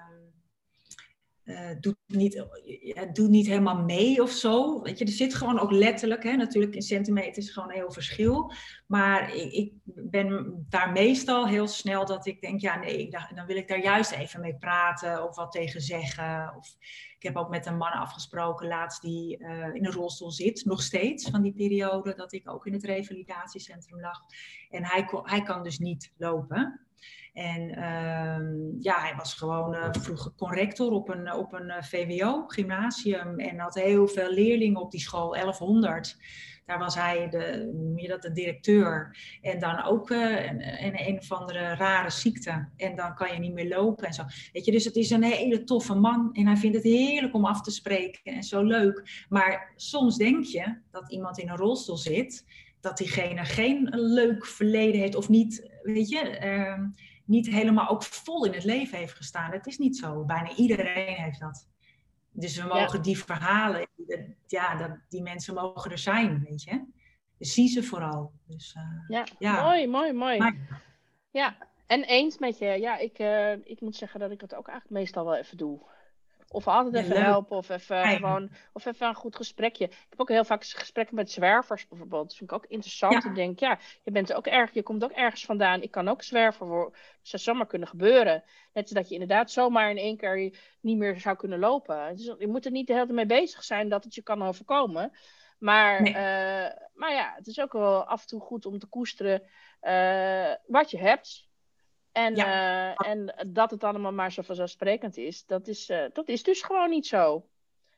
uh, 1.46 1.70
doet, 1.80 1.98
niet, 2.08 2.36
uh, 2.36 3.02
doet 3.14 3.30
niet 3.30 3.48
helemaal 3.48 3.84
mee 3.84 4.22
of 4.22 4.32
zo. 4.32 4.82
Weet 4.82 4.98
je, 4.98 5.06
er 5.06 5.12
zit 5.12 5.34
gewoon 5.34 5.60
ook 5.60 5.72
letterlijk, 5.72 6.24
hè, 6.24 6.36
natuurlijk 6.36 6.76
in 6.76 6.82
centimeters 6.82 7.50
gewoon 7.50 7.70
een 7.70 7.76
heel 7.76 7.92
verschil. 7.92 8.54
Maar 8.88 9.36
ik, 9.36 9.52
ik, 9.52 9.74
ben 9.84 10.56
daar 10.70 10.92
meestal 10.92 11.48
heel 11.48 11.68
snel 11.68 12.06
dat 12.06 12.26
ik 12.26 12.42
denk, 12.42 12.62
ja 12.62 12.80
nee, 12.80 13.10
dan 13.36 13.46
wil 13.46 13.56
ik 13.56 13.68
daar 13.68 13.84
juist 13.84 14.12
even 14.12 14.42
mee 14.42 14.56
praten 14.56 15.28
of 15.28 15.36
wat 15.36 15.52
tegen 15.52 15.82
zeggen. 15.82 16.54
Of, 16.58 16.76
ik 17.22 17.28
heb 17.28 17.36
ook 17.36 17.50
met 17.50 17.66
een 17.66 17.78
man 17.78 17.92
afgesproken 17.92 18.68
laatst 18.68 19.02
die 19.02 19.40
uh, 19.40 19.74
in 19.74 19.86
een 19.86 19.92
rolstoel 19.92 20.32
zit, 20.32 20.66
nog 20.66 20.82
steeds 20.82 21.30
van 21.30 21.42
die 21.42 21.54
periode 21.54 22.14
dat 22.16 22.34
ik 22.34 22.50
ook 22.50 22.66
in 22.66 22.74
het 22.74 22.84
revalidatiecentrum 22.84 24.00
lag. 24.00 24.20
En 24.70 24.86
hij, 24.86 25.10
hij 25.24 25.42
kan 25.42 25.64
dus 25.64 25.80
niet 25.80 26.14
lopen. 26.18 26.86
En 27.34 27.62
uh, 27.62 28.84
ja, 28.84 29.00
hij 29.00 29.14
was 29.18 29.34
gewoon 29.34 29.74
uh, 29.74 29.88
vroeger 29.92 30.32
corrector 30.38 30.92
op 30.92 31.10
een, 31.10 31.34
op 31.34 31.54
een 31.54 31.68
uh, 31.68 31.82
VWO, 31.82 32.44
gymnasium. 32.48 33.40
En 33.40 33.60
had 33.60 33.76
heel 33.76 34.08
veel 34.08 34.34
leerlingen 34.34 34.82
op 34.82 34.92
die 34.92 35.00
school, 35.00 35.32
1100. 35.32 36.18
Daar 36.66 36.80
was 36.80 36.96
hij 36.96 37.30
de, 37.30 37.94
je 37.96 38.08
dat, 38.08 38.22
de 38.22 38.32
directeur. 38.32 39.18
En 39.42 39.60
dan 39.60 39.84
ook 39.84 40.10
uh, 40.10 40.46
een, 40.46 40.86
een, 40.86 41.08
een 41.08 41.18
of 41.18 41.32
andere 41.32 41.76
rare 41.76 42.10
ziekte. 42.10 42.68
En 42.78 42.96
dan 42.96 43.16
kan 43.16 43.34
je 43.34 43.40
niet 43.40 43.54
meer 43.54 43.68
lopen 43.68 44.08
en 44.08 44.14
zo. 44.14 44.24
Weet 44.54 44.66
je, 44.66 44.72
dus 44.72 44.86
het 44.86 44.96
is 44.96 45.10
een 45.10 45.24
hele 45.24 45.64
toffe 45.64 45.96
man. 45.96 46.30
En 46.34 46.48
hij 46.48 46.58
vindt 46.58 46.76
het 46.76 46.86
heerlijk 46.86 47.34
om 47.34 47.46
af 47.46 47.62
te 47.62 47.72
spreken 47.72 48.34
en 48.34 48.44
zo 48.44 48.64
leuk. 48.64 49.26
Maar 49.30 49.74
soms 49.76 50.18
denk 50.18 50.46
je 50.46 50.78
dat 50.92 51.12
iemand 51.12 51.40
in 51.40 51.50
een 51.50 51.58
rolstoel 51.58 51.98
zit 51.98 52.46
dat 52.82 52.98
diegene 52.98 53.46
geen 53.46 53.90
leuk 53.92 54.46
verleden 54.46 55.02
heeft 55.02 55.16
of 55.16 55.30
niet, 55.30 55.72
weet 55.84 56.10
je, 56.10 56.40
uh, 56.44 56.80
niet 57.26 57.48
helemaal 57.48 57.90
ook 57.90 58.04
vol 58.04 58.46
in 58.46 58.54
het 58.54 58.64
leven 58.64 58.98
heeft 58.98 59.14
gestaan. 59.14 59.52
Het 59.52 59.68
is 59.68 59.78
niet 59.78 59.98
zo. 59.98 60.26
Bijna 60.26 60.56
iedereen 60.56 61.16
heeft 61.16 61.40
dat. 61.40 61.68
Dus 62.32 62.58
we 62.58 62.68
mogen 62.68 63.02
die 63.02 63.18
verhalen, 63.18 63.88
ja, 64.48 64.76
dat, 64.76 64.98
die 65.10 65.22
mensen 65.22 65.54
mogen 65.54 65.92
er 65.92 65.98
zijn, 65.98 66.46
weet 66.50 66.64
je. 66.64 66.86
Dus 67.38 67.54
zie 67.54 67.68
ze 67.68 67.84
vooral. 67.84 68.32
Dus, 68.48 68.76
uh, 68.78 68.84
ja. 69.08 69.26
ja, 69.40 69.64
mooi, 69.64 69.88
mooi, 69.88 70.14
mooi. 70.14 70.58
Ja, 71.32 71.58
en 71.88 72.04
eens 72.04 72.38
met 72.38 72.58
je. 72.58 72.66
Ja, 72.66 72.98
ik, 72.98 73.20
uh, 73.20 73.52
ik 73.52 73.82
moet 73.82 73.96
zeggen 73.96 74.20
dat 74.20 74.32
ik 74.32 74.42
het 74.42 74.56
ook 74.56 74.68
eigenlijk 74.68 75.00
meestal 75.00 75.26
wel 75.26 75.36
even 75.36 75.58
doe. 75.58 75.80
Of 76.52 76.68
altijd 76.68 77.06
even 77.06 77.24
helpen, 77.24 77.58
of 77.58 77.70
even, 77.70 78.08
gewoon, 78.08 78.50
of 78.74 78.86
even 78.86 79.08
een 79.08 79.16
goed 79.16 79.36
gesprekje. 79.36 79.86
Ik 79.86 80.06
heb 80.10 80.22
ook 80.22 80.30
heel 80.30 80.44
vaak 80.44 80.66
gesprekken 80.66 81.16
met 81.16 81.32
zwervers 81.32 81.88
bijvoorbeeld. 81.88 82.28
Dat 82.28 82.38
vind 82.38 82.52
ik 82.52 82.58
ook 82.58 82.66
interessant. 82.66 83.24
Ja. 83.24 83.30
Ik 83.30 83.36
denk, 83.36 83.60
ja, 83.60 83.80
je, 84.04 84.12
bent 84.12 84.34
ook 84.34 84.48
erg, 84.48 84.74
je 84.74 84.84
komt 84.84 85.04
ook 85.04 85.12
ergens 85.12 85.46
vandaan. 85.46 85.82
Ik 85.82 85.92
kan 85.92 86.08
ook 86.08 86.24
zwerver 86.24 86.68
worden. 86.68 86.92
Dat 86.92 87.02
zou 87.22 87.42
zomaar 87.42 87.68
kunnen 87.68 87.88
gebeuren. 87.88 88.44
Net 88.74 88.90
zoals 88.90 88.92
dat 88.92 89.08
je 89.08 89.14
inderdaad 89.14 89.52
zomaar 89.52 89.90
in 89.90 89.98
één 89.98 90.18
keer 90.18 90.58
niet 90.82 90.98
meer 90.98 91.20
zou 91.20 91.36
kunnen 91.36 91.60
lopen. 91.60 92.16
Dus 92.16 92.36
je 92.38 92.48
moet 92.48 92.66
er 92.66 92.72
niet 92.72 92.88
de 92.88 92.94
hele 92.94 93.06
tijd 93.06 93.18
mee 93.18 93.40
bezig 93.40 93.64
zijn 93.64 93.90
dat 93.90 94.04
het 94.04 94.16
je 94.16 94.22
kan 94.22 94.44
overkomen. 94.44 95.12
Maar, 95.60 96.02
nee. 96.02 96.14
uh, 96.14 96.70
maar 96.94 97.14
ja, 97.14 97.34
het 97.36 97.48
is 97.48 97.60
ook 97.60 97.74
wel 97.74 98.04
af 98.04 98.22
en 98.22 98.28
toe 98.28 98.42
goed 98.42 98.66
om 98.66 98.80
te 98.80 98.88
koesteren 98.88 99.42
uh, 99.82 100.56
wat 100.66 100.92
je 100.92 100.98
hebt. 100.98 101.50
En, 102.12 102.36
ja. 102.36 102.90
uh, 102.90 103.10
en 103.10 103.36
dat 103.48 103.72
het 103.72 103.84
allemaal 103.84 104.14
maar 104.14 104.32
zo 104.32 104.42
vanzelfsprekend 104.42 105.18
is, 105.18 105.46
dat 105.46 105.68
is, 105.68 105.90
uh, 105.90 106.06
dat 106.14 106.28
is 106.28 106.44
dus 106.44 106.62
gewoon 106.62 106.90
niet 106.90 107.08
zo. 107.08 107.48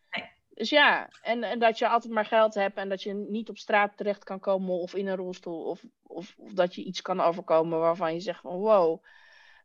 Nee. 0.09 0.31
Dus 0.49 0.69
ja, 0.69 1.09
en, 1.21 1.43
en 1.43 1.59
dat 1.59 1.77
je 1.77 1.87
altijd 1.87 2.13
maar 2.13 2.25
geld 2.25 2.53
hebt 2.53 2.77
en 2.77 2.89
dat 2.89 3.03
je 3.03 3.13
niet 3.13 3.49
op 3.49 3.57
straat 3.57 3.97
terecht 3.97 4.23
kan 4.23 4.39
komen 4.39 4.73
of 4.73 4.95
in 4.95 5.07
een 5.07 5.15
rolstoel. 5.15 5.63
Of, 5.63 5.83
of, 6.03 6.35
of 6.37 6.53
dat 6.53 6.75
je 6.75 6.83
iets 6.83 7.01
kan 7.01 7.21
overkomen 7.21 7.79
waarvan 7.79 8.13
je 8.13 8.19
zegt 8.19 8.41
van 8.41 8.55
wow, 8.55 9.03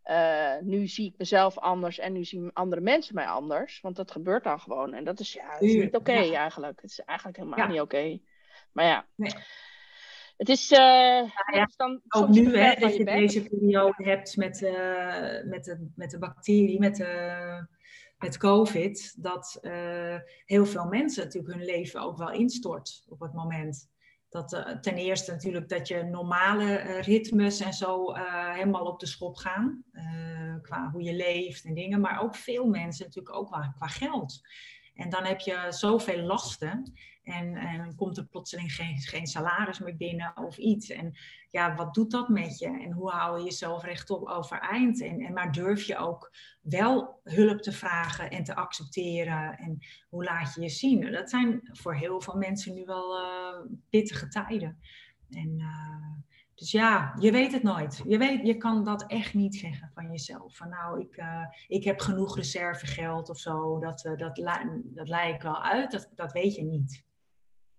uh, 0.05 0.59
nu 0.61 0.87
zie 0.87 1.07
ik 1.07 1.15
mezelf 1.19 1.59
anders 1.59 1.99
en 1.99 2.13
nu 2.13 2.25
zien 2.25 2.51
andere 2.53 2.81
mensen 2.81 3.15
mij 3.15 3.27
anders. 3.27 3.81
Want 3.81 3.97
dat 3.97 4.11
gebeurt 4.11 4.45
dan 4.45 4.61
gewoon. 4.61 4.95
En 4.95 5.05
dat 5.05 5.21
is, 5.21 5.33
ja, 5.33 5.53
dat 5.53 5.63
is 5.63 5.75
niet 5.75 5.87
oké 5.87 5.97
okay, 5.97 6.29
ja. 6.31 6.41
eigenlijk. 6.41 6.81
Het 6.81 6.91
is 6.91 7.01
eigenlijk 7.01 7.39
helemaal 7.39 7.59
ja. 7.59 7.67
niet 7.67 7.81
oké. 7.81 7.97
Okay. 7.97 8.23
Maar 8.73 8.85
ja. 8.85 9.07
Nee. 9.15 9.33
Het 10.39 10.49
is, 10.49 10.73
uh, 10.73 10.79
ja, 10.79 11.33
ja. 11.53 11.69
dan 11.77 12.01
ook 12.09 12.29
nu 12.29 12.57
hè, 12.57 12.75
dat 12.75 12.97
je, 12.97 13.05
deze 13.05 13.43
periode 13.43 14.05
hebt 14.05 14.37
met, 14.37 14.61
uh, 14.61 15.45
met, 15.45 15.65
de, 15.65 15.91
met 15.95 16.11
de 16.11 16.19
bacterie, 16.19 16.79
met, 16.79 16.97
de, 16.97 17.67
met 18.19 18.37
COVID, 18.37 19.23
dat 19.23 19.59
uh, 19.63 20.17
heel 20.45 20.67
veel 20.67 20.85
mensen 20.85 21.25
natuurlijk 21.25 21.55
hun 21.55 21.65
leven 21.65 22.01
ook 22.01 22.19
wel 22.19 22.31
instort 22.31 23.05
op 23.09 23.21
het 23.21 23.33
moment. 23.33 23.91
Dat 24.29 24.49
ten 24.81 24.95
eerste 24.95 25.31
natuurlijk 25.31 25.69
dat 25.69 25.89
je 25.89 26.03
normale 26.03 27.01
ritmes 27.01 27.61
en 27.61 27.73
zo 27.73 28.15
helemaal 28.53 28.85
op 28.85 29.01
de 29.01 29.07
schop 29.07 29.37
gaan, 29.37 29.85
qua 30.63 30.91
hoe 30.91 31.03
je 31.03 31.15
leeft 31.15 31.65
en 31.65 31.75
dingen, 31.75 32.01
maar 32.01 32.23
ook 32.23 32.35
veel 32.35 32.67
mensen 32.67 33.05
natuurlijk 33.05 33.37
ook 33.37 33.47
qua, 33.47 33.75
qua 33.79 33.87
geld. 33.87 34.41
En 34.95 35.09
dan 35.09 35.25
heb 35.25 35.41
je 35.41 35.67
zoveel 35.69 36.21
lasten. 36.21 36.93
En, 37.29 37.57
en 37.57 37.95
komt 37.95 38.17
er 38.17 38.27
plotseling 38.27 38.73
geen, 38.73 38.99
geen 38.99 39.27
salaris 39.27 39.79
meer 39.79 39.97
binnen 39.97 40.37
of 40.37 40.57
iets. 40.57 40.91
En 40.91 41.17
ja, 41.51 41.75
wat 41.75 41.95
doet 41.95 42.11
dat 42.11 42.29
met 42.29 42.59
je? 42.59 42.67
En 42.67 42.93
hoe 42.93 43.11
hou 43.11 43.39
je 43.39 43.45
jezelf 43.45 43.85
rechtop 43.85 44.29
overeind? 44.29 45.03
En, 45.03 45.21
en 45.21 45.33
maar 45.33 45.53
durf 45.53 45.83
je 45.83 45.97
ook 45.97 46.31
wel 46.63 47.21
hulp 47.25 47.63
te 47.63 47.73
vragen 47.73 48.31
en 48.31 48.45
te 48.45 48.55
accepteren? 48.55 49.59
En 49.59 49.79
hoe 50.09 50.25
laat 50.25 50.55
je 50.55 50.61
je 50.61 50.69
zien? 50.69 51.13
Dat 51.13 51.31
zijn 51.31 51.61
voor 51.73 51.95
heel 51.95 52.21
veel 52.21 52.37
mensen 52.37 52.75
nu 52.75 52.85
wel 52.85 53.21
uh, 53.21 53.71
pittige 53.91 54.29
tijden. 54.29 54.81
En 55.31 55.59
uh, 55.59 56.19
dus 56.55 56.71
ja, 56.71 57.15
je 57.19 57.33
weet 57.33 57.53
het 57.53 57.63
nooit. 57.63 58.03
Je, 58.07 58.19
weet, 58.19 58.47
je 58.47 58.57
kan 58.57 58.85
dat 58.85 59.07
echt 59.07 59.35
niet 59.35 59.57
zeggen 59.57 59.91
van 59.95 60.11
jezelf. 60.11 60.57
Van 60.57 60.69
nou, 60.69 61.01
ik, 61.01 61.17
uh, 61.17 61.45
ik 61.67 61.85
heb 61.85 62.01
genoeg 62.01 62.37
reservegeld 62.37 63.29
of 63.29 63.39
zo. 63.39 63.79
Dat, 63.79 64.05
uh, 64.05 64.17
dat, 64.17 64.37
dat 64.85 65.09
lijkt 65.09 65.43
wel 65.43 65.63
uit. 65.63 65.91
Dat, 65.91 66.11
dat 66.15 66.33
weet 66.33 66.55
je 66.55 66.65
niet. 66.65 67.07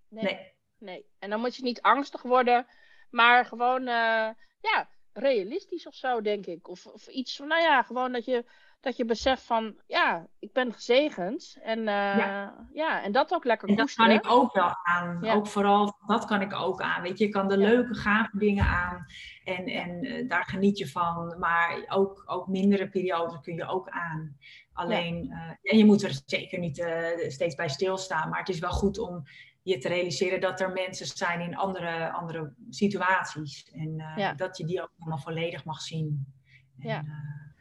Nee, 0.09 0.23
nee. 0.23 0.53
nee. 0.77 1.05
En 1.19 1.29
dan 1.29 1.39
moet 1.39 1.55
je 1.55 1.63
niet 1.63 1.81
angstig 1.81 2.21
worden. 2.21 2.67
Maar 3.09 3.45
gewoon, 3.45 3.81
uh, 3.81 4.29
ja, 4.61 4.89
realistisch 5.13 5.87
of 5.87 5.93
zo, 5.93 6.21
denk 6.21 6.45
ik. 6.45 6.67
Of, 6.67 6.85
of 6.85 7.07
iets 7.07 7.35
van, 7.35 7.47
nou 7.47 7.61
ja, 7.61 7.83
gewoon 7.83 8.11
dat 8.11 8.25
je 8.25 8.45
dat 8.81 8.97
je 8.97 9.05
beseft 9.05 9.43
van, 9.43 9.75
ja, 9.87 10.27
ik 10.39 10.53
ben 10.53 10.73
gezegend. 10.73 11.57
En, 11.61 11.79
uh, 11.79 12.47
ja. 12.73 13.03
en 13.03 13.11
dat 13.11 13.33
ook 13.33 13.43
lekker 13.43 13.69
En 13.69 13.75
dat 13.75 13.93
kan 13.93 14.11
ik 14.11 14.31
ook 14.31 14.53
wel 14.53 14.75
aan. 14.83 15.27
Ook 15.27 15.47
vooral, 15.47 15.97
dat 16.05 16.25
kan 16.25 16.41
ik 16.41 16.53
ook 16.53 16.81
aan. 16.81 17.01
Weet 17.01 17.17
je, 17.17 17.25
je 17.25 17.31
kan 17.31 17.47
de 17.47 17.57
leuke, 17.57 17.95
gave 17.95 18.37
dingen 18.37 18.65
aan. 18.65 19.05
En, 19.43 19.65
en 19.65 20.05
uh, 20.05 20.29
daar 20.29 20.45
geniet 20.45 20.77
je 20.77 20.87
van. 20.87 21.35
Maar 21.39 21.85
ook, 21.87 22.23
ook 22.25 22.47
mindere 22.47 22.89
periodes 22.89 23.39
kun 23.41 23.55
je 23.55 23.67
ook 23.67 23.89
aan. 23.89 24.37
Alleen, 24.79 25.25
uh, 25.25 25.71
en 25.71 25.77
je 25.77 25.85
moet 25.85 26.03
er 26.03 26.21
zeker 26.25 26.59
niet 26.59 26.85
steeds 27.27 27.55
bij 27.55 27.69
stilstaan. 27.69 28.29
Maar 28.29 28.39
het 28.39 28.49
is 28.49 28.59
wel 28.59 28.71
goed 28.71 28.97
om 28.99 29.23
je 29.61 29.77
te 29.77 29.87
realiseren 29.87 30.41
dat 30.41 30.59
er 30.59 30.71
mensen 30.71 31.05
zijn 31.05 31.41
in 31.41 31.55
andere, 31.55 32.11
andere 32.11 32.53
situaties. 32.69 33.69
En 33.71 34.03
dat 34.37 34.57
je 34.57 34.65
die 34.65 34.81
ook 34.81 34.91
allemaal 34.99 35.17
volledig 35.17 35.65
mag 35.65 35.81
zien. 35.81 36.33
En, 36.79 36.87
ja. 36.87 37.03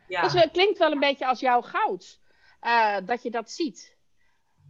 Ja. 0.09 0.23
Dus 0.23 0.33
het 0.33 0.51
klinkt 0.51 0.79
wel 0.79 0.93
een 0.93 1.01
beetje 1.01 1.27
als 1.27 1.41
jouw 1.41 1.61
goud. 1.61 2.21
Dat 3.05 3.23
je 3.23 3.31
dat 3.31 3.51
ziet. 3.51 3.97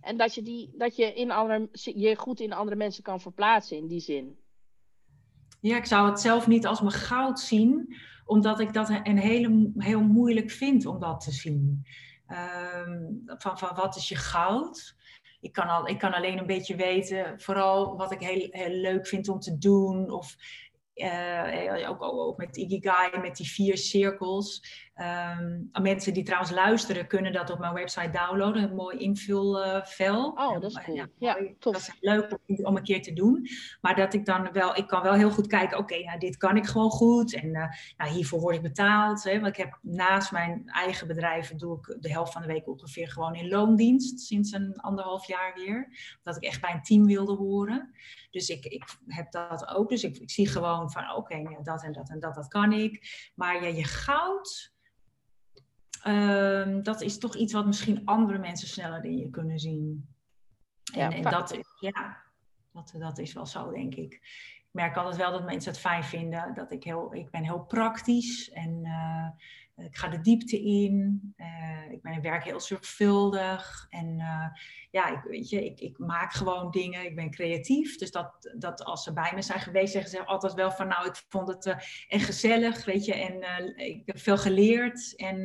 En 0.01 0.17
dat 0.17 0.35
je, 0.35 0.43
die, 0.43 0.75
dat 0.77 0.97
je 0.97 1.15
in 1.15 1.31
andere, 1.31 1.69
je 1.73 2.17
goed 2.17 2.41
in 2.41 2.53
andere 2.53 2.77
mensen 2.77 3.03
kan 3.03 3.21
verplaatsen 3.21 3.77
in 3.77 3.87
die 3.87 4.01
zin. 4.01 4.39
Ja, 5.61 5.77
ik 5.77 5.85
zou 5.85 6.11
het 6.11 6.21
zelf 6.21 6.47
niet 6.47 6.67
als 6.67 6.81
mijn 6.81 6.93
goud 6.93 7.41
zien, 7.41 7.97
omdat 8.25 8.61
ik 8.61 8.73
dat 8.73 8.89
een 8.89 9.19
hele, 9.19 9.73
heel 9.77 10.03
moeilijk 10.03 10.51
vind 10.51 10.87
om 10.87 11.01
dat 11.01 11.21
te 11.21 11.33
zien. 11.33 11.87
Um, 12.31 13.23
van, 13.27 13.59
van 13.59 13.75
wat 13.75 13.97
is 13.97 14.09
je 14.09 14.17
goud? 14.17 14.97
Ik 15.41 15.53
kan, 15.53 15.69
al, 15.69 15.87
ik 15.89 15.99
kan 15.99 16.13
alleen 16.13 16.39
een 16.39 16.47
beetje 16.47 16.77
weten, 16.77 17.41
vooral 17.41 17.97
wat 17.97 18.13
ik 18.13 18.21
heel, 18.21 18.47
heel 18.51 18.75
leuk 18.75 19.07
vind 19.07 19.29
om 19.29 19.39
te 19.39 19.59
doen. 19.59 20.11
Of 20.11 20.37
uh, 20.99 21.91
ook, 21.91 22.03
ook, 22.03 22.37
met 22.37 22.57
Ikigai, 22.57 23.21
met 23.21 23.37
die 23.37 23.51
vier 23.51 23.77
cirkels. 23.77 24.87
Um, 25.39 25.71
mensen 25.83 26.15
die 26.15 26.23
trouwens 26.23 26.53
luisteren, 26.53 27.07
kunnen 27.07 27.33
dat 27.33 27.51
op 27.51 27.59
mijn 27.59 27.75
website 27.75 28.11
downloaden. 28.11 28.63
Een 28.63 28.75
mooi 28.75 28.99
invulvel. 28.99 30.31
oh, 30.31 30.61
dat 30.61 30.71
is 30.71 30.81
cool. 30.85 31.07
Ja, 31.19 31.39
tof. 31.59 31.73
Dat 31.73 31.83
is 31.83 31.97
leuk 32.01 32.39
om, 32.47 32.77
een 32.77 32.83
keer 32.83 33.03
te 33.03 33.13
doen. 33.13 33.49
Maar 33.81 33.97
dat 33.97 34.15
ik 34.15 34.27
dan 34.27 34.53
wel, 34.53 34.77
ik 34.77 34.87
kan 34.87 35.03
wel 35.03 35.13
heel 35.13 35.31
goed 35.31 35.47
kijken, 35.47 35.79
oké, 35.79 35.99
nou, 36.05 36.19
dit 36.19 36.37
kan 36.37 36.57
ik 36.57 36.67
gewoon 36.67 36.91
goed. 36.91 37.35
En 37.35 37.47
uh, 37.47 37.65
nou, 37.97 38.11
hiervoor 38.11 38.41
word 38.41 38.57
ik 38.57 38.63
betaald. 38.63 39.25
Hè, 39.25 39.41
want 39.41 39.47
ik 39.47 39.65
heb 39.65 39.79
naast 39.83 40.33
mijn 40.33 40.63
eigen 40.67 41.07
bedrijven, 41.07 41.59
doe 41.59 41.79
ik 41.79 41.97
de 42.01 42.13
helft 42.13 42.33
van 42.33 42.43
de 42.43 42.49
week 42.49 42.69
ongeveer 42.69 43.09
gewoon 43.09 43.35
in 43.35 43.49
loondienst. 43.49 44.21
Sinds 44.21 44.53
een 44.53 44.77
anderhalf 44.77 45.27
jaar 45.27 45.53
weer. 45.55 45.89
Dat 46.23 46.37
ik 46.37 46.43
echt 46.43 46.61
bij 46.61 46.73
een 46.73 46.83
team 46.83 47.07
wilde 47.07 47.35
horen. 47.35 47.95
Dus 48.31 48.49
ik, 48.49 48.65
ik 48.65 48.85
heb 49.07 49.33
dat 49.33 49.69
ook. 49.69 49.89
Dus 49.89 50.05
ik, 50.05 50.17
ik 50.17 50.31
zie 50.31 50.49
gewoon 50.49 50.91
van, 50.91 51.15
oké, 51.15 51.37
ja, 51.37 51.61
dat 51.63 51.83
en 51.83 51.93
dat 51.93 52.11
en 52.11 52.21
dat, 52.21 52.35
dat 52.35 52.49
kan 52.49 52.73
ik. 52.73 53.31
Maar 53.35 53.63
ja, 53.63 53.69
je 53.69 53.85
goud 53.85 54.77
Ehm, 56.03 56.83
dat 56.83 57.01
is 57.01 57.19
toch 57.19 57.37
iets 57.37 57.53
wat 57.53 57.67
misschien 57.67 58.05
andere 58.05 58.39
mensen 58.39 58.69
sneller 58.69 59.05
in 59.05 59.17
je 59.17 59.31
kunnen 59.31 59.59
zien. 59.59 60.09
En, 60.93 61.01
ja, 61.01 61.11
en 61.11 61.23
dat, 61.23 61.59
ja, 61.81 62.17
dat, 62.73 62.95
dat 62.99 63.19
is 63.19 63.33
wel 63.33 63.47
zo, 63.47 63.71
denk 63.71 63.95
ik. 63.95 64.13
Ik 64.13 64.69
merk 64.71 64.97
altijd 64.97 65.17
wel 65.17 65.33
dat 65.33 65.45
mensen 65.45 65.71
het 65.71 65.81
fijn 65.81 66.05
vinden. 66.05 66.55
Dat 66.55 66.73
ik 66.73 66.85
heel, 66.85 67.15
ik 67.15 67.31
ben 67.31 67.45
heel 67.45 67.65
praktisch 67.65 68.51
en 68.51 68.85
uh, 68.85 69.29
ik 69.79 69.97
ga 69.97 70.09
de 70.09 70.21
diepte 70.21 70.63
in. 70.63 71.35
Uh, 71.37 71.91
ik 71.91 72.03
ben, 72.03 72.23
werk 72.23 72.45
heel 72.45 72.61
zorgvuldig. 72.61 73.87
En 73.91 74.19
uh, 74.19 74.47
ja, 74.91 75.09
ik, 75.09 75.23
weet 75.23 75.49
je, 75.49 75.65
ik, 75.65 75.81
ik, 75.81 75.99
maak 75.99 76.33
gewoon 76.33 76.71
dingen. 76.71 77.05
Ik 77.05 77.17
ben 77.17 77.31
creatief. 77.31 77.99
Dus 77.99 78.11
dat, 78.11 78.55
dat 78.57 78.85
als 78.85 79.03
ze 79.03 79.13
bij 79.13 79.33
me 79.35 79.43
zijn 79.43 79.61
geweest, 79.61 79.93
zeggen 79.93 80.11
ze 80.11 80.25
altijd 80.25 80.55
wel 80.55 80.71
van... 80.71 80.89
nou, 80.89 81.07
ik 81.07 81.25
vond 81.29 81.49
het 81.49 81.67
uh, 81.67 81.77
gezellig, 82.09 82.85
weet 82.85 83.05
je. 83.05 83.15
En 83.15 83.77
ik 83.77 84.07
heb 84.07 84.19
veel 84.19 84.39
geleerd. 84.39 85.17
En 85.17 85.43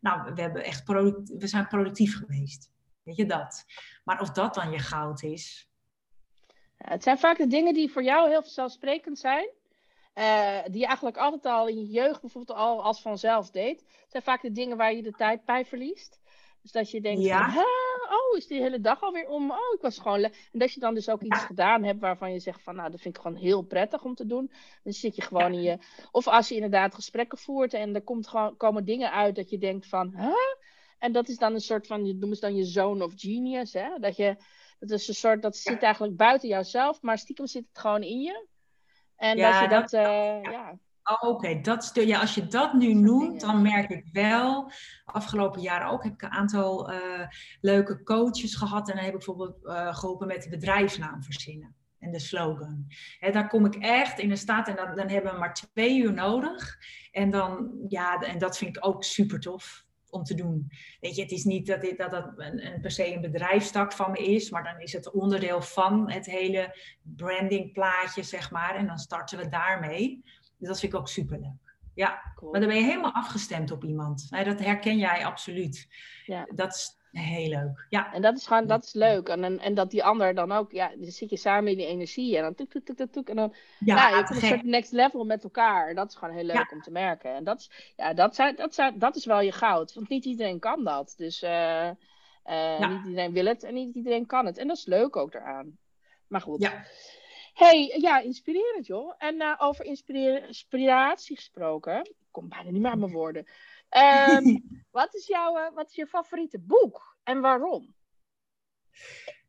nou, 0.00 0.34
we, 0.34 0.40
hebben 0.40 0.64
echt 0.64 0.88
we 0.88 1.46
zijn 1.46 1.68
productief 1.68 2.16
geweest. 2.16 2.70
Weet 3.02 3.16
je, 3.16 3.26
dat. 3.26 3.64
Maar 4.04 4.20
of 4.20 4.30
dat 4.30 4.54
dan 4.54 4.70
je 4.70 4.78
goud 4.78 5.22
is... 5.22 5.70
het 6.76 7.02
zijn 7.02 7.18
vaak 7.18 7.36
de 7.36 7.46
dingen 7.46 7.74
die 7.74 7.92
voor 7.92 8.02
jou 8.02 8.28
heel 8.28 8.42
vanzelfsprekend 8.42 9.18
zijn... 9.18 9.48
Uh, 10.14 10.58
die 10.64 10.80
je 10.80 10.86
eigenlijk 10.86 11.16
altijd 11.16 11.46
al 11.54 11.68
in 11.68 11.78
je 11.78 11.86
jeugd 11.86 12.20
bijvoorbeeld 12.20 12.58
al 12.58 12.82
als 12.82 13.02
vanzelf 13.02 13.50
deed. 13.50 13.80
Het 13.80 14.10
zijn 14.10 14.22
vaak 14.22 14.42
de 14.42 14.52
dingen 14.52 14.76
waar 14.76 14.94
je 14.94 15.02
de 15.02 15.10
tijd 15.10 15.44
bij 15.44 15.64
verliest. 15.64 16.20
Dus 16.62 16.72
dat 16.72 16.90
je 16.90 17.00
denkt, 17.00 17.22
ja. 17.22 17.64
oh, 18.10 18.36
is 18.36 18.46
die 18.46 18.60
hele 18.60 18.80
dag 18.80 19.02
alweer 19.02 19.28
om? 19.28 19.50
Oh, 19.50 19.74
ik 19.74 19.80
was 19.80 19.98
gewoon... 19.98 20.22
En 20.22 20.32
dat 20.52 20.72
je 20.72 20.80
dan 20.80 20.94
dus 20.94 21.08
ook 21.08 21.22
iets 21.22 21.40
gedaan 21.40 21.84
hebt 21.84 22.00
waarvan 22.00 22.32
je 22.32 22.38
zegt 22.38 22.62
van, 22.62 22.76
nou, 22.76 22.90
dat 22.90 23.00
vind 23.00 23.16
ik 23.16 23.22
gewoon 23.22 23.36
heel 23.36 23.62
prettig 23.62 24.04
om 24.04 24.14
te 24.14 24.26
doen. 24.26 24.52
Dan 24.82 24.92
zit 24.92 25.16
je 25.16 25.22
gewoon 25.22 25.52
in 25.52 25.62
je... 25.62 25.78
Of 26.10 26.28
als 26.28 26.48
je 26.48 26.54
inderdaad 26.54 26.94
gesprekken 26.94 27.38
voert 27.38 27.74
en 27.74 27.94
er 27.94 28.02
komt 28.02 28.28
gewoon, 28.28 28.56
komen 28.56 28.84
dingen 28.84 29.12
uit 29.12 29.36
dat 29.36 29.50
je 29.50 29.58
denkt 29.58 29.86
van, 29.86 30.14
huh? 30.16 30.32
En 30.98 31.12
dat 31.12 31.28
is 31.28 31.38
dan 31.38 31.54
een 31.54 31.60
soort 31.60 31.86
van, 31.86 32.06
je 32.06 32.14
noemen 32.14 32.36
ze 32.36 32.40
dan 32.40 32.56
je 32.56 32.64
zone 32.64 33.04
of 33.04 33.12
genius, 33.16 33.72
hè? 33.72 33.98
Dat 33.98 34.16
je... 34.16 34.36
Dat 34.78 34.90
is 34.90 35.08
een 35.08 35.14
soort, 35.14 35.42
dat 35.42 35.56
zit 35.56 35.82
eigenlijk 35.82 36.16
buiten 36.16 36.48
jouzelf, 36.48 37.02
maar 37.02 37.18
stiekem 37.18 37.46
zit 37.46 37.66
het 37.68 37.78
gewoon 37.78 38.02
in 38.02 38.20
je. 38.20 38.46
En 39.22 39.36
ja, 39.36 39.66
dat 39.66 39.90
je 39.90 39.96
dat, 39.98 40.06
uh, 40.06 40.42
ja. 40.52 40.78
Oh, 41.02 41.28
Oké, 41.28 41.60
dat 41.60 41.90
ja, 41.94 42.20
als 42.20 42.34
je 42.34 42.46
dat 42.46 42.72
nu 42.72 42.94
noemt, 42.94 43.40
dan 43.40 43.62
merk 43.62 43.90
ik 43.90 44.04
wel. 44.12 44.70
Afgelopen 45.04 45.60
jaren 45.60 45.88
ook 45.88 46.04
heb 46.04 46.12
ik 46.12 46.22
een 46.22 46.30
aantal 46.30 46.92
uh, 46.92 47.26
leuke 47.60 48.02
coaches 48.02 48.54
gehad. 48.54 48.88
En 48.88 48.94
dan 48.94 49.04
heb 49.04 49.12
ik 49.12 49.18
bijvoorbeeld 49.18 49.64
uh, 49.64 49.94
geholpen 49.94 50.26
met 50.26 50.42
de 50.42 50.48
bedrijfsnaam 50.48 51.22
verzinnen 51.22 51.74
en 51.98 52.12
de 52.12 52.18
slogan. 52.18 52.86
He, 53.18 53.30
daar 53.30 53.48
kom 53.48 53.64
ik 53.64 53.74
echt 53.74 54.18
in 54.18 54.28
de 54.28 54.36
staat 54.36 54.68
en 54.68 54.76
dan, 54.76 54.96
dan 54.96 55.08
hebben 55.08 55.32
we 55.32 55.38
maar 55.38 55.54
twee 55.54 55.98
uur 55.98 56.12
nodig. 56.12 56.78
En 57.10 57.30
dan, 57.30 57.70
ja, 57.88 58.20
en 58.20 58.38
dat 58.38 58.58
vind 58.58 58.76
ik 58.76 58.86
ook 58.86 59.04
super 59.04 59.40
tof 59.40 59.84
om 60.12 60.22
te 60.22 60.34
doen. 60.34 60.70
Weet 61.00 61.16
je, 61.16 61.22
het 61.22 61.30
is 61.30 61.44
niet 61.44 61.66
dat 61.66 61.80
dit, 61.80 61.98
dat, 61.98 62.10
dat 62.10 62.32
een, 62.36 62.66
een, 62.66 62.80
per 62.80 62.90
se 62.90 63.14
een 63.14 63.20
bedrijfstak 63.20 63.92
van 63.92 64.10
me 64.10 64.18
is, 64.18 64.50
maar 64.50 64.64
dan 64.64 64.80
is 64.80 64.92
het 64.92 65.10
onderdeel 65.10 65.62
van 65.62 66.10
het 66.10 66.26
hele 66.26 66.76
brandingplaatje, 67.02 68.22
zeg 68.22 68.50
maar. 68.50 68.74
En 68.74 68.86
dan 68.86 68.98
starten 68.98 69.38
we 69.38 69.48
daarmee. 69.48 70.22
Dus 70.58 70.68
dat 70.68 70.80
vind 70.80 70.92
ik 70.92 70.98
ook 70.98 71.08
superleuk. 71.08 71.76
Ja, 71.94 72.34
maar 72.40 72.60
dan 72.60 72.68
ben 72.68 72.78
je 72.78 72.84
helemaal 72.84 73.14
afgestemd 73.14 73.70
op 73.70 73.84
iemand. 73.84 74.28
dat 74.30 74.58
herken 74.58 74.98
jij 74.98 75.24
absoluut. 75.24 75.88
Ja. 76.26 76.48
Dat 76.54 76.74
is 76.74 76.96
Heel 77.12 77.48
leuk. 77.48 77.86
Ja. 77.88 78.12
En 78.12 78.22
dat 78.22 78.36
is 78.36 78.46
gewoon, 78.46 78.66
dat 78.66 78.84
is 78.84 78.92
leuk. 78.92 79.28
En, 79.28 79.44
en, 79.44 79.58
en 79.58 79.74
dat 79.74 79.90
die 79.90 80.04
ander 80.04 80.34
dan 80.34 80.52
ook, 80.52 80.72
ja, 80.72 80.88
dan 80.96 81.10
zit 81.10 81.30
je 81.30 81.36
samen 81.36 81.70
in 81.70 81.76
die 81.76 81.86
energie 81.86 82.36
en 82.36 82.42
dan 82.42 82.54
tuk, 82.54 82.70
tuk, 82.70 82.96
tuk, 82.96 83.12
tuk, 83.12 83.28
en 83.28 83.36
dan, 83.36 83.54
ja, 83.78 83.96
ja 83.96 84.16
je 84.16 84.24
komt 84.24 84.42
een 84.42 84.48
soort 84.48 84.64
next 84.64 84.92
level 84.92 85.24
met 85.24 85.42
elkaar. 85.42 85.94
Dat 85.94 86.08
is 86.08 86.14
gewoon 86.14 86.34
heel 86.34 86.44
leuk 86.44 86.72
om 86.72 86.82
te 86.82 86.90
merken. 86.90 87.34
En 87.34 87.44
dat 87.44 87.58
is, 87.58 87.92
ja, 87.96 88.14
dat, 88.14 88.34
zijn, 88.34 88.56
dat, 88.56 88.74
zijn, 88.74 88.98
dat 88.98 89.16
is 89.16 89.24
wel 89.24 89.40
je 89.40 89.52
goud. 89.52 89.94
Want 89.94 90.08
niet 90.08 90.24
iedereen 90.24 90.58
kan 90.58 90.84
dat. 90.84 91.14
Dus 91.16 91.42
uh, 91.42 91.90
uh, 92.46 92.88
niet 92.88 93.04
iedereen 93.04 93.32
wil 93.32 93.46
het 93.46 93.62
en 93.62 93.74
niet 93.74 93.94
iedereen 93.94 94.26
kan 94.26 94.46
het. 94.46 94.58
En 94.58 94.68
dat 94.68 94.76
is 94.76 94.86
leuk 94.86 95.16
ook 95.16 95.34
eraan. 95.34 95.78
Maar 96.26 96.40
goed. 96.40 96.60
Ja. 96.60 96.84
hey, 97.54 97.98
ja, 98.00 98.20
inspirerend 98.20 98.86
joh. 98.86 99.14
En 99.18 99.34
uh, 99.34 99.54
over 99.58 99.84
inspiratie 99.84 101.36
gesproken, 101.36 102.00
ik 102.00 102.14
kom 102.30 102.48
bijna 102.48 102.70
niet 102.70 102.82
meer 102.82 102.90
aan 102.90 102.98
mijn 102.98 103.12
woorden. 103.12 103.46
Um, 103.96 104.62
wat, 104.90 105.14
is 105.14 105.26
jouw, 105.26 105.72
wat 105.74 105.88
is 105.88 105.94
je 105.94 106.06
favoriete 106.06 106.58
boek 106.58 107.16
en 107.22 107.40
waarom? 107.40 107.94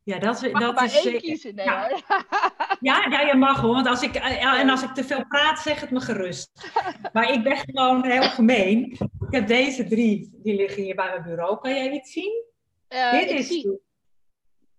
Ja, 0.03 0.19
dat, 0.19 0.41
mag 0.51 0.61
dat 0.61 0.75
maar 0.75 0.85
is 0.85 1.05
één 1.05 1.19
kiezen. 1.19 1.55
Nee, 1.55 1.65
ja. 1.65 1.89
hoor. 1.89 2.01
Ja, 2.79 3.07
ja, 3.09 3.21
je 3.21 3.35
mag 3.35 3.61
hoor. 3.61 3.73
Want 3.73 3.87
als 3.87 4.01
ik, 4.01 4.15
eh, 4.15 4.59
en 4.59 4.69
als 4.69 4.83
ik 4.83 4.93
te 4.93 5.03
veel 5.03 5.27
praat, 5.27 5.59
zeg 5.59 5.79
het 5.79 5.91
me 5.91 5.99
gerust. 5.99 6.71
Maar 7.13 7.31
ik 7.31 7.43
ben 7.43 7.57
gewoon 7.57 8.05
heel 8.05 8.21
gemeen. 8.29 8.91
Ik 9.27 9.29
heb 9.29 9.47
deze 9.47 9.87
drie, 9.87 10.39
die 10.43 10.55
liggen 10.55 10.83
hier 10.83 10.95
bij 10.95 11.09
mijn 11.09 11.23
bureau. 11.23 11.59
Kan 11.59 11.75
jij 11.75 11.91
iets 11.91 12.11
zien? 12.11 12.43
Eh, 12.87 13.11
Dit 13.11 13.29
is. 13.29 13.47
zie 13.47 13.81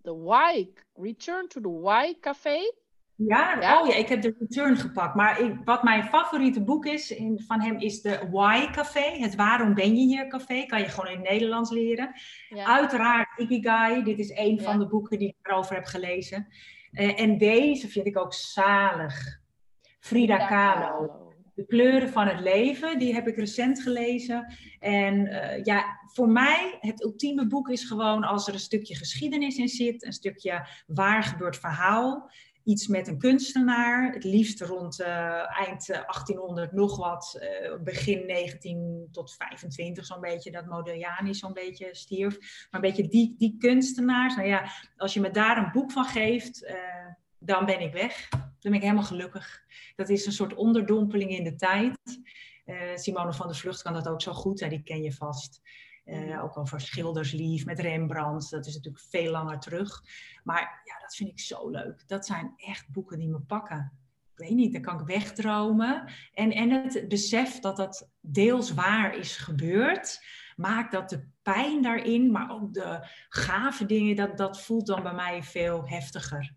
The 0.02 0.22
Why, 0.22 0.68
Return 0.94 1.48
to 1.48 1.60
the 1.60 1.80
Why 1.80 2.14
Café. 2.20 2.72
Ja, 3.16 3.60
Ja? 3.60 3.80
oh 3.80 3.86
ja, 3.86 3.94
ik 3.94 4.08
heb 4.08 4.22
de 4.22 4.34
Return 4.38 4.76
gepakt. 4.76 5.14
Maar 5.14 5.40
ik, 5.40 5.56
wat 5.64 5.82
mijn 5.82 6.04
favoriete 6.04 6.64
boek 6.64 6.86
is 6.86 7.10
in, 7.10 7.42
van 7.46 7.60
hem 7.60 7.78
is 7.78 8.02
de 8.02 8.28
Why 8.30 8.70
Café. 8.70 9.18
Het 9.18 9.34
Waarom 9.34 9.74
ben 9.74 9.96
je 9.96 10.06
hier 10.06 10.28
café. 10.28 10.66
Kan 10.66 10.80
je 10.80 10.88
gewoon 10.88 11.10
in 11.10 11.18
het 11.18 11.30
Nederlands 11.30 11.70
leren. 11.70 12.12
Ja. 12.48 12.64
Uiteraard 12.64 13.38
Ikigai. 13.38 14.02
Dit 14.02 14.18
is 14.18 14.30
een 14.34 14.60
van 14.60 14.78
de 14.78 14.86
boeken 14.86 15.18
die 15.18 15.28
ik 15.28 15.48
erover 15.48 15.74
heb 15.74 15.84
gelezen. 15.84 16.46
Eh, 16.90 17.20
en 17.20 17.38
deze 17.38 17.88
vind 17.88 18.06
ik 18.06 18.18
ook 18.18 18.32
zalig. 18.32 19.40
Frida 20.00 20.46
Kahlo. 20.46 21.22
De 21.54 21.66
kleuren 21.66 22.08
van 22.08 22.26
het 22.26 22.40
leven, 22.40 22.98
die 22.98 23.14
heb 23.14 23.28
ik 23.28 23.36
recent 23.36 23.82
gelezen. 23.82 24.54
En 24.78 25.26
eh, 25.26 25.64
ja, 25.64 25.84
voor 26.12 26.28
mij, 26.28 26.76
het 26.80 27.02
ultieme 27.02 27.46
boek 27.46 27.68
is 27.68 27.84
gewoon 27.84 28.24
als 28.24 28.48
er 28.48 28.54
een 28.54 28.60
stukje 28.60 28.96
geschiedenis 28.96 29.56
in 29.56 29.68
zit, 29.68 30.04
een 30.04 30.12
stukje 30.12 30.66
waar 30.86 31.22
gebeurd 31.22 31.56
verhaal, 31.56 32.30
iets 32.64 32.86
met 32.86 33.08
een 33.08 33.18
kunstenaar, 33.18 34.12
het 34.12 34.24
liefst 34.24 34.60
rond 34.60 35.00
eh, 35.00 35.58
eind 35.66 35.90
eh, 35.90 36.00
1800 36.00 36.72
nog 36.72 36.96
wat, 36.96 37.38
eh, 37.40 37.76
begin 37.82 38.26
19 38.26 39.08
tot 39.12 39.34
25 39.34 40.06
zo'n 40.06 40.20
beetje, 40.20 40.50
dat 40.50 40.66
Modigliani 40.66 41.34
zo'n 41.34 41.52
beetje 41.52 41.94
stierf. 41.94 42.38
Maar 42.70 42.82
een 42.82 42.90
beetje 42.90 43.08
die, 43.08 43.34
die 43.38 43.56
kunstenaars, 43.58 44.36
nou 44.36 44.48
ja, 44.48 44.70
als 44.96 45.14
je 45.14 45.20
me 45.20 45.30
daar 45.30 45.58
een 45.58 45.72
boek 45.72 45.92
van 45.92 46.04
geeft, 46.04 46.64
eh, 46.64 46.76
dan 47.38 47.64
ben 47.64 47.80
ik 47.80 47.92
weg. 47.92 48.28
Dan 48.30 48.42
ben 48.60 48.74
ik 48.74 48.82
helemaal 48.82 49.02
gelukkig. 49.02 49.62
Dat 49.96 50.08
is 50.08 50.26
een 50.26 50.32
soort 50.32 50.54
onderdompeling 50.54 51.30
in 51.30 51.44
de 51.44 51.54
tijd. 51.54 51.98
Eh, 52.64 52.76
Simone 52.94 53.32
van 53.32 53.46
der 53.46 53.56
Vlucht 53.56 53.82
kan 53.82 53.92
dat 53.92 54.08
ook 54.08 54.22
zo 54.22 54.32
goed, 54.32 54.60
en 54.60 54.68
die 54.68 54.82
ken 54.82 55.02
je 55.02 55.12
vast. 55.12 55.60
Eh, 56.04 56.44
ook 56.44 56.56
over 56.56 56.80
Schilderslief 56.80 57.64
met 57.64 57.80
Rembrandt. 57.80 58.50
Dat 58.50 58.66
is 58.66 58.74
natuurlijk 58.74 59.04
veel 59.08 59.30
langer 59.30 59.58
terug. 59.60 60.02
Maar 60.42 60.80
ja, 60.84 60.98
dat 61.00 61.14
vind 61.14 61.30
ik 61.30 61.40
zo 61.40 61.68
leuk. 61.70 62.08
Dat 62.08 62.26
zijn 62.26 62.52
echt 62.56 62.88
boeken 62.88 63.18
die 63.18 63.28
me 63.28 63.40
pakken. 63.40 63.92
Ik 64.36 64.40
weet 64.46 64.56
niet, 64.56 64.72
dan 64.72 64.82
kan 64.82 65.00
ik 65.00 65.06
wegdromen. 65.06 66.12
En, 66.32 66.52
en 66.52 66.70
het 66.70 67.08
besef 67.08 67.58
dat 67.60 67.76
dat 67.76 68.08
deels 68.20 68.70
waar 68.70 69.16
is 69.16 69.36
gebeurd, 69.36 70.24
maakt 70.56 70.92
dat 70.92 71.08
de 71.08 71.28
pijn 71.42 71.82
daarin, 71.82 72.30
maar 72.30 72.50
ook 72.50 72.74
de 72.74 73.08
gave 73.28 73.86
dingen, 73.86 74.16
dat, 74.16 74.36
dat 74.36 74.60
voelt 74.60 74.86
dan 74.86 75.02
bij 75.02 75.14
mij 75.14 75.42
veel 75.42 75.88
heftiger. 75.88 76.54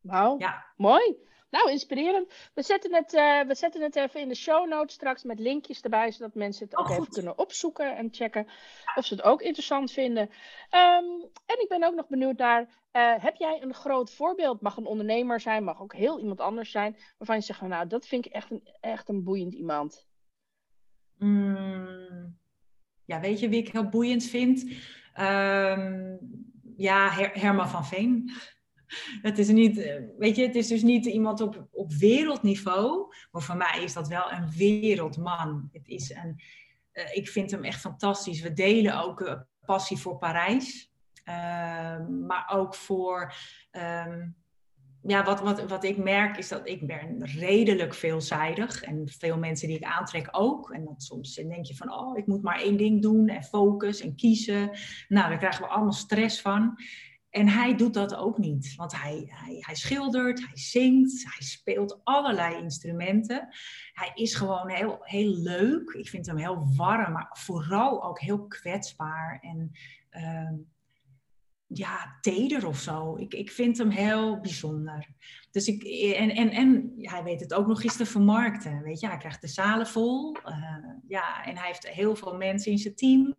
Wauw, 0.00 0.38
Ja. 0.38 0.64
mooi. 0.76 1.16
Nou, 1.50 1.70
inspirerend. 1.70 2.32
We 2.54 2.62
zetten, 2.62 2.94
het, 2.94 3.14
eh, 3.14 3.40
we 3.40 3.54
zetten 3.54 3.82
het 3.82 3.96
even 3.96 4.20
in 4.20 4.28
de 4.28 4.34
show 4.34 4.68
notes 4.68 4.94
straks 4.94 5.22
met 5.22 5.38
linkjes 5.38 5.80
erbij, 5.80 6.10
zodat 6.12 6.34
mensen 6.34 6.64
het 6.64 6.74
Oh, 6.74 6.80
ook 6.80 6.88
even 6.90 7.02
goed. 7.04 7.14
kunnen 7.14 7.38
opzoeken 7.38 7.96
en 7.96 8.08
checken 8.12 8.46
of 8.94 9.04
ze 9.06 9.14
het 9.14 9.22
ook 9.22 9.42
interessant 9.42 9.92
vinden. 9.92 10.30
Ehm, 10.70 11.04
en 11.46 11.60
ik 11.60 11.66
ben 11.68 11.84
ook 11.84 11.94
nog 11.94 12.08
benieuwd 12.08 12.36
naar, 12.38 12.68
eh, 12.90 13.14
heb 13.18 13.36
jij 13.36 13.62
een 13.62 13.74
groot 13.74 14.10
voorbeeld? 14.12 14.60
Mag 14.60 14.76
een 14.76 14.86
ondernemer 14.86 15.40
zijn, 15.40 15.64
mag 15.64 15.80
ook 15.82 15.94
heel 15.94 16.18
iemand 16.20 16.40
anders 16.40 16.70
zijn, 16.70 16.96
waarvan 17.18 17.36
je 17.36 17.42
zegt, 17.42 17.60
nou, 17.60 17.86
dat 17.86 18.06
vind 18.06 18.26
ik 18.26 18.32
echt 18.32 18.50
een, 18.50 18.68
echt 18.80 19.08
een 19.08 19.24
boeiend 19.24 19.54
iemand. 19.54 20.06
Mm, 21.18 22.38
ja, 23.04 23.20
weet 23.20 23.40
je 23.40 23.48
wie 23.48 23.60
ik 23.60 23.72
heel 23.72 23.88
boeiend 23.88 24.24
vind? 24.24 24.64
Ehm, 25.14 26.16
ja, 26.76 27.08
Her- 27.10 27.40
Herman 27.40 27.68
van 27.68 27.84
Veen. 27.84 28.30
Het 29.22 29.38
is, 29.38 29.48
niet, 29.48 29.78
eh, 29.78 30.02
weet 30.18 30.36
je, 30.36 30.46
het 30.46 30.54
is 30.54 30.66
dus 30.68 30.82
niet 30.82 31.06
iemand 31.06 31.40
op, 31.40 31.68
op 31.70 31.92
wereldniveau, 31.92 33.14
maar 33.30 33.42
voor 33.42 33.56
mij 33.56 33.80
is 33.82 33.92
dat 33.92 34.08
wel 34.08 34.32
een 34.32 34.50
wereldman. 34.50 35.68
Het 35.72 35.88
is 35.88 36.10
een, 36.10 36.40
eh, 36.92 37.16
ik 37.16 37.28
vind 37.28 37.50
hem 37.50 37.64
echt 37.64 37.80
fantastisch. 37.80 38.40
We 38.40 38.52
delen 38.52 39.02
ook 39.04 39.20
eh, 39.20 39.40
passie 39.64 39.96
voor 39.96 40.18
Parijs, 40.18 40.90
Ehm, 41.30 42.26
maar 42.26 42.50
ook 42.52 42.74
voor. 42.74 43.34
ehm, 43.70 44.28
ja, 45.02 45.24
wat, 45.24 45.40
wat, 45.40 45.68
wat 45.68 45.84
ik 45.84 45.96
merk 45.96 46.36
is 46.36 46.48
dat 46.48 46.68
ik 46.68 46.86
ben 46.86 47.24
redelijk 47.24 47.94
veelzijdig. 47.94 48.82
En 48.82 49.08
veel 49.08 49.38
mensen 49.38 49.68
die 49.68 49.76
ik 49.76 49.84
aantrek 49.84 50.28
ook. 50.30 50.70
En 50.70 50.84
dan 50.84 51.00
soms 51.00 51.34
denk 51.34 51.64
je 51.64 51.76
van, 51.76 51.92
oh, 51.92 52.18
ik 52.18 52.26
moet 52.26 52.42
maar 52.42 52.60
één 52.60 52.76
ding 52.76 53.02
doen 53.02 53.28
en 53.28 53.42
focus 53.42 54.00
en 54.00 54.14
kiezen. 54.14 54.70
Nou, 55.08 55.28
daar 55.28 55.38
krijgen 55.38 55.62
we 55.62 55.68
allemaal 55.68 55.92
stress 55.92 56.40
van. 56.40 56.78
En 57.30 57.48
hij 57.48 57.76
doet 57.76 57.94
dat 57.94 58.14
ook 58.14 58.38
niet. 58.38 58.74
Want 58.76 59.00
hij, 59.00 59.24
hij, 59.26 59.56
hij 59.58 59.74
schildert, 59.74 60.38
hij 60.38 60.56
zingt, 60.56 61.24
hij 61.24 61.46
speelt 61.46 62.00
allerlei 62.04 62.56
instrumenten. 62.56 63.48
Hij 63.92 64.10
is 64.14 64.34
gewoon 64.34 64.70
heel, 64.70 64.98
heel 65.00 65.34
leuk. 65.34 65.90
Ik 65.90 66.08
vind 66.08 66.26
hem 66.26 66.36
heel 66.36 66.66
warm, 66.76 67.12
maar 67.12 67.36
vooral 67.38 68.04
ook 68.04 68.20
heel 68.20 68.46
kwetsbaar. 68.46 69.38
En 69.40 69.70
ehm, 70.10 70.54
ja, 71.66 72.18
teder 72.20 72.66
of 72.66 72.78
zo. 72.78 73.16
Ik, 73.16 73.34
ik 73.34 73.50
vind 73.50 73.78
hem 73.78 73.90
heel 73.90 74.40
bijzonder. 74.40 75.08
Dus 75.50 75.66
ik, 75.66 75.82
en, 76.16 76.30
en, 76.30 76.50
en 76.50 76.92
hij 76.96 77.22
weet 77.22 77.40
het 77.40 77.54
ook 77.54 77.66
nog 77.66 77.82
eens 77.82 77.96
te 77.96 78.06
vermarkten. 78.06 78.82
Weet 78.82 79.00
je, 79.00 79.06
hij 79.06 79.16
krijgt 79.16 79.40
de 79.40 79.48
zalen 79.48 79.86
vol. 79.86 80.36
eh, 80.36 80.76
ja, 81.08 81.44
en 81.44 81.56
hij 81.56 81.66
heeft 81.66 81.88
heel 81.88 82.16
veel 82.16 82.36
mensen 82.36 82.72
in 82.72 82.78
zijn 82.78 82.94
team. 82.94 83.34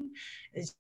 Dus 0.52 0.76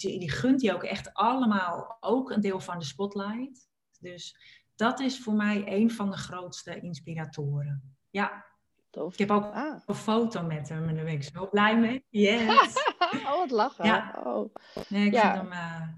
die, 0.00 0.18
die 0.18 0.30
gunt 0.30 0.62
hij 0.62 0.74
ook 0.74 0.82
echt 0.84 1.14
allemaal 1.14 1.96
ook 2.00 2.30
een 2.30 2.40
deel 2.40 2.60
van 2.60 2.78
de 2.78 2.84
spotlight. 2.84 3.68
Dus 4.00 4.36
dat 4.76 5.00
is 5.00 5.18
voor 5.22 5.34
mij 5.34 5.62
een 5.66 5.90
van 5.90 6.10
de 6.10 6.16
grootste 6.16 6.80
inspiratoren. 6.80 7.96
Ja, 8.10 8.44
Tof. 8.90 9.12
ik 9.12 9.18
heb 9.18 9.30
ook 9.30 9.44
Ah. 9.54 9.80
een 9.86 9.94
foto 9.94 10.42
met 10.42 10.68
hem 10.68 10.88
en 10.88 10.94
daar 10.94 11.04
ben 11.04 11.12
ik 11.14 11.22
zo 11.22 11.48
blij 11.48 11.78
mee. 11.78 12.04
Yes! 12.08 12.74
oh, 13.26 13.38
wat 13.38 13.50
lachen. 13.50 13.84
Ja. 13.84 14.20
Oh. 14.24 14.54
Nee, 14.88 15.06
ik 15.06 15.12
Ja. 15.14 15.34
hem... 15.34 15.52
eh, 15.52 15.88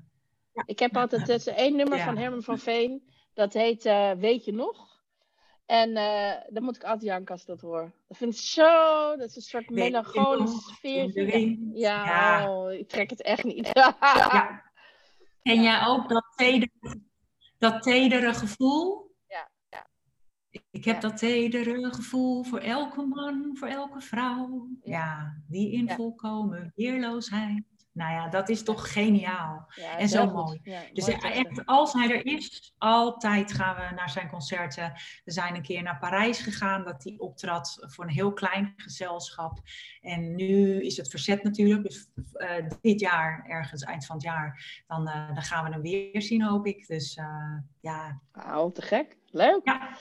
Ik 0.67 0.79
heb 0.79 0.97
altijd 0.97 1.27
het 1.27 1.47
één 1.47 1.77
nummer 1.77 1.99
van 1.99 2.17
Herman 2.17 2.43
van 2.43 2.59
Veen. 2.59 3.11
Dat 3.35 3.53
heet 3.53 3.85
eh, 3.85 4.11
Weet 4.13 4.45
je 4.45 4.53
nog? 4.53 4.92
En 5.73 5.97
eh, 5.97 6.33
dan 6.49 6.63
moet 6.63 6.77
ik 6.77 6.83
altijd 6.85 7.03
janken 7.03 7.33
als 7.33 7.41
ik 7.41 7.47
dat 7.47 7.61
hoor. 7.61 7.91
Dat 8.09 8.17
vind 8.17 8.35
ik 8.35 8.41
zo, 8.41 9.17
dat 9.17 9.29
is 9.29 9.37
een 9.37 9.43
soort 9.43 9.69
Weet 9.69 9.79
je 9.79 9.85
melancholisch 9.85 10.51
nog, 10.51 10.61
sfeertje. 10.75 11.13
toen 11.13 11.25
de 11.25 11.33
wind- 11.33 11.79
Ja, 11.79 12.05
Ja. 12.05 12.51
Oh, 12.51 12.73
ik 12.73 12.89
trek 12.89 13.11
het 13.11 13.23
echt 13.23 13.45
niet. 13.45 13.71
Ja. 14.01 14.71
En 15.43 15.63
jij 15.63 15.87
ook 15.87 16.09
dat 16.09 16.25
tedere, 16.37 17.01
dat 17.59 17.83
tedere 17.83 18.35
gevoel? 18.35 19.11
Ja, 19.27 19.51
ja. 19.71 19.87
Ik 20.71 20.85
heb 20.85 21.01
dat 21.01 21.17
tedere 21.17 21.95
gevoel 21.95 22.43
voor 22.43 22.59
elke 22.59 23.03
man, 23.03 23.51
voor 23.57 23.69
elke 23.69 24.01
vrouw. 24.01 24.69
Ja. 24.83 25.37
Die 25.49 25.73
in 25.73 25.91
volkomen 25.91 26.73
weerloosheid. 26.75 27.63
Nou 27.93 28.13
ja, 28.13 28.29
dat 28.29 28.49
is 28.49 28.63
toch 28.63 28.93
geniaal. 28.93 29.67
Ja, 29.75 29.99
En 29.99 30.09
zo 30.09 30.27
mooi. 30.31 30.61
Ja, 30.63 30.81
Dus 30.93 31.09
echt, 31.09 31.67
als 31.67 31.93
hij 31.93 32.11
er 32.11 32.27
is, 32.27 32.75
altijd 32.79 33.53
gaan 33.53 33.77
we 33.77 33.95
naar 33.95 34.11
zijn 34.11 34.29
concerten. 34.29 34.93
We 35.25 35.33
zijn 35.33 35.55
een 35.55 35.63
keer 35.63 35.83
naar 35.83 35.99
Parijs 35.99 36.39
gegaan, 36.39 36.85
dat 36.85 37.05
hij 37.05 37.15
optrad 37.19 37.79
voor 37.81 38.05
een 38.05 38.11
heel 38.11 38.33
klein 38.33 38.73
gezelschap. 38.77 39.59
En 40.01 40.35
nu 40.35 40.83
is 40.83 40.97
het 40.97 41.09
verzet 41.09 41.43
natuurlijk. 41.43 41.83
Dus 41.83 42.09
eh, 42.33 42.67
dit 42.81 43.01
jaar, 43.01 43.45
ergens 43.49 43.83
eind 43.83 44.07
van 44.07 44.17
het 44.17 44.25
jaar, 44.25 44.83
dan, 44.87 45.09
eh, 45.09 45.35
dan 45.35 45.43
gaan 45.43 45.65
we 45.65 45.71
hem 45.71 45.83
weer 45.83 46.23
zien, 46.23 46.43
hoop 46.43 46.67
ik. 46.67 46.87
Dus 46.87 47.17
eh, 47.17 47.59
ja. 47.81 48.21
Nou, 48.33 48.73
te 48.73 48.83
gek. 48.83 49.17
Leuk. 49.27 49.61
ja, 49.65 49.99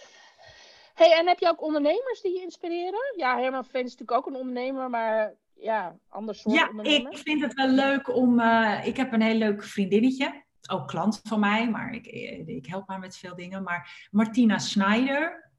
Hey, 0.93 1.17
en 1.19 1.27
heb 1.27 1.39
je 1.39 1.47
ook 1.47 1.61
ondernemers 1.61 2.21
die 2.21 2.33
je 2.33 2.41
inspireren? 2.41 3.13
Ja, 3.17 3.37
Herman 3.37 3.63
van 3.63 3.71
Veen 3.71 3.85
is 3.85 3.91
natuurlijk 3.91 4.17
ook 4.17 4.27
een 4.27 4.39
ondernemer, 4.39 4.89
maar 4.89 5.35
ja, 5.61 5.97
ander 6.09 6.35
soort 6.35 6.55
ja 6.55 6.69
ik 6.81 7.17
vind 7.17 7.41
het 7.41 7.53
wel 7.53 7.69
leuk 7.69 8.15
om. 8.15 8.39
eh, 8.39 8.85
ik 8.85 8.97
heb 8.97 9.13
een 9.13 9.21
heel 9.21 9.37
leuk 9.37 9.63
vriendinnetje. 9.63 10.43
Ook 10.71 10.87
klant 10.87 11.19
van 11.23 11.39
mij, 11.39 11.69
maar 11.69 11.93
ik, 11.93 12.05
eh, 12.05 12.47
ik 12.47 12.65
help 12.65 12.87
haar 12.89 12.99
met 12.99 13.17
veel 13.17 13.35
dingen. 13.35 13.63
Maar 13.63 14.07
Martina 14.11 14.57
Schneider 14.57 15.51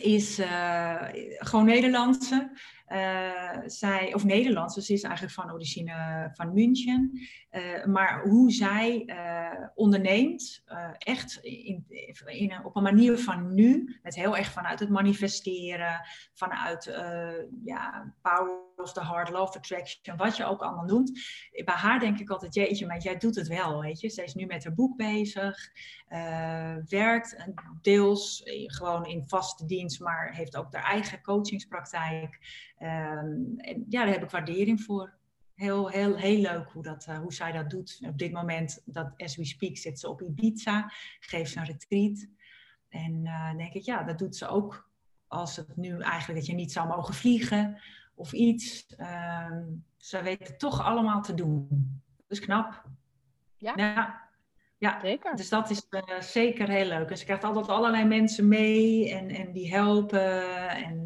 is 0.00 0.38
eh, 0.38 1.02
gewoon 1.38 1.64
Nederlandse. 1.64 2.50
Eh, 2.86 3.58
zij, 3.66 4.14
of 4.14 4.24
Nederlandse, 4.24 4.82
ze 4.82 4.92
is 4.92 5.02
eigenlijk 5.02 5.34
van 5.34 5.52
origine 5.52 6.30
van 6.32 6.54
München. 6.54 7.20
Eh, 7.50 7.84
maar 7.84 8.22
hoe 8.22 8.52
zij 8.52 9.04
eh, 9.06 9.68
onderneemt, 9.74 10.64
echt 10.98 11.38
in, 11.42 12.64
op 12.64 12.76
een 12.76 12.82
manier 12.82 13.18
van 13.18 13.54
nu, 13.54 13.98
met 14.02 14.14
heel 14.14 14.36
erg 14.36 14.52
vanuit 14.52 14.80
het 14.80 14.88
manifesteren, 14.88 16.00
vanuit 16.34 16.84
ja, 17.64 18.14
power 18.22 18.64
of 18.76 18.92
the 18.92 19.04
heart, 19.04 19.30
love 19.30 19.58
attraction, 19.58 20.16
wat 20.16 20.36
je 20.36 20.44
ook 20.44 20.62
allemaal 20.62 20.84
noemt. 20.84 21.20
Bij 21.64 21.74
haar 21.74 21.98
denk 21.98 22.18
ik 22.18 22.30
altijd, 22.30 22.54
jeetje, 22.54 22.86
maar 22.86 22.98
jij 22.98 23.16
doet 23.16 23.34
het 23.34 23.48
wel, 23.48 23.80
weet 23.80 24.00
je. 24.00 24.10
Zij 24.10 24.24
is 24.24 24.34
nu 24.34 24.46
met 24.46 24.64
haar 24.64 24.74
boek 24.74 24.96
bezig, 24.96 25.70
werkt 26.88 27.36
deels 27.82 28.42
gewoon 28.66 29.04
in 29.06 29.24
vaste 29.26 29.66
dienst, 29.66 30.00
maar 30.00 30.34
heeft 30.34 30.56
ook 30.56 30.74
haar 30.74 30.84
eigen 30.84 31.22
coachingspraktijk. 31.22 32.38
Ehm, 32.76 33.56
en 33.56 33.84
ja, 33.88 34.04
daar 34.04 34.12
heb 34.12 34.22
ik 34.22 34.30
waardering 34.30 34.80
voor. 34.80 35.14
Heel, 35.54 35.88
heel, 35.88 36.16
heel 36.16 36.40
leuk 36.40 36.70
hoe, 36.70 36.82
dat, 36.82 37.04
hoe 37.04 37.32
zij 37.32 37.52
dat 37.52 37.70
doet. 37.70 37.98
Op 38.06 38.18
dit 38.18 38.32
moment, 38.32 38.82
dat 38.84 39.12
as 39.16 39.36
we 39.36 39.44
speak, 39.44 39.76
zit 39.76 40.00
ze 40.00 40.08
op 40.08 40.22
Ibiza, 40.22 40.92
geeft 41.20 41.50
ze 41.50 41.58
een 41.58 41.64
retreat. 41.64 42.26
En 42.88 43.24
uh, 43.24 43.56
denk 43.56 43.72
ik, 43.72 43.82
ja, 43.82 44.02
dat 44.02 44.18
doet 44.18 44.36
ze 44.36 44.48
ook 44.48 44.90
als 45.26 45.56
het 45.56 45.76
nu 45.76 46.00
eigenlijk 46.00 46.38
dat 46.38 46.46
je 46.46 46.54
niet 46.54 46.72
zou 46.72 46.88
mogen 46.88 47.14
vliegen 47.14 47.80
of 48.14 48.32
iets. 48.32 48.86
Uh, 48.98 49.58
ze 49.96 50.22
weten 50.22 50.46
het 50.46 50.58
toch 50.58 50.82
allemaal 50.82 51.22
te 51.22 51.34
doen. 51.34 51.68
Dus 52.26 52.40
knap. 52.40 52.84
Ja. 53.56 53.72
ja. 53.76 54.24
Ja, 54.78 55.00
zeker. 55.00 55.36
Dus 55.36 55.48
dat 55.48 55.70
is 55.70 55.86
uh, 55.90 56.20
zeker 56.20 56.68
heel 56.68 56.86
leuk. 56.86 57.10
En 57.10 57.18
ze 57.18 57.24
krijgt 57.24 57.44
altijd 57.44 57.68
allerlei 57.68 58.04
mensen 58.04 58.48
mee 58.48 59.14
en, 59.14 59.28
en 59.28 59.52
die 59.52 59.74
helpen. 59.74 60.68
En, 60.68 61.05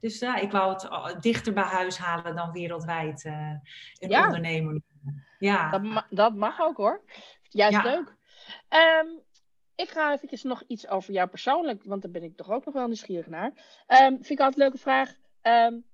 dus 0.00 0.18
ja, 0.18 0.36
ik 0.36 0.50
wou 0.50 0.72
het 0.72 1.22
dichter 1.22 1.52
bij 1.52 1.62
huis 1.64 1.98
halen 1.98 2.36
dan 2.36 2.52
wereldwijd 2.52 3.24
uh, 3.24 3.32
een 3.98 4.08
ja. 4.08 4.24
ondernemer. 4.24 4.80
Ja. 5.38 5.70
Dat, 5.70 5.82
ma 5.82 6.06
dat, 6.10 6.34
mag 6.34 6.60
ook 6.60 6.76
hoor. 6.76 7.02
Juist 7.42 7.76
Ja. 7.76 7.82
leuk. 7.82 8.16
Um, 9.02 9.20
ik 9.74 9.88
ga 9.88 10.12
eventjes 10.12 10.42
nog 10.42 10.62
iets 10.66 10.88
over 10.88 11.12
jou 11.12 11.28
persoonlijk, 11.28 11.84
want 11.84 12.02
daar 12.02 12.10
ben 12.10 12.22
ik 12.22 12.36
toch 12.36 12.50
ook 12.50 12.64
nog 12.64 12.74
wel 12.74 12.86
nieuwsgierig 12.86 13.26
naar. 13.26 13.52
Um, 13.86 14.14
vind 14.14 14.30
ik 14.30 14.40
altijd 14.40 14.54
een 14.56 14.62
leuke 14.62 14.78
vraag. 14.78 15.14
Um, 15.42 15.84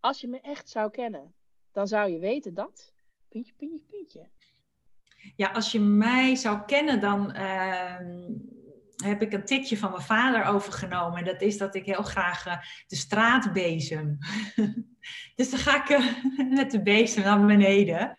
als 0.00 0.20
je 0.20 0.28
me 0.28 0.40
echt 0.40 0.68
zou 0.68 0.90
kennen, 0.90 1.34
dan 1.72 1.86
zou 1.86 2.10
je 2.10 2.18
weten 2.18 2.54
dat. 2.54 2.92
Puntje, 3.28 3.52
puntje, 3.56 3.84
puntje. 3.90 4.28
Ja, 5.36 5.50
als 5.50 5.72
je 5.72 5.80
mij 5.80 6.34
zou 6.34 6.60
kennen, 6.66 7.00
dan 7.00 7.36
uh, 7.36 7.98
heb 9.04 9.22
ik 9.22 9.32
een 9.32 9.44
tikje 9.44 9.78
van 9.78 9.90
mijn 9.90 10.02
vader 10.02 10.44
overgenomen. 10.44 11.18
En 11.18 11.24
dat 11.24 11.40
is 11.40 11.58
dat 11.58 11.74
ik 11.74 11.86
heel 11.86 12.02
graag 12.02 12.46
uh, 12.46 12.58
de 12.86 12.96
straat 12.96 13.52
bezem. 13.52 14.18
dus 15.36 15.50
dan 15.50 15.58
ga 15.58 15.82
ik 15.82 15.88
uh, 15.88 16.50
met 16.58 16.70
de 16.70 16.82
bezem 16.82 17.22
naar 17.22 17.46
beneden. 17.46 18.16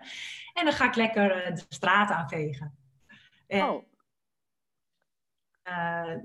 En 0.54 0.66
dan 0.66 0.74
ga 0.74 0.86
ik 0.86 0.96
lekker 0.96 1.44
eh, 1.44 1.56
de 1.56 1.66
straat 1.70 2.10
aanvegen. 2.10 2.78
En, 3.48 3.64
oh. 3.64 3.86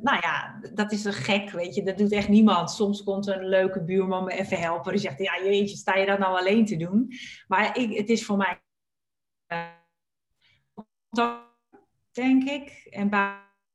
Nou 0.03 0.19
ja, 0.21 0.61
dat 0.75 0.93
is 0.93 1.05
een 1.05 1.13
gek, 1.13 1.51
weet 1.51 1.75
je. 1.75 1.83
Dat 1.83 1.99
doet 1.99 2.13
echt 2.13 2.29
niemand. 2.29 2.71
Soms 2.71 3.03
komt 3.03 3.27
een 3.27 3.49
leuke 3.49 3.85
buurman 3.85 4.25
me 4.25 4.33
even 4.33 4.61
helpen. 4.61 4.93
Die 4.93 5.01
zegt, 5.01 5.19
ja 5.19 5.43
jeetje, 5.45 5.77
sta 5.77 5.95
je 5.95 6.07
dat 6.07 6.19
nou 6.19 6.39
alleen 6.39 6.67
te 6.67 6.77
doen? 6.77 7.13
Maar 7.47 7.79
ik, 7.79 7.97
het 7.97 8.09
is 8.09 8.25
voor 8.25 8.37
mij... 8.37 8.61
Denk 12.13 12.45
ik. 12.49 12.87
En 12.91 13.09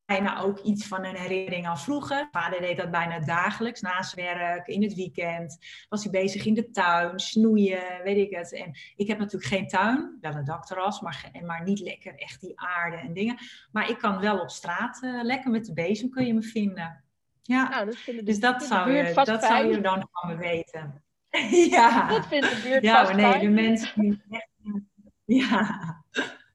bijna 0.07 0.41
ook 0.41 0.59
iets 0.59 0.87
van 0.87 1.05
een 1.05 1.15
herinnering 1.15 1.67
aan 1.67 1.79
vroeger. 1.79 2.27
Vader 2.31 2.61
deed 2.61 2.77
dat 2.77 2.91
bijna 2.91 3.19
dagelijks, 3.19 3.81
naast 3.81 4.13
werk, 4.13 4.67
in 4.67 4.83
het 4.83 4.93
weekend. 4.93 5.57
Was 5.89 6.03
hij 6.03 6.11
bezig 6.11 6.45
in 6.45 6.53
de 6.53 6.71
tuin, 6.71 7.19
snoeien, 7.19 8.03
weet 8.03 8.17
ik 8.17 8.35
het. 8.35 8.53
En 8.53 8.77
ik 8.95 9.07
heb 9.07 9.17
natuurlijk 9.17 9.51
geen 9.51 9.67
tuin, 9.67 10.17
wel 10.21 10.33
een 10.33 10.45
dakterras, 10.45 11.01
maar, 11.01 11.31
maar 11.45 11.63
niet 11.63 11.79
lekker 11.79 12.15
echt 12.15 12.41
die 12.41 12.59
aarde 12.59 12.97
en 12.97 13.13
dingen. 13.13 13.37
Maar 13.71 13.89
ik 13.89 13.97
kan 13.97 14.19
wel 14.19 14.39
op 14.39 14.49
straat, 14.49 15.01
uh, 15.03 15.23
lekker 15.23 15.51
met 15.51 15.65
de 15.65 15.73
bezem 15.73 16.09
kun 16.09 16.25
je 16.25 16.33
me 16.33 16.41
vinden. 16.41 17.03
Ja, 17.41 17.69
nou, 17.69 17.85
dat 17.85 17.97
de, 18.05 18.23
dus 18.23 18.39
dat, 18.39 18.63
zou 18.63 18.91
je, 18.91 19.13
dat 19.13 19.43
zou 19.43 19.67
je 19.67 19.81
dan 19.81 20.07
van 20.11 20.29
me 20.29 20.35
weten. 20.35 21.03
ja. 21.75 22.07
Dat 22.07 22.27
vindt 22.27 22.49
de 22.49 22.61
buurt 22.63 22.83
ja, 22.83 23.05
vast 23.05 23.15
nee, 23.15 23.31
fijn. 23.31 23.39
de 23.39 23.61
mensen 23.61 24.01
die 24.01 24.21
echt... 24.29 24.47
Ja. 25.25 26.05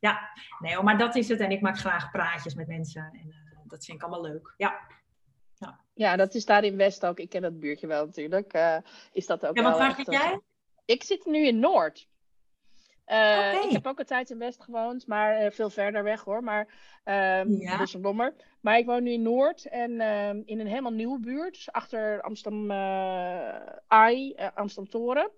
ja, 0.01 0.31
nee, 0.59 0.83
maar 0.83 0.99
dat 0.99 1.17
is 1.17 1.29
het. 1.29 1.41
En 1.41 1.51
ik 1.51 1.61
maak 1.61 1.79
graag 1.79 2.11
praatjes 2.11 2.55
met 2.55 2.67
mensen. 2.67 3.11
En 3.13 3.27
uh, 3.29 3.42
dat 3.73 3.85
vind 3.85 3.97
ik 3.97 4.03
allemaal 4.03 4.31
leuk. 4.31 4.55
Ja. 4.57 4.81
ja. 5.55 5.81
Ja, 5.95 6.17
dat 6.17 6.35
is 6.35 6.45
daar 6.45 6.65
in 6.65 6.77
West 6.77 7.07
ook. 7.07 7.19
Ik 7.19 7.29
ken 7.29 7.43
dat 7.43 7.61
buurtje 7.61 7.87
wel 7.87 8.07
natuurlijk. 8.07 8.55
Uh, 8.55 8.77
is 9.13 9.27
dat 9.27 9.47
ook 9.47 9.57
ja, 9.57 9.63
wel 9.63 9.71
want 9.71 9.83
waar 9.83 9.95
zit 9.95 10.11
jij? 10.11 10.41
Ik 10.85 11.03
zit 11.03 11.25
nu 11.25 11.47
in 11.47 11.59
Noord. 11.59 12.09
Uh, 13.07 13.19
okay. 13.19 13.63
Ik 13.65 13.73
heb 13.73 13.87
ook 13.87 13.99
een 13.99 14.07
tijd 14.07 14.31
in 14.31 14.39
West 14.39 14.63
gewoond, 14.63 15.07
maar 15.07 15.45
uh, 15.45 15.51
veel 15.51 15.71
verder 15.71 16.03
weg 16.03 16.25
hoor. 16.25 16.43
Maar 16.43 16.67
um, 17.05 17.61
ja. 17.61 17.77
dus 17.77 17.93
Lommer. 17.93 18.35
Maar 18.61 18.79
ik 18.79 18.87
woon 18.87 19.03
nu 19.03 19.11
in 19.11 19.23
Noord 19.23 19.65
en 19.65 20.01
um, 20.01 20.43
in 20.47 20.61
een 20.61 20.67
helemaal 20.67 20.93
nieuwe 20.93 21.21
buurt. 21.21 21.55
Dus 21.55 21.73
achter 21.73 22.23
Amsterdam 22.23 22.71
uh, 22.71 23.57
AI, 23.87 24.35
Amsterdam 24.55 24.93
Toren. 24.93 25.31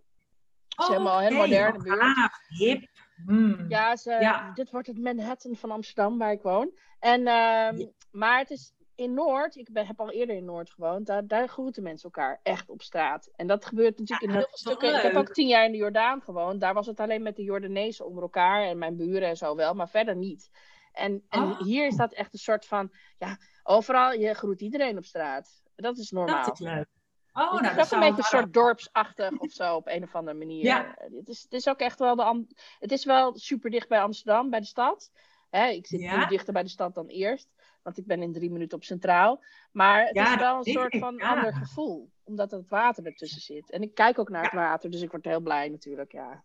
Dus 0.76 0.86
oh, 0.86 0.88
helemaal 0.88 1.22
een 1.22 1.34
moderne 1.34 1.82
buurt. 1.82 2.00
Ah, 2.00 2.28
hip. 2.48 2.88
Hmm. 3.26 3.64
Ja, 3.68 3.96
ze, 3.96 4.10
ja, 4.10 4.52
dit 4.52 4.70
wordt 4.70 4.86
het 4.86 4.98
Manhattan 4.98 5.56
van 5.56 5.70
Amsterdam 5.70 6.18
waar 6.18 6.32
ik 6.32 6.42
woon. 6.42 6.70
En, 6.98 7.20
um, 7.20 7.26
ja. 7.26 7.86
Maar 8.10 8.38
het 8.38 8.50
is 8.50 8.72
in 8.94 9.14
Noord, 9.14 9.56
ik 9.56 9.72
ben, 9.72 9.86
heb 9.86 10.00
al 10.00 10.10
eerder 10.10 10.36
in 10.36 10.44
Noord 10.44 10.70
gewoond, 10.70 11.06
daar, 11.06 11.26
daar 11.26 11.48
groeten 11.48 11.82
mensen 11.82 12.04
elkaar 12.04 12.40
echt 12.42 12.70
op 12.70 12.82
straat. 12.82 13.30
En 13.36 13.46
dat 13.46 13.64
gebeurt 13.64 13.98
natuurlijk 13.98 14.22
ja, 14.22 14.28
in 14.28 14.34
heel 14.34 14.48
veel 14.48 14.58
stukken. 14.58 14.90
Leuk. 14.90 14.96
Ik 14.96 15.02
heb 15.02 15.16
ook 15.16 15.32
tien 15.32 15.48
jaar 15.48 15.64
in 15.64 15.72
de 15.72 15.78
Jordaan 15.78 16.22
gewoond. 16.22 16.60
Daar 16.60 16.74
was 16.74 16.86
het 16.86 17.00
alleen 17.00 17.22
met 17.22 17.36
de 17.36 17.42
Jordanezen 17.42 18.06
onder 18.06 18.22
elkaar 18.22 18.62
en 18.62 18.78
mijn 18.78 18.96
buren 18.96 19.28
en 19.28 19.36
zo 19.36 19.56
wel, 19.56 19.74
maar 19.74 19.88
verder 19.88 20.16
niet. 20.16 20.50
En, 20.92 21.24
en 21.28 21.42
oh. 21.42 21.60
hier 21.60 21.86
is 21.86 21.96
dat 21.96 22.12
echt 22.12 22.32
een 22.32 22.38
soort 22.38 22.66
van, 22.66 22.92
ja, 23.18 23.38
overal, 23.62 24.12
je 24.12 24.34
groet 24.34 24.60
iedereen 24.60 24.96
op 24.96 25.04
straat. 25.04 25.62
Dat 25.76 25.98
is 25.98 26.10
normaal. 26.10 26.44
Dat 26.44 26.60
is 26.60 26.66
leuk. 26.66 26.88
Oh, 27.34 27.52
het 27.52 27.62
nou, 27.62 27.78
is 27.78 27.84
ook 27.84 27.92
een 27.92 28.00
beetje 28.00 28.16
een 28.16 28.38
soort 28.38 28.52
dorpsachtig 28.52 29.38
of 29.38 29.52
zo 29.52 29.76
op 29.76 29.88
een 29.88 30.02
of 30.02 30.14
andere 30.14 30.36
manier. 30.36 30.64
Ja. 30.64 30.94
Het, 30.96 31.28
is, 31.28 31.42
het 31.42 31.52
is 31.52 31.68
ook 31.68 31.78
echt 31.78 31.98
wel 31.98 32.16
de. 32.16 32.46
Het 32.78 32.92
is 32.92 33.04
wel 33.04 33.38
super 33.38 33.70
dicht 33.70 33.88
bij 33.88 34.00
Amsterdam, 34.00 34.50
bij 34.50 34.60
de 34.60 34.66
stad. 34.66 35.10
Hè, 35.50 35.66
ik 35.66 35.86
zit 35.86 36.00
ja. 36.00 36.18
nu 36.18 36.26
dichter 36.26 36.52
bij 36.52 36.62
de 36.62 36.68
stad 36.68 36.94
dan 36.94 37.06
eerst, 37.06 37.48
want 37.82 37.98
ik 37.98 38.06
ben 38.06 38.22
in 38.22 38.32
drie 38.32 38.50
minuten 38.50 38.76
op 38.76 38.84
Centraal. 38.84 39.44
Maar 39.72 40.06
het 40.06 40.14
ja, 40.14 40.34
is 40.34 40.40
wel 40.40 40.56
een 40.56 40.64
soort 40.64 40.94
ik, 40.94 41.00
van 41.00 41.20
ander 41.20 41.54
gevoel, 41.54 42.10
omdat 42.24 42.50
het 42.50 42.68
water 42.68 43.06
ertussen 43.06 43.40
zit. 43.40 43.70
En 43.70 43.82
ik 43.82 43.94
kijk 43.94 44.18
ook 44.18 44.28
naar 44.28 44.42
het 44.42 44.52
water, 44.52 44.90
dus 44.90 45.02
ik 45.02 45.10
word 45.10 45.24
heel 45.24 45.40
blij 45.40 45.68
natuurlijk. 45.68 46.12
Ja. 46.12 46.44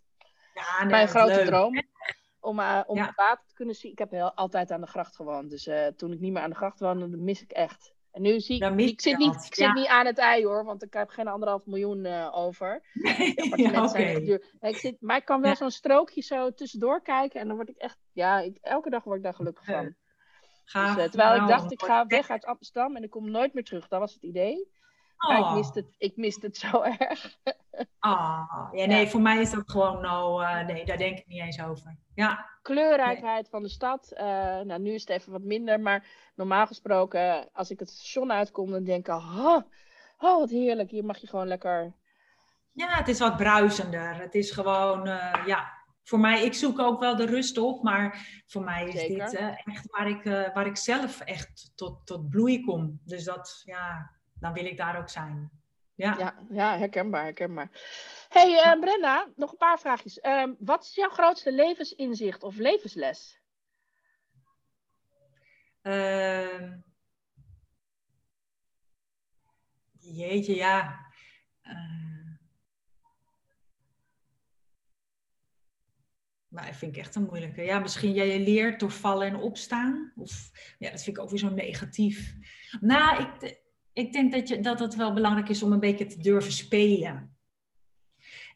Ja, 0.53 0.79
nee, 0.79 0.91
Mijn 0.91 1.07
grote 1.07 1.35
leuk. 1.35 1.45
droom 1.45 1.81
om, 2.39 2.59
uh, 2.59 2.81
om 2.85 2.97
het 2.97 3.15
water 3.15 3.45
te 3.47 3.53
kunnen 3.53 3.75
zien. 3.75 3.91
Ik 3.91 3.99
heb 3.99 4.11
heel, 4.11 4.33
altijd 4.33 4.71
aan 4.71 4.81
de 4.81 4.87
gracht 4.87 5.15
gewoond, 5.15 5.49
dus 5.49 5.67
uh, 5.67 5.87
toen 5.87 6.11
ik 6.11 6.19
niet 6.19 6.33
meer 6.33 6.41
aan 6.41 6.49
de 6.49 6.55
gracht 6.55 6.79
woonde, 6.79 7.09
dat 7.09 7.19
mis 7.19 7.41
ik 7.41 7.51
echt. 7.51 7.93
En 8.11 8.21
nu 8.21 8.39
zie 8.39 8.63
ik, 8.63 8.79
ik 8.79 9.01
zit, 9.01 9.17
niet, 9.17 9.35
ik 9.35 9.55
zit 9.55 9.57
ja. 9.57 9.73
niet 9.73 9.87
aan 9.87 10.05
het 10.05 10.17
ei 10.17 10.45
hoor, 10.45 10.65
want 10.65 10.83
ik 10.83 10.93
heb 10.93 11.09
geen 11.09 11.27
anderhalf 11.27 11.65
miljoen 11.65 12.05
uh, 12.05 12.37
over. 12.37 12.81
ja, 13.55 13.83
okay. 13.83 14.23
duur. 14.23 14.43
Ik 14.59 14.77
zit, 14.77 14.97
maar 14.99 15.17
ik 15.17 15.25
kan 15.25 15.41
wel 15.41 15.49
ja. 15.49 15.55
zo'n 15.55 15.71
strookje 15.71 16.21
zo 16.21 16.53
tussendoor 16.53 17.01
kijken 17.01 17.39
en 17.39 17.47
dan 17.47 17.55
word 17.55 17.69
ik 17.69 17.77
echt, 17.77 17.97
ja, 18.11 18.39
ik, 18.39 18.57
elke 18.61 18.89
dag 18.89 19.03
word 19.03 19.17
ik 19.17 19.23
daar 19.23 19.33
gelukkig 19.33 19.65
van. 19.65 19.95
Gaaf, 20.65 20.95
dus, 20.95 21.09
terwijl 21.09 21.29
nou, 21.29 21.41
ik 21.41 21.57
dacht, 21.57 21.71
ik 21.71 21.81
ga 21.81 22.05
weg 22.05 22.29
uit 22.29 22.45
Amsterdam 22.45 22.95
en 22.95 23.03
ik 23.03 23.09
kom 23.09 23.31
nooit 23.31 23.53
meer 23.53 23.63
terug. 23.63 23.87
Dat 23.87 23.99
was 23.99 24.13
het 24.13 24.23
idee. 24.23 24.69
Oh. 25.19 25.29
Maar 25.29 25.49
ik 25.49 25.55
miste 25.55 25.79
het, 25.79 25.95
ik 25.97 26.17
miste 26.17 26.45
het 26.45 26.57
zo 26.57 26.81
erg. 26.97 27.37
Oh, 27.99 28.69
ja, 28.71 28.85
nee, 28.85 29.07
voor 29.07 29.21
mij 29.21 29.41
is 29.41 29.51
dat 29.51 29.71
gewoon 29.71 30.01
nou, 30.01 30.43
uh, 30.43 30.65
nee, 30.65 30.85
daar 30.85 30.97
denk 30.97 31.17
ik 31.17 31.27
niet 31.27 31.41
eens 31.41 31.61
over. 31.61 31.97
Ja. 32.13 32.49
Kleurrijkheid 32.61 33.41
nee. 33.41 33.51
van 33.51 33.63
de 33.63 33.69
stad. 33.69 34.11
Uh, 34.13 34.19
nou, 34.59 34.79
nu 34.79 34.93
is 34.93 35.01
het 35.01 35.09
even 35.09 35.31
wat 35.31 35.41
minder, 35.41 35.79
maar 35.79 36.07
normaal 36.35 36.67
gesproken, 36.67 37.49
als 37.53 37.69
ik 37.69 37.79
het 37.79 37.89
station 37.89 38.31
uitkom, 38.31 38.71
dan 38.71 38.83
denk 38.83 39.07
ik, 39.07 39.13
oh, 39.13 39.57
oh, 40.17 40.39
wat 40.39 40.49
heerlijk, 40.49 40.89
hier 40.89 41.05
mag 41.05 41.17
je 41.17 41.27
gewoon 41.27 41.47
lekker. 41.47 41.93
Ja, 42.71 42.87
het 42.87 43.07
is 43.07 43.19
wat 43.19 43.37
bruisender. 43.37 44.15
Het 44.15 44.35
is 44.35 44.51
gewoon, 44.51 45.07
uh, 45.07 45.43
ja, 45.45 45.73
voor 46.03 46.19
mij, 46.19 46.43
ik 46.43 46.53
zoek 46.53 46.79
ook 46.79 46.99
wel 46.99 47.15
de 47.15 47.25
rust 47.25 47.57
op, 47.57 47.83
maar 47.83 48.41
voor 48.47 48.63
mij 48.63 48.87
is 48.87 48.99
Zeker. 48.99 49.29
dit 49.29 49.39
echt 49.65 49.85
waar 49.91 50.09
ik, 50.09 50.23
waar 50.53 50.65
ik 50.65 50.77
zelf 50.77 51.19
echt 51.19 51.71
tot, 51.75 52.05
tot 52.05 52.29
bloei 52.29 52.65
kom. 52.65 52.99
Dus 53.03 53.23
dat, 53.23 53.61
ja, 53.65 54.18
dan 54.39 54.53
wil 54.53 54.65
ik 54.65 54.77
daar 54.77 54.97
ook 54.97 55.09
zijn. 55.09 55.51
Ja, 55.95 56.15
ja, 56.17 56.45
ja 56.49 56.77
herkenbaar, 56.77 57.23
herkenbaar. 57.23 57.69
hey, 58.29 58.51
uh, 58.51 58.79
Brenda, 58.79 59.27
nog 59.35 59.51
een 59.51 59.57
paar 59.57 59.79
vraagjes. 59.79 60.17
Uh, 60.17 60.51
wat 60.59 60.83
is 60.83 60.95
jouw 60.95 61.09
grootste 61.09 61.51
levensinzicht 61.51 62.43
of 62.43 62.55
levensles? 62.55 63.39
Uh, 65.83 66.73
jeetje, 69.99 70.55
ja. 70.55 71.07
Nou, 76.49 76.67
dat 76.67 76.75
vind 76.75 76.95
ik 76.95 77.01
echt 77.01 77.15
een 77.15 77.25
moeilijke. 77.25 77.61
Ja, 77.61 77.79
misschien 77.79 78.13
jij 78.13 78.27
je 78.27 78.39
leert 78.39 78.79
door 78.79 78.91
vallen 78.91 79.27
en 79.27 79.35
opstaan. 79.35 80.13
Of 80.15 80.51
ja, 80.77 80.91
dat 80.91 81.03
vind 81.03 81.17
ik 81.17 81.23
ook 81.23 81.29
weer 81.29 81.39
zo 81.39 81.49
negatief. 81.49 82.35
Nou, 82.81 83.23
ik, 83.23 83.61
ik 83.99 84.13
denk 84.13 84.31
dat, 84.31 84.47
je, 84.47 84.59
dat 84.59 84.79
het 84.79 84.95
wel 84.95 85.13
belangrijk 85.13 85.49
is 85.49 85.63
om 85.63 85.71
een 85.71 85.79
beetje 85.79 86.05
te 86.05 86.19
durven 86.19 86.51
spelen. 86.51 87.37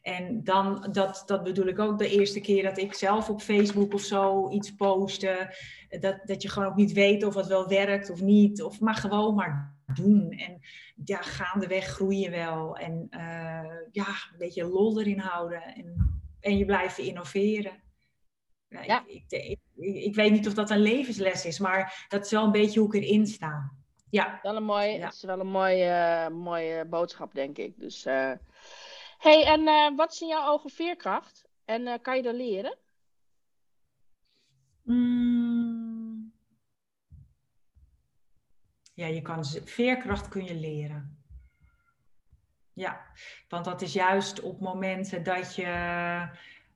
En 0.02 0.44
dan, 0.44 0.88
dat, 0.92 1.22
dat 1.26 1.42
bedoel 1.42 1.66
ik 1.66 1.78
ook 1.78 1.98
de 1.98 2.08
eerste 2.08 2.40
keer 2.40 2.62
dat 2.62 2.78
ik 2.78 2.94
zelf 2.94 3.30
op 3.30 3.40
Facebook 3.40 3.94
of 3.94 4.00
zo 4.00 4.50
iets 4.50 4.74
postte. 4.74 5.54
Dat, 6.00 6.20
dat 6.24 6.42
je 6.42 6.48
gewoon 6.48 6.68
ook 6.68 6.76
niet 6.76 6.92
weet 6.92 7.24
of 7.24 7.34
het 7.34 7.46
wel 7.46 7.68
werkt 7.68 8.10
of 8.10 8.20
niet. 8.20 8.62
Of 8.62 8.80
maar 8.80 8.94
gewoon 8.94 9.34
maar 9.34 9.76
doen. 9.94 10.30
En 10.30 10.60
ja, 11.04 11.22
gaandeweg 11.22 11.84
groei 11.84 12.18
je 12.18 12.30
wel. 12.30 12.76
En 12.76 13.06
uh, 13.10 13.80
ja, 13.90 14.06
een 14.06 14.38
beetje 14.38 14.64
lol 14.64 15.00
erin 15.00 15.18
houden. 15.18 15.62
En, 15.62 16.20
en 16.40 16.56
je 16.56 16.64
blijven 16.64 17.04
innoveren. 17.04 17.82
Ja. 18.68 19.04
Ik, 19.06 19.24
ik, 19.28 19.58
ik, 19.76 19.94
ik 19.94 20.14
weet 20.14 20.32
niet 20.32 20.46
of 20.46 20.54
dat 20.54 20.70
een 20.70 20.82
levensles 20.82 21.44
is, 21.44 21.58
maar 21.58 22.06
dat 22.08 22.24
is 22.24 22.30
wel 22.30 22.44
een 22.44 22.52
beetje 22.52 22.80
hoe 22.80 22.94
ik 22.94 23.02
erin 23.02 23.26
sta. 23.26 23.72
Ja. 24.14 24.38
Wel 24.42 24.56
een 24.56 24.64
mooi, 24.64 24.88
ja. 24.88 25.04
Het 25.04 25.14
is 25.14 25.22
wel 25.22 25.40
een 25.40 25.46
mooie, 25.46 26.26
uh, 26.30 26.36
mooie 26.36 26.84
boodschap, 26.84 27.34
denk 27.34 27.58
ik. 27.58 27.78
Dus, 27.78 28.06
uh... 28.06 28.32
hey, 29.18 29.44
en 29.46 29.60
uh, 29.60 29.96
wat 29.96 30.12
is 30.12 30.20
in 30.20 30.28
jouw 30.28 30.52
ogen 30.52 30.70
veerkracht? 30.70 31.44
En 31.64 32.00
kan 32.00 32.16
je 32.16 32.22
dat 32.22 32.34
leren? 32.34 32.76
Mm. 34.82 36.32
Ja, 38.94 39.06
je 39.06 39.22
kan 39.22 39.44
veerkracht 39.64 40.28
kun 40.28 40.44
je 40.44 40.54
leren. 40.54 41.24
Ja, 42.72 43.06
want 43.48 43.64
dat 43.64 43.82
is 43.82 43.92
juist 43.92 44.40
op 44.40 44.60
momenten 44.60 45.22
dat 45.22 45.54
je, 45.54 45.66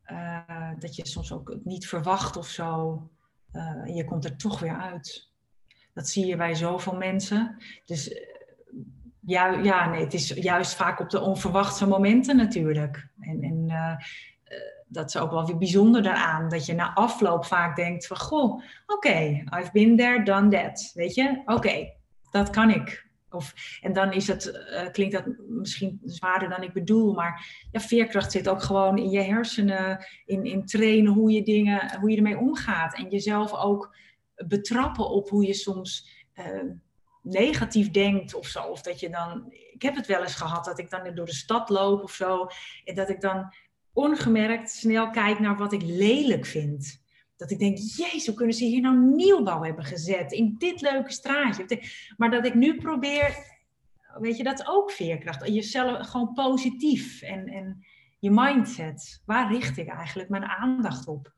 uh, 0.06 0.72
dat 0.78 0.96
je 0.96 1.06
soms 1.06 1.32
ook 1.32 1.56
niet 1.64 1.88
verwacht 1.88 2.36
of 2.36 2.46
zo. 2.46 3.02
Uh, 3.52 3.96
je 3.96 4.04
komt 4.04 4.24
er 4.24 4.36
toch 4.36 4.60
weer 4.60 4.76
uit. 4.76 5.28
Dat 5.98 6.08
zie 6.08 6.26
je 6.26 6.36
bij 6.36 6.54
zoveel 6.54 6.96
mensen. 6.96 7.56
Dus 7.84 8.10
uh, 8.10 8.16
ja, 9.20 9.48
ja, 9.48 9.90
nee, 9.90 10.00
het 10.00 10.14
is 10.14 10.28
juist 10.28 10.74
vaak 10.74 11.00
op 11.00 11.10
de 11.10 11.20
onverwachte 11.20 11.86
momenten 11.86 12.36
natuurlijk. 12.36 13.08
En, 13.20 13.42
en 13.42 13.66
dat 14.88 15.08
is 15.08 15.16
ook 15.16 15.30
wel 15.30 15.46
weer 15.46 15.58
bijzonder 15.58 16.02
daaraan. 16.02 16.48
Dat 16.48 16.66
je 16.66 16.74
na 16.74 16.94
afloop 16.94 17.44
vaak 17.44 17.76
denkt 17.76 18.06
van, 18.06 18.16
goh, 18.16 18.62
oké, 18.86 19.44
I've 19.58 19.70
been 19.72 19.96
there, 19.96 20.22
done 20.22 20.48
that. 20.48 20.90
Weet 20.94 21.14
je, 21.14 21.42
oké, 21.44 21.92
dat 22.30 22.50
kan 22.50 22.70
ik. 22.70 23.06
Of, 23.30 23.78
en 23.80 23.92
dan 23.92 24.12
is 24.12 24.28
uh, 24.28 24.90
klinkt 24.92 25.14
dat 25.14 25.24
misschien 25.48 26.00
zwaarder 26.04 26.48
dan 26.48 26.62
ik 26.62 26.72
bedoel, 26.72 27.14
maar 27.14 27.66
ja, 27.70 27.80
veerkracht 27.80 28.32
zit 28.32 28.48
ook 28.48 28.62
gewoon 28.62 28.98
in 28.98 29.10
je 29.10 29.20
hersenen, 29.20 30.06
in, 30.24 30.44
in 30.44 30.64
trainen 30.64 31.12
hoe 31.12 31.30
je 31.30 31.42
dingen, 31.42 31.98
hoe 32.00 32.10
je 32.10 32.16
ermee 32.16 32.38
omgaat. 32.38 32.94
En 32.94 33.08
jezelf 33.08 33.54
ook 33.54 33.96
betrappen 34.46 35.10
op 35.10 35.28
hoe 35.28 35.46
je 35.46 35.54
soms 35.54 36.08
uh, 36.34 36.72
negatief 37.22 37.90
denkt 37.90 38.34
of 38.34 38.46
zo. 38.46 38.62
Of 38.62 38.82
dat 38.82 39.00
je 39.00 39.10
dan, 39.10 39.52
ik 39.72 39.82
heb 39.82 39.96
het 39.96 40.06
wel 40.06 40.22
eens 40.22 40.34
gehad 40.34 40.64
dat 40.64 40.78
ik 40.78 40.90
dan 40.90 41.14
door 41.14 41.26
de 41.26 41.34
stad 41.34 41.68
loop 41.68 42.02
of 42.02 42.12
zo, 42.12 42.46
en 42.84 42.94
dat 42.94 43.08
ik 43.08 43.20
dan 43.20 43.52
ongemerkt 43.92 44.70
snel 44.70 45.10
kijk 45.10 45.38
naar 45.38 45.56
wat 45.56 45.72
ik 45.72 45.82
lelijk 45.82 46.46
vind. 46.46 47.06
Dat 47.36 47.50
ik 47.50 47.58
denk, 47.58 47.78
jezus, 47.78 48.26
hoe 48.26 48.34
kunnen 48.34 48.54
ze 48.54 48.64
hier 48.64 48.80
nou 48.80 48.98
nieuwbouw 48.98 49.62
hebben 49.62 49.84
gezet 49.84 50.32
in 50.32 50.54
dit 50.58 50.80
leuke 50.80 51.12
straatje? 51.12 51.82
Maar 52.16 52.30
dat 52.30 52.46
ik 52.46 52.54
nu 52.54 52.76
probeer, 52.76 53.36
weet 54.18 54.36
je, 54.36 54.42
dat 54.42 54.60
is 54.60 54.66
ook 54.68 54.90
veerkracht. 54.90 55.48
Jezelf 55.48 56.06
gewoon 56.06 56.32
positief 56.32 57.22
en, 57.22 57.46
en 57.46 57.86
je 58.18 58.30
mindset. 58.30 59.22
Waar 59.24 59.52
richt 59.52 59.76
ik 59.76 59.88
eigenlijk 59.88 60.28
mijn 60.28 60.44
aandacht 60.44 61.08
op? 61.08 61.36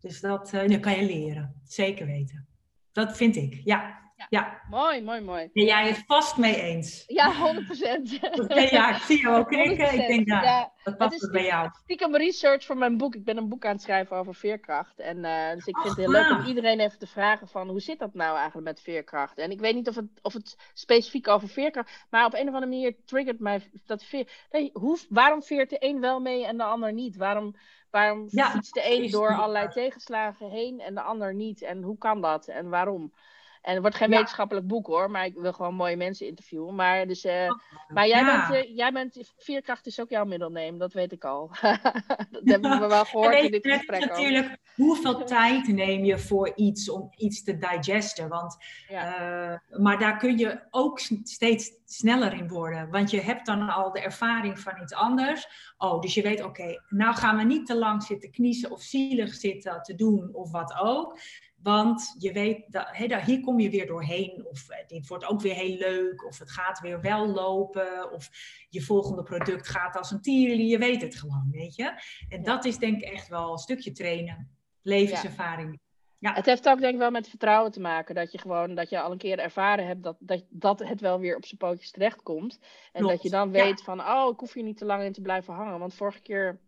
Dus 0.00 0.20
dat, 0.20 0.52
uh, 0.54 0.68
dat 0.68 0.80
kan 0.80 0.96
je 0.96 1.02
leren, 1.02 1.60
zeker 1.64 2.06
weten. 2.06 2.48
Dat 2.92 3.16
vind 3.16 3.36
ik, 3.36 3.60
ja. 3.64 4.00
Ja. 4.28 4.60
Mooi, 4.70 5.02
mooi, 5.02 5.20
mooi. 5.20 5.50
Ben 5.52 5.64
jij 5.64 5.88
het 5.88 6.02
vast 6.06 6.36
mee 6.36 6.60
eens? 6.60 7.04
Ja, 7.06 7.32
100%. 7.32 8.70
ja, 8.70 8.94
ik 8.94 9.02
zie 9.02 9.20
jou 9.20 9.38
ook 9.38 9.48
knikken. 9.56 9.94
Ik 9.94 10.06
denk, 10.06 10.26
nou, 10.26 10.44
ja, 10.44 10.72
dat 10.84 10.96
past 10.96 11.20
het 11.20 11.32
bij 11.32 11.44
jou. 11.44 11.70
Stiekem 11.82 12.16
research 12.16 12.64
voor 12.64 12.76
mijn 12.76 12.96
boek. 12.96 13.14
Ik 13.14 13.24
ben 13.24 13.36
een 13.36 13.48
boek 13.48 13.64
aan 13.64 13.72
het 13.72 13.82
schrijven 13.82 14.16
over 14.16 14.34
veerkracht. 14.34 14.98
En 14.98 15.16
uh, 15.16 15.50
dus 15.50 15.66
ik 15.66 15.76
vind 15.76 15.88
het 15.88 15.96
heel 15.96 16.10
leuk 16.10 16.30
om 16.30 16.44
iedereen 16.44 16.80
even 16.80 16.98
te 16.98 17.06
vragen 17.06 17.48
van... 17.48 17.68
hoe 17.68 17.80
zit 17.80 17.98
dat 17.98 18.14
nou 18.14 18.36
eigenlijk 18.36 18.66
met 18.66 18.80
veerkracht? 18.80 19.38
En 19.38 19.50
ik 19.50 19.60
weet 19.60 19.74
niet 19.74 19.88
of 19.88 19.94
het, 19.94 20.08
of 20.22 20.32
het 20.32 20.56
specifiek 20.74 21.28
over 21.28 21.48
veerkracht... 21.48 22.06
maar 22.10 22.24
op 22.24 22.34
een 22.34 22.48
of 22.48 22.54
andere 22.54 22.66
manier 22.66 22.96
triggert 23.04 23.40
mij 23.40 23.70
dat 23.86 24.04
veer... 24.04 24.46
Nee, 24.50 24.70
hoe, 24.72 24.98
waarom 25.08 25.42
veert 25.42 25.70
de 25.70 25.76
een 25.78 26.00
wel 26.00 26.20
mee 26.20 26.46
en 26.46 26.56
de 26.56 26.64
ander 26.64 26.92
niet? 26.92 27.16
Waarom... 27.16 27.54
Waarom 27.90 28.26
ja, 28.30 28.50
fietst 28.50 28.74
de 28.74 28.90
een 28.90 29.10
door 29.10 29.34
allerlei 29.34 29.68
tegenslagen 29.68 30.50
heen 30.50 30.80
en 30.80 30.94
de 30.94 31.02
ander 31.02 31.34
niet? 31.34 31.62
En 31.62 31.82
hoe 31.82 31.98
kan 31.98 32.20
dat 32.20 32.46
en 32.46 32.68
waarom? 32.68 33.12
En 33.60 33.72
het 33.72 33.80
wordt 33.80 33.96
geen 33.96 34.10
wetenschappelijk 34.10 34.66
boek 34.66 34.86
hoor, 34.86 35.10
maar 35.10 35.24
ik 35.24 35.34
wil 35.36 35.52
gewoon 35.52 35.74
mooie 35.74 35.96
mensen 35.96 36.26
interviewen. 36.26 36.74
Maar, 36.74 37.06
dus, 37.06 37.24
uh, 37.24 37.50
maar 37.88 38.08
jij, 38.08 38.24
bent, 38.24 38.66
uh, 38.66 38.76
jij 38.76 38.92
bent, 38.92 39.32
veerkracht 39.36 39.86
is 39.86 40.00
ook 40.00 40.10
jouw 40.10 40.24
middelneem, 40.24 40.78
dat 40.78 40.92
weet 40.92 41.12
ik 41.12 41.24
al. 41.24 41.50
dat 42.30 42.42
hebben 42.42 42.80
we 42.80 42.86
wel 42.86 43.04
gehoord 43.04 43.42
in 43.42 43.50
dit 43.50 43.66
gesprek. 43.66 44.00
Natuurlijk, 44.00 44.58
hoeveel 44.74 45.24
tijd 45.24 45.68
neem 45.68 46.04
je 46.04 46.18
voor 46.18 46.52
iets 46.54 46.90
om 46.90 47.10
iets 47.16 47.42
te 47.42 47.58
digesten? 47.58 48.28
Want, 48.28 48.56
uh, 48.90 49.54
maar 49.68 49.98
daar 49.98 50.16
kun 50.16 50.38
je 50.38 50.60
ook 50.70 51.00
steeds 51.22 51.70
sneller 51.84 52.32
in 52.32 52.48
worden. 52.48 52.90
Want 52.90 53.10
je 53.10 53.20
hebt 53.20 53.46
dan 53.46 53.68
al 53.68 53.92
de 53.92 54.00
ervaring 54.00 54.58
van 54.58 54.82
iets 54.82 54.94
anders. 54.94 55.48
Oh, 55.78 56.00
dus 56.00 56.14
je 56.14 56.22
weet, 56.22 56.42
oké, 56.42 56.82
nou 56.88 57.14
gaan 57.14 57.36
we 57.36 57.42
niet 57.42 57.66
te 57.66 57.76
lang 57.76 58.02
zitten 58.02 58.30
kniezen 58.30 58.70
of 58.70 58.82
zielig 58.82 59.34
zitten 59.34 59.82
te 59.82 59.94
doen 59.94 60.34
of 60.34 60.50
wat 60.50 60.78
ook. 60.80 61.18
Want 61.62 62.14
je 62.18 62.32
weet, 62.32 62.72
dat, 62.72 62.86
he, 62.90 63.22
hier 63.24 63.40
kom 63.40 63.60
je 63.60 63.70
weer 63.70 63.86
doorheen. 63.86 64.46
Of 64.46 64.68
eh, 64.68 64.86
dit 64.86 65.06
wordt 65.06 65.24
ook 65.24 65.40
weer 65.40 65.54
heel 65.54 65.76
leuk. 65.76 66.24
Of 66.24 66.38
het 66.38 66.50
gaat 66.50 66.80
weer 66.80 67.00
wel 67.00 67.26
lopen. 67.26 68.12
Of 68.12 68.30
je 68.68 68.82
volgende 68.82 69.22
product 69.22 69.68
gaat 69.68 69.96
als 69.96 70.10
een 70.10 70.20
tierenlier. 70.20 70.68
Je 70.68 70.78
weet 70.78 71.02
het 71.02 71.14
gewoon, 71.14 71.48
weet 71.50 71.74
je. 71.74 72.02
En 72.28 72.42
dat 72.42 72.64
is 72.64 72.78
denk 72.78 73.00
ik 73.00 73.08
echt 73.08 73.28
wel 73.28 73.52
een 73.52 73.58
stukje 73.58 73.92
trainen. 73.92 74.50
Levenservaring. 74.82 75.80
Ja. 76.18 76.34
Het 76.34 76.46
heeft 76.46 76.68
ook 76.68 76.80
denk 76.80 76.92
ik 76.92 76.98
wel 76.98 77.10
met 77.10 77.28
vertrouwen 77.28 77.72
te 77.72 77.80
maken. 77.80 78.14
Dat 78.14 78.32
je 78.32 78.38
gewoon, 78.38 78.74
dat 78.74 78.90
je 78.90 79.00
al 79.00 79.12
een 79.12 79.18
keer 79.18 79.38
ervaren 79.38 79.86
hebt 79.86 80.02
dat, 80.02 80.16
dat, 80.18 80.44
dat 80.48 80.78
het 80.78 81.00
wel 81.00 81.18
weer 81.18 81.36
op 81.36 81.44
zijn 81.44 81.58
pootjes 81.58 81.90
terechtkomt. 81.90 82.58
En 82.92 83.02
dat 83.06 83.22
je 83.22 83.30
dan 83.30 83.50
weet 83.50 83.82
van, 83.82 84.00
oh, 84.00 84.32
ik 84.32 84.40
hoef 84.40 84.52
hier 84.52 84.62
niet 84.62 84.76
te 84.76 84.84
lang 84.84 85.02
in 85.02 85.12
te 85.12 85.20
blijven 85.20 85.54
hangen. 85.54 85.78
Want 85.78 85.94
vorige 85.94 86.20
keer 86.20 86.60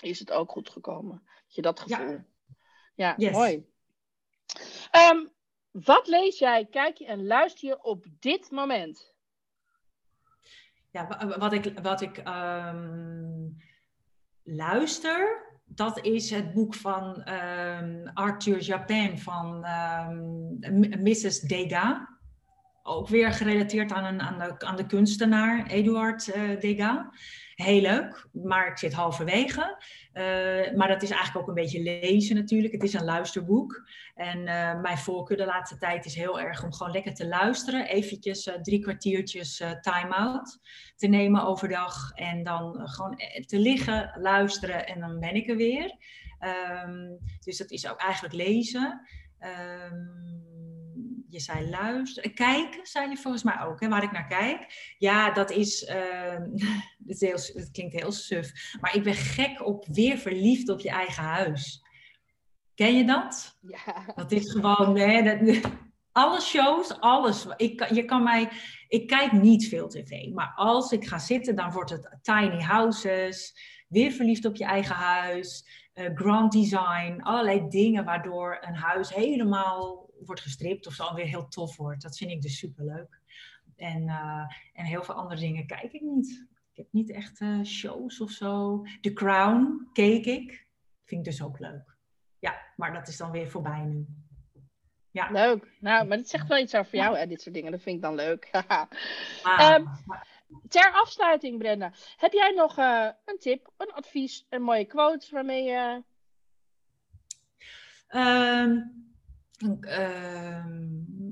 is 0.00 0.18
het 0.18 0.32
ook 0.32 0.50
goed 0.50 0.70
gekomen. 0.70 1.22
Dat 1.24 1.54
je 1.54 1.62
dat 1.62 1.80
gevoel. 1.80 2.18
Ja, 2.94 3.14
ja 3.16 3.30
mooi. 3.30 3.66
Um, 4.92 5.30
wat 5.70 6.06
lees 6.06 6.38
jij, 6.38 6.66
kijk 6.70 6.96
je 6.96 7.06
en 7.06 7.26
luister 7.26 7.68
je 7.68 7.82
op 7.82 8.04
dit 8.18 8.50
moment? 8.50 9.14
Ja, 10.90 11.36
wat 11.38 11.52
ik, 11.52 11.78
wat 11.82 12.00
ik 12.00 12.22
um, 12.28 13.56
luister, 14.42 15.46
dat 15.64 16.04
is 16.04 16.30
het 16.30 16.52
boek 16.52 16.74
van 16.74 17.32
um, 17.32 18.10
Arthur 18.14 18.60
Japin 18.60 19.18
van 19.18 19.60
Mrs. 21.02 21.40
Degas. 21.40 21.98
Ook 22.82 23.08
weer 23.08 23.32
gerelateerd 23.32 23.92
aan, 23.92 24.04
een, 24.04 24.20
aan, 24.20 24.38
de, 24.38 24.66
aan 24.66 24.76
de 24.76 24.86
kunstenaar 24.86 25.66
Eduard 25.66 26.36
uh, 26.36 26.60
Degas. 26.60 27.06
Heel 27.62 27.80
leuk, 27.80 28.28
maar 28.32 28.68
ik 28.68 28.78
zit 28.78 28.92
halverwege. 28.92 29.82
Uh, 30.14 30.76
maar 30.76 30.88
dat 30.88 31.02
is 31.02 31.10
eigenlijk 31.10 31.40
ook 31.40 31.48
een 31.48 31.62
beetje 31.62 31.82
lezen 31.82 32.36
natuurlijk. 32.36 32.72
Het 32.72 32.82
is 32.82 32.92
een 32.92 33.04
luisterboek. 33.04 33.88
En 34.14 34.38
uh, 34.38 34.80
mijn 34.80 34.98
voorkeur 34.98 35.36
de 35.36 35.44
laatste 35.44 35.78
tijd 35.78 36.04
is 36.04 36.14
heel 36.14 36.40
erg 36.40 36.64
om 36.64 36.72
gewoon 36.72 36.92
lekker 36.92 37.14
te 37.14 37.26
luisteren. 37.26 37.86
Eventjes 37.86 38.46
uh, 38.46 38.54
drie 38.54 38.80
kwartiertjes 38.80 39.62
time-out 39.80 40.58
te 40.96 41.06
nemen 41.06 41.46
overdag. 41.46 42.12
En 42.14 42.42
dan 42.42 42.88
gewoon 42.88 43.20
te 43.46 43.58
liggen, 43.58 44.12
luisteren 44.20 44.86
en 44.86 45.00
dan 45.00 45.20
ben 45.20 45.34
ik 45.34 45.48
er 45.48 45.56
weer. 45.56 45.96
Um, 46.86 47.18
dus 47.40 47.58
dat 47.58 47.70
is 47.70 47.90
ook 47.90 48.00
eigenlijk 48.00 48.34
lezen. 48.34 49.00
Um, 49.40 50.47
je 51.28 51.40
zei 51.40 51.70
luisteren. 51.70 52.34
Kijken, 52.34 52.86
zei 52.86 53.08
je 53.08 53.16
volgens 53.16 53.42
mij 53.42 53.60
ook, 53.60 53.80
hè, 53.80 53.88
waar 53.88 54.02
ik 54.02 54.12
naar 54.12 54.26
kijk. 54.26 54.94
Ja, 54.98 55.30
dat 55.30 55.50
is, 55.50 55.82
uh, 55.82 56.38
het, 57.06 57.20
heel, 57.20 57.38
het 57.54 57.68
klinkt 57.72 58.00
heel 58.00 58.12
suf, 58.12 58.76
maar 58.80 58.94
ik 58.94 59.02
ben 59.02 59.14
gek 59.14 59.66
op 59.66 59.86
weer 59.86 60.18
verliefd 60.18 60.68
op 60.68 60.80
je 60.80 60.90
eigen 60.90 61.22
huis. 61.22 61.82
Ken 62.74 62.96
je 62.96 63.04
dat? 63.04 63.58
Ja. 63.60 64.12
Dat 64.14 64.32
is 64.32 64.52
gewoon, 64.52 64.98
hè, 64.98 65.22
dat, 65.22 65.70
alle 66.12 66.40
shows, 66.40 67.00
alles. 67.00 67.46
Ik, 67.56 67.88
je 67.94 68.04
kan 68.04 68.22
mij, 68.22 68.48
ik 68.88 69.06
kijk 69.06 69.32
niet 69.32 69.68
veel 69.68 69.88
tv, 69.88 70.32
maar 70.32 70.52
als 70.54 70.92
ik 70.92 71.06
ga 71.06 71.18
zitten, 71.18 71.56
dan 71.56 71.72
wordt 71.72 71.90
het 71.90 72.18
tiny 72.22 72.60
houses, 72.60 73.54
weer 73.88 74.10
verliefd 74.10 74.44
op 74.44 74.56
je 74.56 74.64
eigen 74.64 74.94
huis, 74.94 75.64
uh, 75.94 76.10
grand 76.14 76.52
design, 76.52 77.20
allerlei 77.22 77.68
dingen 77.68 78.04
waardoor 78.04 78.58
een 78.60 78.74
huis 78.74 79.14
helemaal 79.14 80.07
wordt 80.24 80.40
gestript 80.40 80.86
of 80.86 80.92
zo 80.92 81.14
weer 81.14 81.26
heel 81.26 81.48
tof 81.48 81.76
wordt. 81.76 82.02
Dat 82.02 82.16
vind 82.16 82.30
ik 82.30 82.42
dus 82.42 82.58
super 82.58 82.84
leuk. 82.84 83.20
En, 83.76 84.02
uh, 84.02 84.44
en 84.72 84.84
heel 84.84 85.02
veel 85.02 85.14
andere 85.14 85.40
dingen 85.40 85.66
kijk 85.66 85.92
ik 85.92 86.00
niet. 86.00 86.46
Ik 86.70 86.76
heb 86.76 86.86
niet 86.90 87.10
echt 87.10 87.40
uh, 87.40 87.64
shows 87.64 88.20
of 88.20 88.30
zo. 88.30 88.84
The 89.00 89.12
Crown 89.12 89.88
keek 89.92 90.26
ik. 90.26 90.66
Vind 91.04 91.26
ik 91.26 91.32
dus 91.32 91.42
ook 91.42 91.58
leuk. 91.58 91.96
Ja, 92.38 92.72
maar 92.76 92.92
dat 92.92 93.08
is 93.08 93.16
dan 93.16 93.30
weer 93.30 93.50
voorbij 93.50 93.84
nu. 93.84 94.06
Ja. 95.10 95.30
Leuk. 95.30 95.76
Nou, 95.80 96.06
maar 96.06 96.18
het 96.18 96.28
zegt 96.28 96.48
wel 96.48 96.58
iets 96.58 96.74
over 96.74 96.94
jou, 96.94 97.16
hè, 97.16 97.26
dit 97.26 97.40
soort 97.40 97.54
dingen. 97.54 97.70
Dat 97.70 97.82
vind 97.82 97.96
ik 97.96 98.02
dan 98.02 98.14
leuk. 98.14 98.48
ah, 99.42 99.74
um, 99.74 99.88
ter 100.68 100.92
afsluiting, 100.92 101.58
Brenda. 101.58 101.92
Heb 102.16 102.32
jij 102.32 102.50
nog 102.50 102.78
uh, 102.78 103.08
een 103.24 103.38
tip, 103.38 103.72
een 103.76 103.92
advies, 103.92 104.46
een 104.48 104.62
mooie 104.62 104.84
quote 104.84 105.26
waarmee 105.30 105.62
je... 105.64 106.02
Um, 108.10 109.07
uh, 109.80 110.64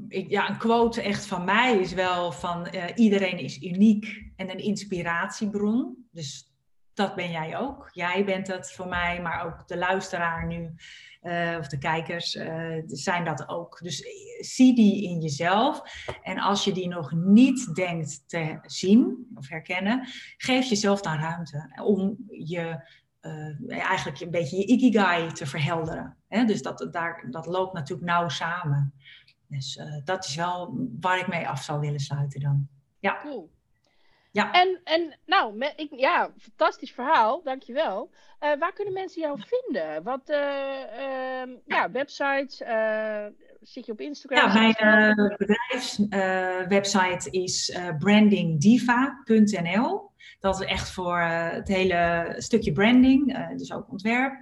ik, 0.08 0.30
ja, 0.30 0.48
een 0.48 0.58
quote 0.58 1.02
echt 1.02 1.26
van 1.26 1.44
mij 1.44 1.78
is 1.78 1.92
wel 1.92 2.32
van 2.32 2.68
uh, 2.74 2.84
iedereen 2.94 3.38
is 3.38 3.62
uniek 3.62 4.24
en 4.36 4.50
een 4.50 4.58
inspiratiebron. 4.58 6.08
Dus 6.10 6.54
dat 6.94 7.14
ben 7.14 7.30
jij 7.30 7.58
ook. 7.58 7.90
Jij 7.92 8.24
bent 8.24 8.46
dat 8.46 8.72
voor 8.72 8.88
mij, 8.88 9.22
maar 9.22 9.44
ook 9.46 9.68
de 9.68 9.76
luisteraar 9.76 10.46
nu 10.46 10.74
uh, 11.22 11.56
of 11.58 11.68
de 11.68 11.78
kijkers 11.78 12.34
uh, 12.34 12.82
zijn 12.86 13.24
dat 13.24 13.48
ook. 13.48 13.78
Dus 13.82 14.04
zie 14.38 14.74
die 14.74 15.02
in 15.02 15.20
jezelf. 15.20 15.82
En 16.22 16.38
als 16.38 16.64
je 16.64 16.72
die 16.72 16.88
nog 16.88 17.12
niet 17.12 17.74
denkt 17.74 18.22
te 18.26 18.58
zien 18.62 19.26
of 19.34 19.48
herkennen, 19.48 20.08
geef 20.36 20.68
jezelf 20.68 21.00
dan 21.00 21.18
ruimte 21.18 21.80
om 21.82 22.16
je 22.28 22.88
eigenlijk 23.68 24.20
een 24.20 24.30
beetje 24.30 24.56
je 24.56 24.66
ikigai 24.66 25.32
te 25.32 25.46
verhelderen. 25.46 26.16
Hè? 26.28 26.44
Dus 26.44 26.62
dat, 26.62 26.88
daar, 26.90 27.26
dat 27.30 27.46
loopt 27.46 27.72
natuurlijk 27.72 28.08
nauw 28.08 28.28
samen. 28.28 28.94
Dus 29.46 29.80
dat 30.04 30.24
is 30.24 30.34
wel 30.34 30.88
waar 31.00 31.18
ik 31.18 31.28
mee 31.28 31.48
af 31.48 31.62
zou 31.62 31.80
willen 31.80 32.00
sluiten 32.00 32.40
dan. 32.40 32.68
Ja. 32.98 33.18
Cool. 33.22 33.50
Ja. 34.37 34.53
En, 34.53 34.80
en 34.84 35.18
nou, 35.26 35.64
ik, 35.76 35.89
ja, 35.91 36.32
fantastisch 36.39 36.93
verhaal, 36.93 37.43
dankjewel. 37.43 38.11
Uh, 38.41 38.59
waar 38.59 38.72
kunnen 38.72 38.95
mensen 38.95 39.22
jou 39.22 39.41
vinden? 39.47 40.03
Wat, 40.03 40.30
uh, 40.30 40.37
uh, 40.37 41.43
ja, 41.66 41.91
websites, 41.91 42.61
eh, 42.61 43.26
zit 43.61 43.87
je 43.87 43.93
op 43.93 44.01
Instagram? 44.01 44.49
Ja, 44.49 44.53
mijn 44.53 44.74
bedrijfswebsite 45.37 47.30
is 47.30 47.78
brandingdiva.nl. 47.99 50.11
Dat 50.41 50.61
is 50.61 50.66
echt 50.66 50.91
voor 50.91 51.20
het 51.20 51.68
hele 51.68 52.34
stukje 52.37 52.72
branding, 52.72 53.49
dus 53.57 53.72
ook 53.72 53.91
ontwerp. 53.91 54.34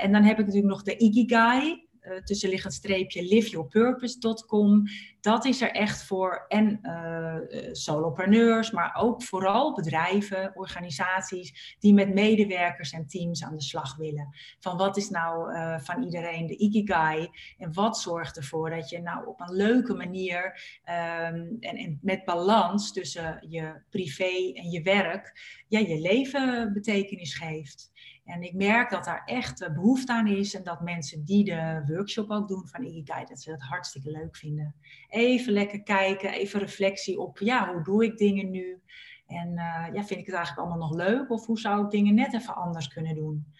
en 0.00 0.12
dan 0.12 0.22
heb 0.22 0.38
ik 0.38 0.46
natuurlijk 0.46 0.72
nog 0.72 0.82
de 0.82 0.96
Ikigai 0.96 1.87
uh, 2.10 2.16
tussenliggend 2.22 2.72
streepje 2.72 3.22
liveyourpurpose.com. 3.22 4.82
Dat 5.20 5.44
is 5.44 5.60
er 5.60 5.70
echt 5.70 6.04
voor 6.04 6.44
en 6.48 6.78
uh, 6.82 7.36
solopreneurs, 7.72 8.70
maar 8.70 8.96
ook 9.00 9.22
vooral 9.22 9.74
bedrijven, 9.74 10.52
organisaties 10.54 11.76
die 11.78 11.94
met 11.94 12.14
medewerkers 12.14 12.92
en 12.92 13.06
teams 13.06 13.44
aan 13.44 13.56
de 13.56 13.62
slag 13.62 13.96
willen. 13.96 14.34
Van 14.60 14.76
wat 14.76 14.96
is 14.96 15.10
nou 15.10 15.52
van 15.82 16.02
iedereen 16.02 16.46
de 16.46 16.56
ikigai 16.56 17.28
en 17.58 17.72
wat 17.72 17.98
zorgt 17.98 18.36
ervoor 18.36 18.70
dat 18.70 18.88
je 18.88 19.00
nou 19.00 19.26
op 19.26 19.40
een 19.40 19.54
leuke 19.54 19.94
manier 19.94 20.44
um, 20.84 21.56
en, 21.60 21.76
en 21.76 21.98
met 22.02 22.24
balans 22.24 22.92
tussen 22.92 23.46
je 23.48 23.74
privé 23.90 24.52
en 24.54 24.70
je 24.70 24.82
werk 24.82 25.32
ja, 25.68 25.78
je 25.78 26.00
leven 26.00 26.72
betekenis 26.72 27.34
geeft. 27.34 27.90
En 28.28 28.42
ik 28.42 28.54
merk 28.54 28.90
dat 28.90 29.04
daar 29.04 29.22
echt 29.24 29.74
behoefte 29.74 30.12
aan 30.12 30.26
is 30.26 30.54
en 30.54 30.62
dat 30.62 30.80
mensen 30.80 31.24
die 31.24 31.44
de 31.44 31.82
workshop 31.86 32.30
ook 32.30 32.48
doen 32.48 32.68
van 32.68 32.84
Ikigai, 32.84 33.24
dat 33.24 33.40
ze 33.40 33.50
dat 33.50 33.62
hartstikke 33.62 34.10
leuk 34.10 34.36
vinden. 34.36 34.74
Even 35.08 35.52
lekker 35.52 35.82
kijken, 35.82 36.32
even 36.32 36.60
reflectie 36.60 37.18
op, 37.20 37.38
ja, 37.38 37.72
hoe 37.72 37.82
doe 37.82 38.04
ik 38.04 38.18
dingen 38.18 38.50
nu? 38.50 38.82
En 39.26 39.48
uh, 39.48 39.86
ja, 39.92 40.04
vind 40.04 40.20
ik 40.20 40.26
het 40.26 40.34
eigenlijk 40.34 40.58
allemaal 40.58 40.88
nog 40.88 40.96
leuk? 40.96 41.30
Of 41.30 41.46
hoe 41.46 41.58
zou 41.58 41.84
ik 41.84 41.90
dingen 41.90 42.14
net 42.14 42.34
even 42.34 42.54
anders 42.54 42.88
kunnen 42.88 43.14
doen? 43.14 43.52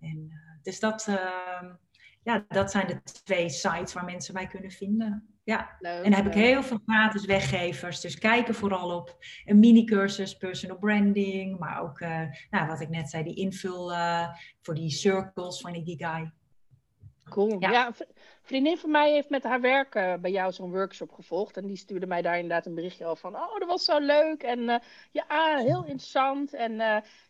En, 0.00 0.26
uh, 0.30 0.62
dus 0.62 0.80
dat, 0.80 1.06
uh, 1.08 1.70
ja, 2.22 2.44
dat 2.48 2.70
zijn 2.70 2.86
de 2.86 3.02
twee 3.02 3.48
sites 3.48 3.92
waar 3.92 4.04
mensen 4.04 4.34
mij 4.34 4.46
kunnen 4.46 4.70
vinden. 4.70 5.35
Ja, 5.46 5.76
en 5.80 6.02
dan 6.02 6.12
heb 6.12 6.26
ik 6.26 6.34
heel 6.34 6.62
veel 6.62 6.78
gratis 6.86 7.24
weggevers. 7.24 8.00
Dus 8.00 8.18
kijk 8.18 8.48
er 8.48 8.54
vooral 8.54 8.96
op. 8.96 9.16
Een 9.44 9.58
mini-cursus, 9.58 10.36
personal 10.36 10.78
branding. 10.78 11.58
Maar 11.58 11.82
ook, 11.82 12.00
uh, 12.00 12.20
nou, 12.50 12.66
wat 12.66 12.80
ik 12.80 12.88
net 12.88 13.10
zei, 13.10 13.24
die 13.24 13.34
invul 13.34 13.92
uh, 13.92 14.28
voor 14.62 14.74
die 14.74 14.90
circles 14.90 15.60
van 15.60 15.74
Ikigai. 15.74 16.30
Cool. 17.30 17.56
Ja. 17.58 17.70
ja, 17.70 17.86
een 17.86 18.06
vriendin 18.42 18.78
van 18.78 18.90
mij 18.90 19.12
heeft 19.12 19.30
met 19.30 19.42
haar 19.42 19.60
werk 19.60 19.94
uh, 19.94 20.14
bij 20.14 20.30
jou 20.30 20.52
zo'n 20.52 20.70
workshop 20.70 21.12
gevolgd. 21.12 21.56
En 21.56 21.66
die 21.66 21.76
stuurde 21.76 22.06
mij 22.06 22.22
daar 22.22 22.38
inderdaad 22.38 22.66
een 22.66 22.74
berichtje 22.74 23.06
over 23.06 23.30
van... 23.30 23.34
Oh, 23.34 23.58
dat 23.58 23.68
was 23.68 23.84
zo 23.84 23.98
leuk. 23.98 24.42
En 24.42 24.82
ja, 25.10 25.56
heel 25.56 25.84
interessant. 25.84 26.54
En 26.54 26.72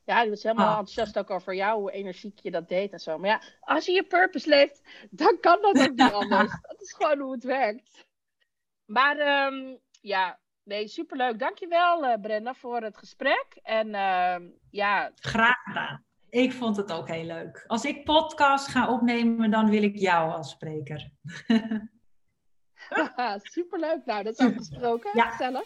ja, 0.05 0.21
die 0.21 0.31
was 0.31 0.43
helemaal 0.43 0.73
oh. 0.73 0.79
enthousiast 0.79 1.19
ook 1.19 1.31
over 1.31 1.55
jou, 1.55 1.81
hoe 1.81 1.93
energiek 1.93 2.39
je 2.39 2.51
dat 2.51 2.69
deed 2.69 2.93
en 2.93 3.01
zo. 3.01 3.19
Maar 3.19 3.31
ja, 3.31 3.43
als 3.61 3.87
je 3.87 3.93
je 3.93 4.03
purpose 4.03 4.49
leeft, 4.49 4.83
dan 5.11 5.39
kan 5.41 5.59
dat 5.61 5.89
ook 5.89 5.97
niet 5.97 6.13
anders. 6.23 6.59
Dat 6.63 6.81
is 6.81 6.93
gewoon 6.93 7.19
hoe 7.19 7.33
het 7.33 7.45
werkt. 7.45 8.06
Maar 8.87 9.47
um, 9.53 9.79
ja, 10.01 10.39
nee, 10.65 10.89
superleuk. 10.89 11.39
Dankjewel 11.39 12.05
uh, 12.05 12.15
Brenda 12.21 12.55
voor 12.55 12.83
het 12.83 12.99
gesprek. 12.99 13.47
En 13.63 13.87
uh, 13.87 14.37
ja... 14.71 15.11
Graag 15.15 15.63
gedaan. 15.65 16.05
Ik 16.29 16.53
vond 16.53 16.77
het 16.77 16.93
ook 16.93 17.09
heel 17.09 17.25
leuk. 17.25 17.65
Als 17.67 17.85
ik 17.85 18.05
podcast 18.05 18.69
ga 18.69 18.93
opnemen, 18.93 19.51
dan 19.51 19.71
wil 19.71 19.83
ik 19.83 19.97
jou 19.97 20.33
als 20.33 20.51
spreker. 20.51 21.11
superleuk. 23.43 24.05
Nou, 24.05 24.23
dat 24.23 24.39
is 24.39 24.47
afgesproken. 24.47 25.11
Ja. 25.15 25.31
Gezellig. 25.31 25.65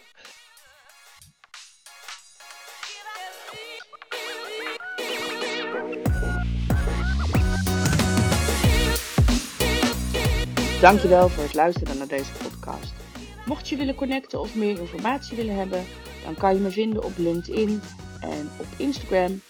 Dankjewel 10.81 11.29
voor 11.29 11.43
het 11.43 11.55
luisteren 11.55 11.99
naar 11.99 12.07
deze 12.07 12.33
podcast. 12.33 13.10
Mocht 13.47 13.69
je 13.69 13.77
willen 13.77 13.95
connecten 13.95 14.41
of 14.41 14.55
meer 14.55 14.79
informatie 14.79 15.37
willen 15.37 15.55
hebben, 15.55 15.85
dan 16.25 16.35
kan 16.35 16.55
je 16.55 16.61
me 16.61 16.71
vinden 16.71 17.05
op 17.05 17.13
LinkedIn 17.17 17.81
en 18.21 18.51
op 18.59 18.67
Instagram, 18.77 19.41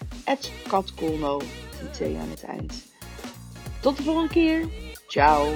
katkolno, 0.67 1.41
aan 2.19 2.29
het 2.29 2.43
eind. 2.43 2.89
Tot 3.81 3.97
de 3.97 4.03
volgende 4.03 4.29
keer. 4.29 4.67
Ciao. 5.07 5.55